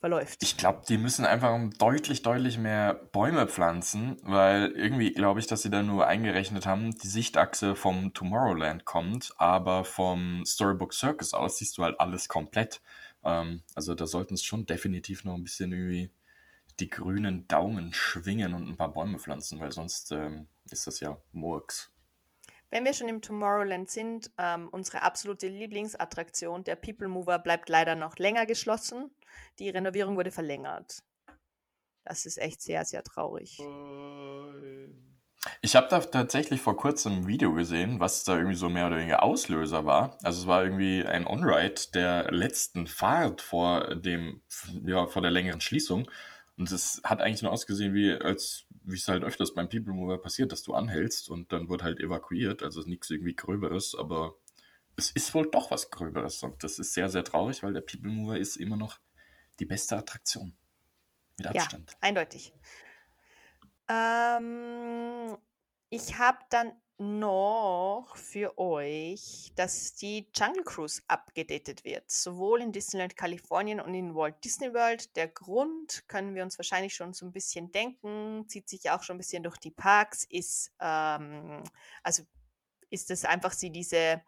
verläuft. 0.00 0.42
Ich 0.42 0.56
glaube, 0.56 0.82
die 0.88 0.96
müssen 0.96 1.26
einfach 1.26 1.58
deutlich, 1.78 2.22
deutlich 2.22 2.56
mehr 2.56 2.94
Bäume 2.94 3.46
pflanzen, 3.46 4.16
weil 4.22 4.70
irgendwie 4.72 5.12
glaube 5.12 5.40
ich, 5.40 5.46
dass 5.46 5.62
sie 5.62 5.70
da 5.70 5.82
nur 5.82 6.06
eingerechnet 6.06 6.66
haben, 6.66 6.96
die 6.98 7.08
Sichtachse 7.08 7.76
vom 7.76 8.14
Tomorrowland 8.14 8.86
kommt, 8.86 9.32
aber 9.36 9.84
vom 9.84 10.42
Storybook 10.46 10.94
Circus 10.94 11.34
aus 11.34 11.58
siehst 11.58 11.76
du 11.76 11.84
halt 11.84 12.00
alles 12.00 12.28
komplett. 12.28 12.80
Ähm, 13.22 13.62
also 13.74 13.94
da 13.94 14.06
sollten 14.06 14.34
es 14.34 14.42
schon 14.42 14.64
definitiv 14.64 15.24
noch 15.24 15.34
ein 15.34 15.44
bisschen 15.44 15.72
irgendwie 15.72 16.10
die 16.80 16.90
grünen 16.90 17.46
Daumen 17.46 17.92
schwingen 17.92 18.54
und 18.54 18.68
ein 18.68 18.76
paar 18.76 18.92
Bäume 18.92 19.18
pflanzen, 19.18 19.60
weil 19.60 19.72
sonst 19.72 20.12
ähm, 20.12 20.48
ist 20.70 20.86
das 20.86 21.00
ja 21.00 21.20
Murks. 21.32 21.92
Wenn 22.70 22.84
wir 22.84 22.94
schon 22.94 23.08
im 23.08 23.20
Tomorrowland 23.20 23.90
sind, 23.90 24.30
ähm, 24.38 24.68
unsere 24.70 25.02
absolute 25.02 25.48
Lieblingsattraktion, 25.48 26.62
der 26.64 26.76
People 26.76 27.08
Mover, 27.08 27.38
bleibt 27.38 27.68
leider 27.68 27.96
noch 27.96 28.16
länger 28.16 28.46
geschlossen. 28.46 29.10
Die 29.58 29.70
Renovierung 29.70 30.16
wurde 30.16 30.30
verlängert. 30.30 31.02
Das 32.04 32.26
ist 32.26 32.38
echt 32.38 32.62
sehr, 32.62 32.84
sehr 32.84 33.02
traurig. 33.02 33.58
Ich 35.62 35.74
habe 35.74 35.88
da 35.88 36.00
tatsächlich 36.00 36.60
vor 36.60 36.76
kurzem 36.76 37.12
ein 37.20 37.26
Video 37.26 37.54
gesehen, 37.54 37.98
was 37.98 38.24
da 38.24 38.36
irgendwie 38.36 38.56
so 38.56 38.68
mehr 38.68 38.86
oder 38.86 38.98
weniger 38.98 39.22
Auslöser 39.22 39.84
war. 39.84 40.18
Also 40.22 40.42
es 40.42 40.46
war 40.46 40.62
irgendwie 40.62 41.04
ein 41.04 41.26
On-Ride 41.26 41.90
der 41.94 42.30
letzten 42.30 42.86
Fahrt 42.86 43.40
vor 43.40 43.94
dem, 43.96 44.42
ja, 44.84 45.06
vor 45.06 45.22
der 45.22 45.30
längeren 45.30 45.60
Schließung. 45.60 46.10
Und 46.60 46.70
es 46.70 47.00
hat 47.04 47.22
eigentlich 47.22 47.40
nur 47.40 47.52
ausgesehen, 47.52 47.94
wie 47.94 48.12
als 48.12 48.66
wie 48.82 48.96
es 48.96 49.08
halt 49.08 49.24
öfters 49.24 49.54
beim 49.54 49.70
People 49.70 49.94
Mover 49.94 50.18
passiert, 50.20 50.52
dass 50.52 50.62
du 50.62 50.74
anhältst 50.74 51.30
und 51.30 51.52
dann 51.52 51.70
wird 51.70 51.82
halt 51.82 52.00
evakuiert. 52.00 52.62
Also 52.62 52.82
nichts 52.82 53.08
irgendwie 53.08 53.34
Gröberes, 53.34 53.96
aber 53.98 54.34
es 54.94 55.10
ist 55.10 55.32
wohl 55.32 55.50
doch 55.50 55.70
was 55.70 55.90
Gröberes. 55.90 56.42
Und 56.42 56.62
das 56.62 56.78
ist 56.78 56.92
sehr, 56.92 57.08
sehr 57.08 57.24
traurig, 57.24 57.62
weil 57.62 57.72
der 57.72 57.80
People 57.80 58.10
Mover 58.10 58.36
ist 58.36 58.56
immer 58.56 58.76
noch 58.76 59.00
die 59.58 59.64
beste 59.64 59.96
Attraktion. 59.96 60.54
Mit 61.38 61.46
Abstand. 61.46 61.92
Ja, 61.92 61.96
eindeutig. 62.02 62.52
Ähm, 63.88 65.38
ich 65.88 66.18
habe 66.18 66.40
dann 66.50 66.72
noch 67.00 68.14
für 68.14 68.58
euch, 68.58 69.52
dass 69.56 69.94
die 69.94 70.28
Jungle 70.34 70.64
Cruise 70.64 71.00
abgedatet 71.08 71.82
wird, 71.82 72.10
sowohl 72.10 72.60
in 72.60 72.72
Disneyland 72.72 73.16
Kalifornien 73.16 73.80
und 73.80 73.94
in 73.94 74.14
Walt 74.14 74.44
Disney 74.44 74.74
World. 74.74 75.16
Der 75.16 75.28
Grund 75.28 76.04
können 76.08 76.34
wir 76.34 76.42
uns 76.42 76.58
wahrscheinlich 76.58 76.94
schon 76.94 77.14
so 77.14 77.24
ein 77.24 77.32
bisschen 77.32 77.72
denken, 77.72 78.46
zieht 78.48 78.68
sich 78.68 78.90
auch 78.90 79.02
schon 79.02 79.16
ein 79.16 79.18
bisschen 79.18 79.42
durch 79.42 79.56
die 79.56 79.70
Parks, 79.70 80.24
ist, 80.24 80.72
ähm, 80.78 81.64
also 82.02 82.22
ist 82.90 83.10
es 83.10 83.24
einfach 83.24 83.52
sie 83.52 83.70
diese 83.70 84.22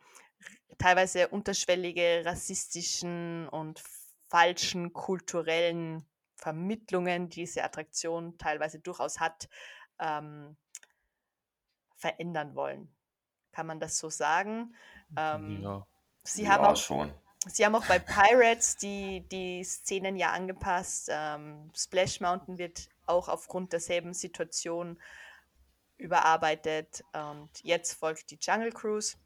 teilweise 0.78 1.28
unterschwellige 1.28 2.22
rassistischen 2.24 3.48
und 3.48 3.82
falschen 4.30 4.94
kulturellen 4.94 6.06
Vermittlungen, 6.36 7.28
die 7.28 7.42
diese 7.42 7.64
Attraktion 7.64 8.38
teilweise 8.38 8.80
durchaus 8.80 9.20
hat, 9.20 9.50
ähm, 10.00 10.56
verändern 12.02 12.54
wollen. 12.54 12.92
Kann 13.52 13.66
man 13.66 13.80
das 13.80 13.98
so 13.98 14.10
sagen? 14.10 14.74
Ähm, 15.16 15.62
ja. 15.62 15.86
Sie 16.24 16.48
haben 16.48 16.64
ja, 16.64 16.72
auch, 16.72 16.76
schon. 16.76 17.12
Sie 17.46 17.64
haben 17.64 17.74
auch 17.74 17.86
bei 17.86 17.98
Pirates 17.98 18.76
die, 18.76 19.20
die 19.30 19.62
Szenen 19.64 20.16
ja 20.16 20.32
angepasst. 20.32 21.08
Ähm, 21.10 21.70
Splash 21.74 22.20
Mountain 22.20 22.58
wird 22.58 22.88
auch 23.06 23.28
aufgrund 23.28 23.72
derselben 23.72 24.14
Situation 24.14 24.98
überarbeitet. 25.96 27.04
Und 27.12 27.50
jetzt 27.62 27.92
folgt 27.92 28.30
die 28.30 28.38
Jungle 28.40 28.72
Cruise. 28.72 29.16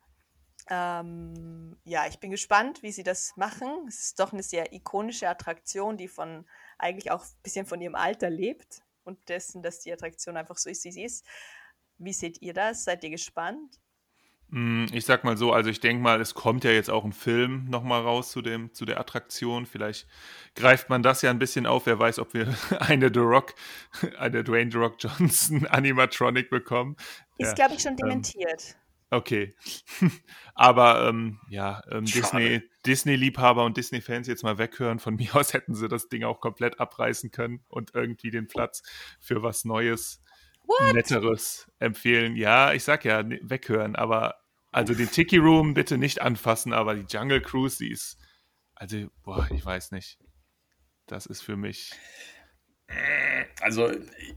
Ähm, 0.69 1.79
ja, 1.85 2.07
ich 2.07 2.19
bin 2.19 2.31
gespannt, 2.31 2.83
wie 2.83 2.93
sie 2.93 3.05
das 3.05 3.37
machen. 3.37 3.87
Es 3.89 4.01
ist 4.01 4.21
doch 4.21 4.33
eine 4.33 4.43
sehr 4.43 4.73
ikonische 4.73 5.29
Attraktion, 5.29 5.97
die 5.97 6.09
von 6.09 6.47
eigentlich 6.79 7.11
auch 7.11 7.23
ein 7.23 7.43
bisschen 7.43 7.67
von 7.67 7.81
ihrem 7.81 7.95
Alter 7.95 8.29
lebt 8.29 8.83
und 9.05 9.29
dessen, 9.29 9.62
dass 9.62 9.81
die 9.81 9.93
Attraktion 9.93 10.37
einfach 10.37 10.59
so 10.59 10.69
ist, 10.69 10.85
wie 10.85 10.93
sie 10.93 11.05
ist. 11.05 11.25
Wie 11.99 12.13
seht 12.13 12.43
ihr 12.43 12.53
das? 12.53 12.85
Seid 12.85 13.05
ihr 13.05 13.11
gespannt? 13.11 13.81
Mm, 14.49 14.85
ich 14.93 15.05
sag 15.05 15.25
mal 15.25 15.37
so, 15.37 15.53
also 15.53 15.71
ich 15.71 15.81
denke 15.81 16.03
mal, 16.03 16.21
es 16.21 16.35
kommt 16.35 16.63
ja 16.63 16.71
jetzt 16.71 16.89
auch 16.89 17.05
ein 17.05 17.13
Film 17.13 17.65
nochmal 17.69 18.03
raus 18.03 18.31
zu, 18.31 18.43
dem, 18.43 18.73
zu 18.73 18.85
der 18.85 19.01
Attraktion. 19.01 19.67
Vielleicht 19.67 20.07
greift 20.55 20.89
man 20.89 21.03
das 21.03 21.23
ja 21.23 21.31
ein 21.31 21.41
bisschen 21.41 21.67
auf. 21.67 21.87
Wer 21.87 21.99
weiß, 21.99 22.21
ob 22.21 22.33
wir 22.33 22.55
eine 22.79 23.11
The 23.13 23.21
Rock, 23.21 23.55
eine 24.19 24.45
Dwayne 24.45 24.71
The 24.71 24.79
Rock 24.79 24.97
Johnson 24.99 25.67
Animatronic 25.71 26.49
bekommen. 26.51 26.97
Ist, 27.39 27.49
ja, 27.49 27.55
glaube 27.55 27.75
ich, 27.75 27.83
schon 27.83 27.93
ähm, 27.93 27.97
dementiert. 27.97 28.63
Ähm, 29.11 29.19
okay. 29.19 29.55
Aber 30.55 31.09
ähm, 31.09 31.41
ja, 31.51 31.83
ähm, 31.91 32.05
Disney, 32.05 32.63
Disney-Liebhaber 32.87 33.65
und 33.65 33.77
Disney-Fans 33.77 34.29
jetzt 34.29 34.45
mal 34.45 34.59
weghören. 34.59 35.01
Von 35.01 35.17
mir 35.17 35.35
aus 35.35 35.55
hätten 35.55 35.75
sie 35.75 35.89
das 35.89 36.09
Ding 36.09 36.23
auch 36.23 36.41
komplett 36.41 36.79
abreißen 36.79 37.33
können 37.33 37.65
und 37.69 37.95
irgendwie 37.95 38.31
den 38.31 38.47
Platz 38.47 38.83
für 39.19 39.43
was 39.43 39.65
Neues 39.65 40.23
What? 40.67 40.95
Netteres 40.95 41.71
empfehlen. 41.79 42.37
Ja, 42.37 42.73
ich 42.73 42.85
sag 42.85 43.05
ja, 43.05 43.23
weghören, 43.25 43.97
aber 43.97 44.37
also 44.73 44.95
den 44.95 45.11
Tiki 45.11 45.39
Room 45.39 45.75
bitte 45.75 45.97
nicht 45.97 46.21
anfassen, 46.21 46.73
aber 46.73 46.95
die 46.95 47.07
Jungle 47.09 47.41
Cruise, 47.41 47.79
die 47.79 47.91
ist, 47.91 48.19
also, 48.75 49.07
boah, 49.23 49.49
ich 49.51 49.65
weiß 49.65 49.93
nicht. 49.93 50.19
Das 51.07 51.25
ist 51.25 51.41
für 51.41 51.57
mich. 51.57 51.93
Also, 53.61 53.91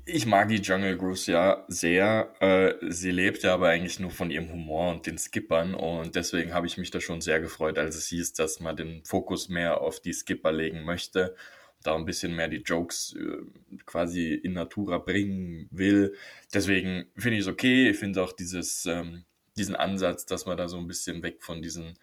ich 0.06 0.26
mag 0.26 0.48
die 0.48 0.62
Jungle 0.62 0.98
Cruise 0.98 1.32
ja 1.32 1.66
sehr. 1.68 2.34
Äh, 2.40 2.76
sie 2.90 3.12
lebt 3.12 3.44
ja 3.44 3.54
aber 3.54 3.68
eigentlich 3.68 4.00
nur 4.00 4.12
von 4.12 4.32
ihrem 4.32 4.50
Humor 4.50 4.92
und 4.92 5.06
den 5.06 5.18
Skippern 5.18 5.74
und 5.76 6.16
deswegen 6.16 6.54
habe 6.54 6.68
ich 6.68 6.78
mich 6.78 6.90
da 6.90 7.02
schon 7.02 7.22
sehr 7.22 7.40
gefreut, 7.42 7.78
als 7.78 7.96
es 7.96 8.08
hieß, 8.08 8.34
dass 8.34 8.60
man 8.60 8.78
den 8.78 9.04
Fokus 9.04 9.50
mehr 9.50 9.82
auf 9.82 10.00
die 10.00 10.14
Skipper 10.14 10.52
legen 10.52 10.84
möchte 10.84 11.36
da 11.84 11.96
ein 11.96 12.06
bisschen 12.06 12.36
mehr 12.36 12.48
die 12.48 12.62
Jokes 12.62 13.16
äh, 13.16 13.82
quasi 13.86 14.34
in 14.34 14.54
Natura 14.54 14.98
bringen 14.98 15.68
will. 15.72 16.16
Deswegen 16.54 17.06
finde 17.16 17.38
ich 17.38 17.42
es 17.42 17.48
okay. 17.48 17.90
Ich 17.90 17.98
finde 17.98 18.22
auch 18.22 18.34
dieses, 18.34 18.86
ähm, 18.86 19.24
diesen 19.58 19.76
Ansatz, 19.76 20.26
dass 20.26 20.46
man 20.46 20.58
da 20.58 20.68
so 20.68 20.78
ein 20.78 20.88
bisschen 20.88 21.24
weg 21.24 21.42
von 21.42 21.62
diesen 21.62 21.98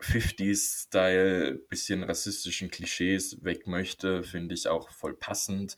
50s-Style, 0.00 1.54
bisschen 1.68 2.02
rassistischen 2.04 2.70
Klischees 2.70 3.42
weg 3.42 3.66
möchte, 3.66 4.22
finde 4.22 4.54
ich 4.54 4.68
auch 4.68 4.90
voll 4.90 5.14
passend. 5.14 5.76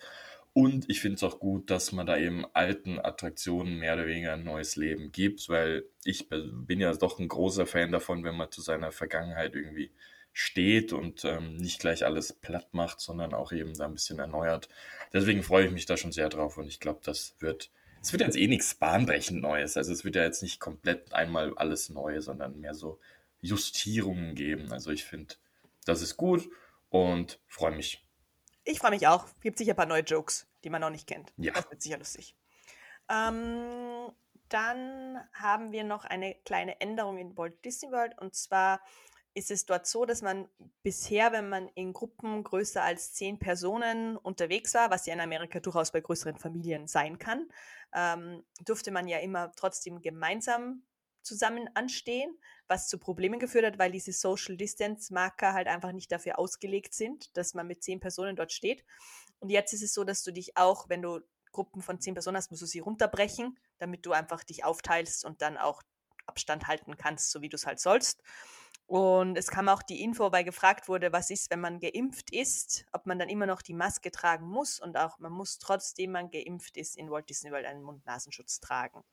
Und 0.53 0.91
ich 0.91 1.01
finde 1.01 1.15
es 1.15 1.23
auch 1.23 1.39
gut, 1.39 1.71
dass 1.71 1.93
man 1.93 2.07
da 2.07 2.19
eben 2.19 2.45
alten 2.55 2.99
Attraktionen 2.99 3.79
mehr 3.79 3.95
oder 3.95 4.07
weniger 4.07 4.33
ein 4.33 4.43
neues 4.43 4.75
Leben 4.75 5.13
gibt, 5.13 5.49
weil 5.49 5.85
ich 6.05 6.29
bin 6.29 6.81
ja 6.81 6.93
doch 6.93 7.21
ein 7.21 7.29
großer 7.29 7.67
Fan 7.67 7.93
davon, 7.93 8.25
wenn 8.25 8.37
man 8.37 8.51
zu 8.51 8.61
seiner 8.61 8.91
Vergangenheit 8.91 9.55
irgendwie 9.55 9.93
steht 10.33 10.93
und 10.93 11.25
ähm, 11.25 11.57
nicht 11.57 11.81
gleich 11.81 12.05
alles 12.05 12.33
platt 12.33 12.73
macht, 12.73 13.01
sondern 13.01 13.35
auch 13.35 13.53
eben 13.53 13.75
da 13.75 13.87
ein 13.87 13.95
bisschen 13.95 14.19
erneuert. 14.19 14.69
Deswegen 15.13 15.43
freue 15.43 15.67
ich 15.67 15.73
mich 15.73 15.87
da 15.87 15.97
schon 15.97 16.13
sehr 16.13 16.29
drauf 16.29 16.57
und 16.57 16.67
ich 16.67 16.81
glaube, 16.81 17.01
das 17.03 17.35
wird, 17.41 17.71
es 18.01 18.13
wird 18.13 18.23
jetzt 18.23 18.37
eh 18.37 18.47
nichts 18.47 18.75
bahnbrechend 18.75 19.41
Neues. 19.41 19.77
Also 19.77 19.93
es 19.93 20.05
wird 20.05 20.17
ja 20.17 20.23
jetzt 20.23 20.43
nicht 20.43 20.61
komplett 20.61 21.13
einmal 21.13 21.53
alles 21.57 21.89
neu, 21.89 22.21
sondern 22.21 22.61
mehr 22.61 22.75
so 22.75 23.01
Justierungen 23.41 24.35
geben. 24.35 24.73
Also 24.73 24.91
ich 24.91 25.05
finde, 25.05 25.35
das 25.85 26.03
ist 26.03 26.17
gut 26.17 26.49
und 26.91 27.41
freue 27.47 27.73
mich. 27.73 28.07
Ich 28.65 28.79
freue 28.79 28.91
mich 28.91 29.07
auch. 29.07 29.27
Gibt 29.41 29.59
sicher 29.59 29.73
ein 29.73 29.77
paar 29.77 29.87
neue 29.87 30.03
Jokes, 30.03 30.47
die 30.63 30.71
man 30.71 30.81
noch 30.81 30.91
nicht 30.91 31.07
kennt. 31.07 31.33
Ja. 31.37 31.53
Das 31.53 31.71
wird 31.71 31.83
sicher 31.83 31.99
lustig. 31.99 32.37
Ähm, 33.09 34.13
dann 34.49 35.21
haben 35.33 35.73
wir 35.73 35.85
noch 35.85 36.05
eine 36.05 36.35
kleine 36.45 36.81
Änderung 36.81 37.19
in 37.19 37.37
Walt 37.37 37.65
Disney 37.65 37.91
World 37.91 38.17
und 38.19 38.35
zwar 38.35 38.81
ist 39.35 39.51
es 39.51 39.65
dort 39.65 39.87
so, 39.87 40.05
dass 40.05 40.23
man 40.23 40.49
bisher, 40.83 41.33
wenn 41.33 41.49
man 41.49 41.69
in 41.69 41.93
Gruppen 41.93 42.43
größer 42.43 42.83
als 42.83 43.13
zehn 43.13 43.39
Personen 43.39 44.17
unterwegs 44.17 44.75
war, 44.75 44.91
was 44.91 45.07
ja 45.07 45.15
in 45.15 45.21
Amerika 45.21 45.61
durchaus 45.61 45.93
bei 45.93 46.01
größeren 46.01 46.37
Familien 46.37 46.87
sein 46.87 47.19
kann, 47.19 47.49
ähm, 47.95 48.45
durfte 48.65 48.91
man 48.91 49.07
ja 49.07 49.19
immer 49.19 49.53
trotzdem 49.55 50.03
gemeinsam 50.03 50.83
zusammen 51.23 51.69
anstehen, 51.75 52.37
was 52.67 52.89
zu 52.89 52.99
Problemen 52.99 53.39
geführt 53.39 53.67
hat, 53.67 53.79
weil 53.79 53.93
diese 53.93 54.13
Social 54.13 54.57
Distance 54.57 55.13
Marker 55.13 55.53
halt 55.53 55.69
einfach 55.69 55.93
nicht 55.93 56.11
dafür 56.11 56.39
ausgelegt 56.39 56.95
sind, 56.95 57.37
dass 57.37 57.55
man 57.55 57.67
mit 57.67 57.83
zehn 57.83 58.01
Personen 58.01 58.37
dort 58.37 58.53
steht. 58.53 58.85
Und 59.39 59.51
jetzt 59.51 59.73
ist 59.73 59.83
es 59.83 59.95
so, 59.95 60.05
dass 60.05 60.23
du 60.23 60.33
dich 60.33 60.57
auch, 60.57 60.89
wenn 60.89 61.03
du 61.03 61.21
Gruppen 61.53 61.83
von 61.83 62.01
zehn 62.01 62.15
Personen 62.15 62.37
hast, 62.37 62.51
musst 62.51 62.63
du 62.63 62.67
sie 62.67 62.79
runterbrechen, 62.79 63.59
damit 63.79 64.07
du 64.07 64.13
einfach 64.13 64.45
dich 64.45 64.65
aufteilst 64.65 65.25
und 65.25 65.43
dann 65.43 65.57
auch 65.57 65.83
Abstand 66.27 66.69
halten 66.69 66.97
kannst, 66.97 67.31
so 67.31 67.43
wie 67.43 67.49
du 67.49 67.57
es 67.57 67.67
halt 67.67 67.81
sollst. 67.81 68.23
Und 68.91 69.39
es 69.39 69.53
kam 69.53 69.69
auch 69.69 69.85
die 69.85 70.03
Info, 70.03 70.33
weil 70.33 70.43
gefragt 70.43 70.89
wurde, 70.89 71.13
was 71.13 71.31
ist, 71.31 71.49
wenn 71.53 71.61
man 71.61 71.79
geimpft 71.79 72.33
ist, 72.33 72.87
ob 72.91 73.07
man 73.07 73.21
dann 73.21 73.29
immer 73.29 73.47
noch 73.47 73.63
die 73.63 73.73
Maske 73.73 74.11
tragen 74.11 74.49
muss 74.49 74.81
und 74.81 74.97
auch 74.97 75.21
man 75.21 75.31
muss 75.31 75.61
trotzdem 75.61 76.11
man 76.11 76.29
geimpft 76.29 76.77
ist 76.77 76.97
in 76.97 77.09
Walt 77.09 77.31
Disney 77.31 77.53
World 77.53 77.67
einen 77.67 77.85
Mund-Nasenschutz 77.85 78.59
tragen. 78.59 79.05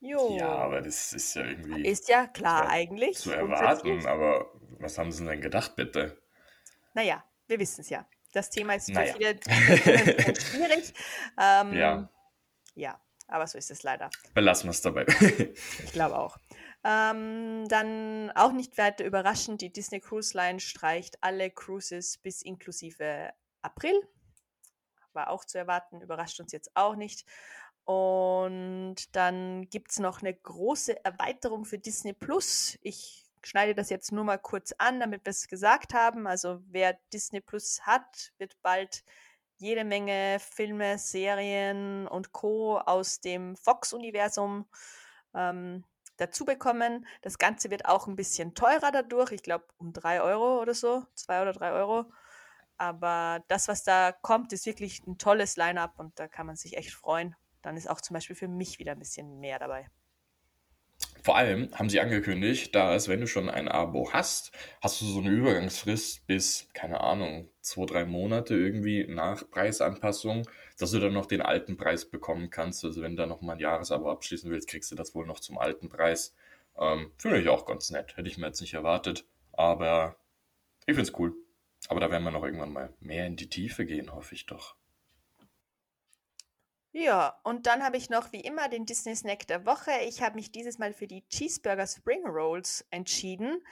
Jo. 0.00 0.36
Ja, 0.36 0.48
aber 0.56 0.82
das 0.82 1.12
ist 1.12 1.36
ja 1.36 1.44
irgendwie. 1.44 1.86
Ist 1.86 2.08
ja 2.08 2.26
klar 2.26 2.68
eigentlich. 2.68 3.18
Zu 3.18 3.30
erwarten, 3.30 4.04
aber 4.08 4.50
was 4.80 4.98
haben 4.98 5.12
sie 5.12 5.24
denn 5.24 5.40
gedacht, 5.40 5.76
bitte? 5.76 6.20
Naja, 6.94 7.22
wir 7.46 7.60
wissen 7.60 7.82
es 7.82 7.90
ja. 7.90 8.08
Das 8.32 8.50
Thema 8.50 8.74
ist 8.74 8.86
für 8.86 8.94
naja. 8.94 9.12
viele 9.12 9.38
schwierig. 10.40 10.92
Ähm, 11.38 11.74
ja. 11.74 12.10
Ja, 12.74 13.00
aber 13.28 13.46
so 13.46 13.56
ist 13.56 13.70
es 13.70 13.84
leider. 13.84 14.10
Belassen 14.34 14.64
wir 14.64 14.72
es 14.72 14.82
dabei. 14.82 15.06
ich 15.06 15.92
glaube 15.92 16.18
auch. 16.18 16.38
Ähm, 16.84 17.68
dann 17.68 18.32
auch 18.32 18.52
nicht 18.52 18.76
weiter 18.76 19.04
überraschend, 19.04 19.60
die 19.60 19.72
Disney 19.72 20.00
Cruise 20.00 20.36
Line 20.36 20.58
streicht 20.58 21.22
alle 21.22 21.50
Cruises 21.50 22.18
bis 22.18 22.42
inklusive 22.42 23.32
April. 23.62 23.94
War 25.12 25.30
auch 25.30 25.44
zu 25.44 25.58
erwarten, 25.58 26.00
überrascht 26.00 26.40
uns 26.40 26.52
jetzt 26.52 26.70
auch 26.74 26.96
nicht. 26.96 27.24
Und 27.84 29.14
dann 29.14 29.68
gibt 29.68 29.90
es 29.90 29.98
noch 29.98 30.22
eine 30.22 30.34
große 30.34 31.04
Erweiterung 31.04 31.64
für 31.64 31.78
Disney 31.78 32.12
Plus. 32.12 32.78
Ich 32.82 33.24
schneide 33.42 33.74
das 33.74 33.90
jetzt 33.90 34.12
nur 34.12 34.24
mal 34.24 34.38
kurz 34.38 34.72
an, 34.78 35.00
damit 35.00 35.24
wir 35.24 35.30
es 35.30 35.48
gesagt 35.48 35.94
haben. 35.94 36.26
Also 36.26 36.60
wer 36.68 36.98
Disney 37.12 37.40
Plus 37.40 37.80
hat, 37.82 38.32
wird 38.38 38.56
bald 38.62 39.04
jede 39.58 39.84
Menge 39.84 40.38
Filme, 40.40 40.98
Serien 40.98 42.08
und 42.08 42.32
Co. 42.32 42.78
aus 42.78 43.20
dem 43.20 43.56
Fox-Universum 43.56 44.66
ähm, 45.34 45.84
dazu 46.22 46.44
bekommen. 46.44 47.06
Das 47.20 47.38
Ganze 47.38 47.70
wird 47.70 47.86
auch 47.86 48.06
ein 48.06 48.16
bisschen 48.16 48.54
teurer 48.54 48.90
dadurch. 48.92 49.32
Ich 49.32 49.42
glaube 49.42 49.64
um 49.78 49.92
drei 49.92 50.22
Euro 50.22 50.60
oder 50.60 50.74
so, 50.74 51.04
zwei 51.14 51.42
oder 51.42 51.52
drei 51.52 51.72
Euro. 51.72 52.06
Aber 52.78 53.44
das, 53.48 53.68
was 53.68 53.84
da 53.84 54.12
kommt, 54.12 54.52
ist 54.52 54.66
wirklich 54.66 55.06
ein 55.06 55.18
tolles 55.18 55.56
Line-up 55.56 55.98
und 55.98 56.18
da 56.18 56.28
kann 56.28 56.46
man 56.46 56.56
sich 56.56 56.76
echt 56.76 56.92
freuen. 56.92 57.36
Dann 57.62 57.76
ist 57.76 57.88
auch 57.88 58.00
zum 58.00 58.14
Beispiel 58.14 58.36
für 58.36 58.48
mich 58.48 58.78
wieder 58.78 58.92
ein 58.92 58.98
bisschen 58.98 59.38
mehr 59.38 59.58
dabei. 59.58 59.88
Vor 61.22 61.36
allem 61.36 61.70
haben 61.72 61.88
sie 61.88 62.00
angekündigt, 62.00 62.74
dass 62.74 63.06
wenn 63.06 63.20
du 63.20 63.28
schon 63.28 63.48
ein 63.48 63.68
Abo 63.68 64.12
hast, 64.12 64.50
hast 64.80 65.00
du 65.00 65.04
so 65.04 65.20
eine 65.20 65.30
Übergangsfrist 65.30 66.26
bis, 66.26 66.68
keine 66.74 67.00
Ahnung, 67.00 67.48
zwei, 67.60 67.86
drei 67.86 68.04
Monate 68.04 68.56
irgendwie 68.56 69.06
nach 69.06 69.48
Preisanpassung, 69.48 70.48
dass 70.78 70.90
du 70.90 70.98
dann 70.98 71.12
noch 71.12 71.26
den 71.26 71.40
alten 71.40 71.76
Preis 71.76 72.10
bekommen 72.10 72.50
kannst. 72.50 72.84
Also 72.84 73.02
wenn 73.02 73.12
du 73.12 73.18
dann 73.18 73.28
noch 73.28 73.40
mal 73.40 73.52
ein 73.52 73.60
Jahresabo 73.60 74.10
abschließen 74.10 74.50
willst, 74.50 74.68
kriegst 74.68 74.90
du 74.90 74.96
das 74.96 75.14
wohl 75.14 75.24
noch 75.24 75.38
zum 75.38 75.58
alten 75.58 75.88
Preis. 75.88 76.34
Ähm, 76.76 77.12
finde 77.18 77.40
ich 77.40 77.48
auch 77.48 77.66
ganz 77.66 77.90
nett. 77.90 78.16
Hätte 78.16 78.28
ich 78.28 78.36
mir 78.36 78.46
jetzt 78.46 78.60
nicht 78.60 78.74
erwartet. 78.74 79.24
Aber 79.52 80.16
ich 80.86 80.96
finde 80.96 81.02
es 81.02 81.18
cool. 81.20 81.34
Aber 81.86 82.00
da 82.00 82.10
werden 82.10 82.24
wir 82.24 82.32
noch 82.32 82.44
irgendwann 82.44 82.72
mal 82.72 82.92
mehr 82.98 83.26
in 83.26 83.36
die 83.36 83.48
Tiefe 83.48 83.86
gehen, 83.86 84.12
hoffe 84.12 84.34
ich 84.34 84.46
doch. 84.46 84.74
Ja, 86.94 87.40
und 87.42 87.66
dann 87.66 87.82
habe 87.82 87.96
ich 87.96 88.10
noch 88.10 88.32
wie 88.32 88.40
immer 88.40 88.68
den 88.68 88.84
Disney 88.84 89.16
Snack 89.16 89.46
der 89.46 89.64
Woche. 89.64 89.92
Ich 90.06 90.20
habe 90.22 90.36
mich 90.36 90.52
dieses 90.52 90.78
Mal 90.78 90.92
für 90.92 91.06
die 91.06 91.26
Cheeseburger 91.28 91.86
Spring 91.86 92.26
Rolls 92.26 92.86
entschieden. 92.90 93.62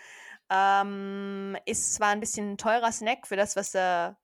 Ähm, 0.49 1.57
ist 1.67 1.95
zwar 1.95 2.09
ein 2.09 2.21
bisschen 2.21 2.53
ein 2.53 2.59
teurer 2.59 2.91
Snack 2.91 3.27
für 3.27 3.37
das, 3.37 3.57
was 3.57 3.75
er 3.75 4.19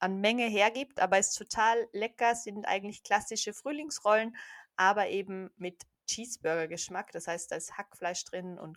an 0.00 0.20
Menge 0.20 0.46
hergibt, 0.48 0.98
aber 0.98 1.18
ist 1.18 1.34
total 1.38 1.88
lecker, 1.92 2.34
sind 2.34 2.66
eigentlich 2.66 3.04
klassische 3.04 3.54
Frühlingsrollen, 3.54 4.36
aber 4.76 5.08
eben 5.08 5.50
mit 5.56 5.82
Cheeseburger-Geschmack. 6.08 7.12
Das 7.12 7.28
heißt, 7.28 7.52
da 7.52 7.56
ist 7.56 7.78
Hackfleisch 7.78 8.24
drin 8.24 8.58
und 8.58 8.76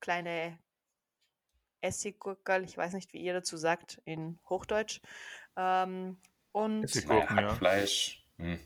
kleine 0.00 0.58
Essiggurkel, 1.82 2.64
ich 2.64 2.78
weiß 2.78 2.94
nicht, 2.94 3.12
wie 3.12 3.20
ihr 3.20 3.34
dazu 3.34 3.58
sagt 3.58 4.00
in 4.06 4.38
Hochdeutsch. 4.48 5.02
Ähm, 5.56 6.18
und 6.52 6.84
Essiggurken, 6.84 7.36
ja. 7.36 7.50
Hackfleisch. 7.50 8.26
Hm. 8.38 8.58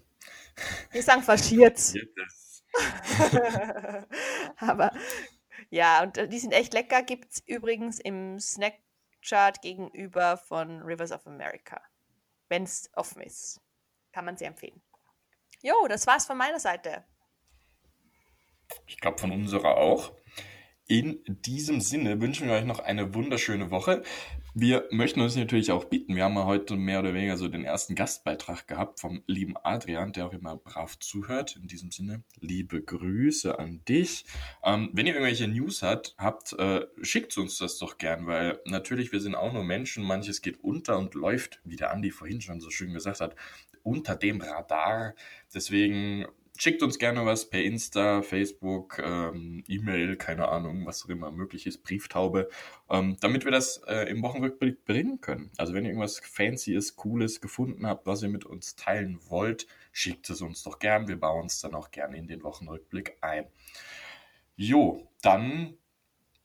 Wir 0.90 1.02
sagen 1.02 1.22
faschiert. 1.22 1.78
Aber 4.56 4.92
ja, 5.70 6.02
und 6.02 6.16
äh, 6.18 6.28
die 6.28 6.38
sind 6.38 6.52
echt 6.52 6.72
lecker. 6.74 7.02
Gibt 7.02 7.32
es 7.32 7.42
übrigens 7.46 8.00
im 8.00 8.38
Snackchart 8.38 9.62
gegenüber 9.62 10.36
von 10.36 10.82
Rivers 10.82 11.12
of 11.12 11.26
America. 11.26 11.80
Wenn 12.48 12.62
es 12.62 12.90
offen 12.94 13.22
ist. 13.22 13.60
Kann 14.12 14.24
man 14.24 14.36
sie 14.36 14.44
empfehlen. 14.46 14.80
Jo, 15.60 15.74
das 15.88 16.06
war's 16.06 16.26
von 16.26 16.38
meiner 16.38 16.60
Seite. 16.60 17.04
Ich 18.86 18.98
glaube, 18.98 19.18
von 19.18 19.32
unserer 19.32 19.76
auch. 19.76 20.12
In 20.86 21.22
diesem 21.26 21.82
Sinne 21.82 22.20
wünschen 22.20 22.48
wir 22.48 22.54
euch 22.54 22.64
noch 22.64 22.78
eine 22.78 23.14
wunderschöne 23.14 23.70
Woche. 23.70 24.02
Wir 24.54 24.86
möchten 24.90 25.20
uns 25.20 25.36
natürlich 25.36 25.70
auch 25.70 25.84
bieten. 25.84 26.16
Wir 26.16 26.24
haben 26.24 26.34
ja 26.34 26.44
heute 26.44 26.76
mehr 26.76 27.00
oder 27.00 27.14
weniger 27.14 27.36
so 27.36 27.48
den 27.48 27.64
ersten 27.64 27.94
Gastbeitrag 27.94 28.66
gehabt 28.66 29.00
vom 29.00 29.22
lieben 29.26 29.54
Adrian, 29.62 30.12
der 30.12 30.26
auch 30.26 30.32
immer 30.32 30.56
brav 30.56 30.98
zuhört. 30.98 31.56
In 31.56 31.68
diesem 31.68 31.90
Sinne, 31.90 32.22
liebe 32.40 32.82
Grüße 32.82 33.58
an 33.58 33.84
dich. 33.86 34.24
Ähm, 34.64 34.90
wenn 34.92 35.06
ihr 35.06 35.14
irgendwelche 35.14 35.48
News 35.48 35.82
hat, 35.82 36.14
habt, 36.18 36.54
äh, 36.54 36.86
schickt 37.02 37.36
uns 37.36 37.58
das 37.58 37.78
doch 37.78 37.98
gern, 37.98 38.26
weil 38.26 38.58
natürlich, 38.64 39.12
wir 39.12 39.20
sind 39.20 39.34
auch 39.34 39.52
nur 39.52 39.64
Menschen. 39.64 40.02
Manches 40.04 40.40
geht 40.40 40.62
unter 40.64 40.98
und 40.98 41.14
läuft, 41.14 41.60
wie 41.64 41.76
der 41.76 41.92
Andi 41.92 42.10
vorhin 42.10 42.40
schon 42.40 42.60
so 42.60 42.70
schön 42.70 42.94
gesagt 42.94 43.20
hat, 43.20 43.36
unter 43.82 44.16
dem 44.16 44.40
Radar. 44.40 45.14
Deswegen 45.54 46.26
schickt 46.58 46.82
uns 46.82 46.98
gerne 46.98 47.24
was 47.24 47.48
per 47.48 47.62
Insta, 47.62 48.22
Facebook, 48.22 48.98
ähm, 48.98 49.64
E-Mail, 49.68 50.16
keine 50.16 50.48
Ahnung, 50.48 50.84
was 50.86 51.04
auch 51.04 51.08
immer 51.08 51.30
möglich 51.30 51.66
ist, 51.66 51.84
Brieftaube, 51.84 52.48
ähm, 52.90 53.16
damit 53.20 53.44
wir 53.44 53.52
das 53.52 53.78
äh, 53.86 54.10
im 54.10 54.22
Wochenrückblick 54.22 54.84
bringen 54.84 55.20
können. 55.20 55.50
Also 55.56 55.72
wenn 55.72 55.84
ihr 55.84 55.90
irgendwas 55.90 56.18
Fancyes, 56.18 56.96
Cooles 56.96 57.40
gefunden 57.40 57.86
habt, 57.86 58.06
was 58.06 58.22
ihr 58.22 58.28
mit 58.28 58.44
uns 58.44 58.76
teilen 58.76 59.18
wollt, 59.28 59.66
schickt 59.92 60.28
es 60.30 60.42
uns 60.42 60.62
doch 60.64 60.78
gern. 60.78 61.08
Wir 61.08 61.18
bauen 61.18 61.46
es 61.46 61.60
dann 61.60 61.74
auch 61.74 61.90
gerne 61.90 62.18
in 62.18 62.26
den 62.26 62.42
Wochenrückblick 62.42 63.16
ein. 63.20 63.46
Jo, 64.56 65.08
dann 65.22 65.78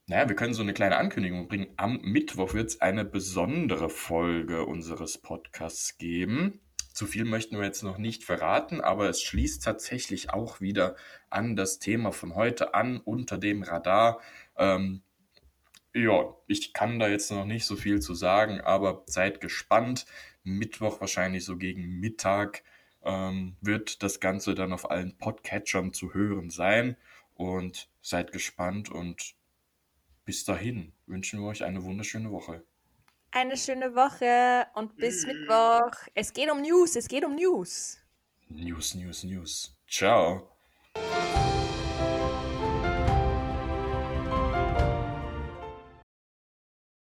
naja, 0.06 0.28
wir 0.28 0.36
können 0.36 0.52
so 0.52 0.62
eine 0.62 0.74
kleine 0.74 0.98
Ankündigung 0.98 1.48
bringen. 1.48 1.68
Am 1.78 1.98
Mittwoch 2.02 2.52
wird 2.52 2.68
es 2.68 2.80
eine 2.82 3.06
besondere 3.06 3.88
Folge 3.88 4.66
unseres 4.66 5.16
Podcasts 5.16 5.96
geben. 5.96 6.60
Zu 6.94 7.08
viel 7.08 7.24
möchten 7.24 7.58
wir 7.58 7.64
jetzt 7.64 7.82
noch 7.82 7.98
nicht 7.98 8.22
verraten, 8.22 8.80
aber 8.80 9.08
es 9.08 9.20
schließt 9.20 9.64
tatsächlich 9.64 10.30
auch 10.30 10.60
wieder 10.60 10.94
an 11.28 11.56
das 11.56 11.80
Thema 11.80 12.12
von 12.12 12.36
heute 12.36 12.72
an, 12.72 13.00
unter 13.00 13.36
dem 13.36 13.64
Radar. 13.64 14.20
Ähm, 14.56 15.02
ja, 15.92 16.36
ich 16.46 16.72
kann 16.72 17.00
da 17.00 17.08
jetzt 17.08 17.32
noch 17.32 17.46
nicht 17.46 17.66
so 17.66 17.74
viel 17.74 18.00
zu 18.00 18.14
sagen, 18.14 18.60
aber 18.60 19.02
seid 19.06 19.40
gespannt. 19.40 20.06
Mittwoch 20.44 21.00
wahrscheinlich 21.00 21.44
so 21.44 21.56
gegen 21.56 21.98
Mittag 21.98 22.62
ähm, 23.02 23.56
wird 23.60 24.04
das 24.04 24.20
Ganze 24.20 24.54
dann 24.54 24.72
auf 24.72 24.88
allen 24.88 25.18
Podcatchern 25.18 25.92
zu 25.92 26.14
hören 26.14 26.50
sein. 26.50 26.96
Und 27.34 27.88
seid 28.02 28.30
gespannt 28.30 28.88
und 28.88 29.34
bis 30.24 30.44
dahin 30.44 30.92
wünschen 31.06 31.40
wir 31.40 31.48
euch 31.48 31.64
eine 31.64 31.82
wunderschöne 31.82 32.30
Woche. 32.30 32.62
Eine 33.36 33.56
schöne 33.56 33.96
Woche 33.96 34.64
und 34.76 34.96
bis 34.96 35.26
Mittwoch. 35.26 35.90
Es 36.14 36.32
geht 36.32 36.48
um 36.52 36.62
News, 36.62 36.94
es 36.94 37.08
geht 37.08 37.24
um 37.24 37.34
News. 37.34 37.98
News, 38.48 38.94
News, 38.94 39.24
News. 39.24 39.76
Ciao. 39.88 40.56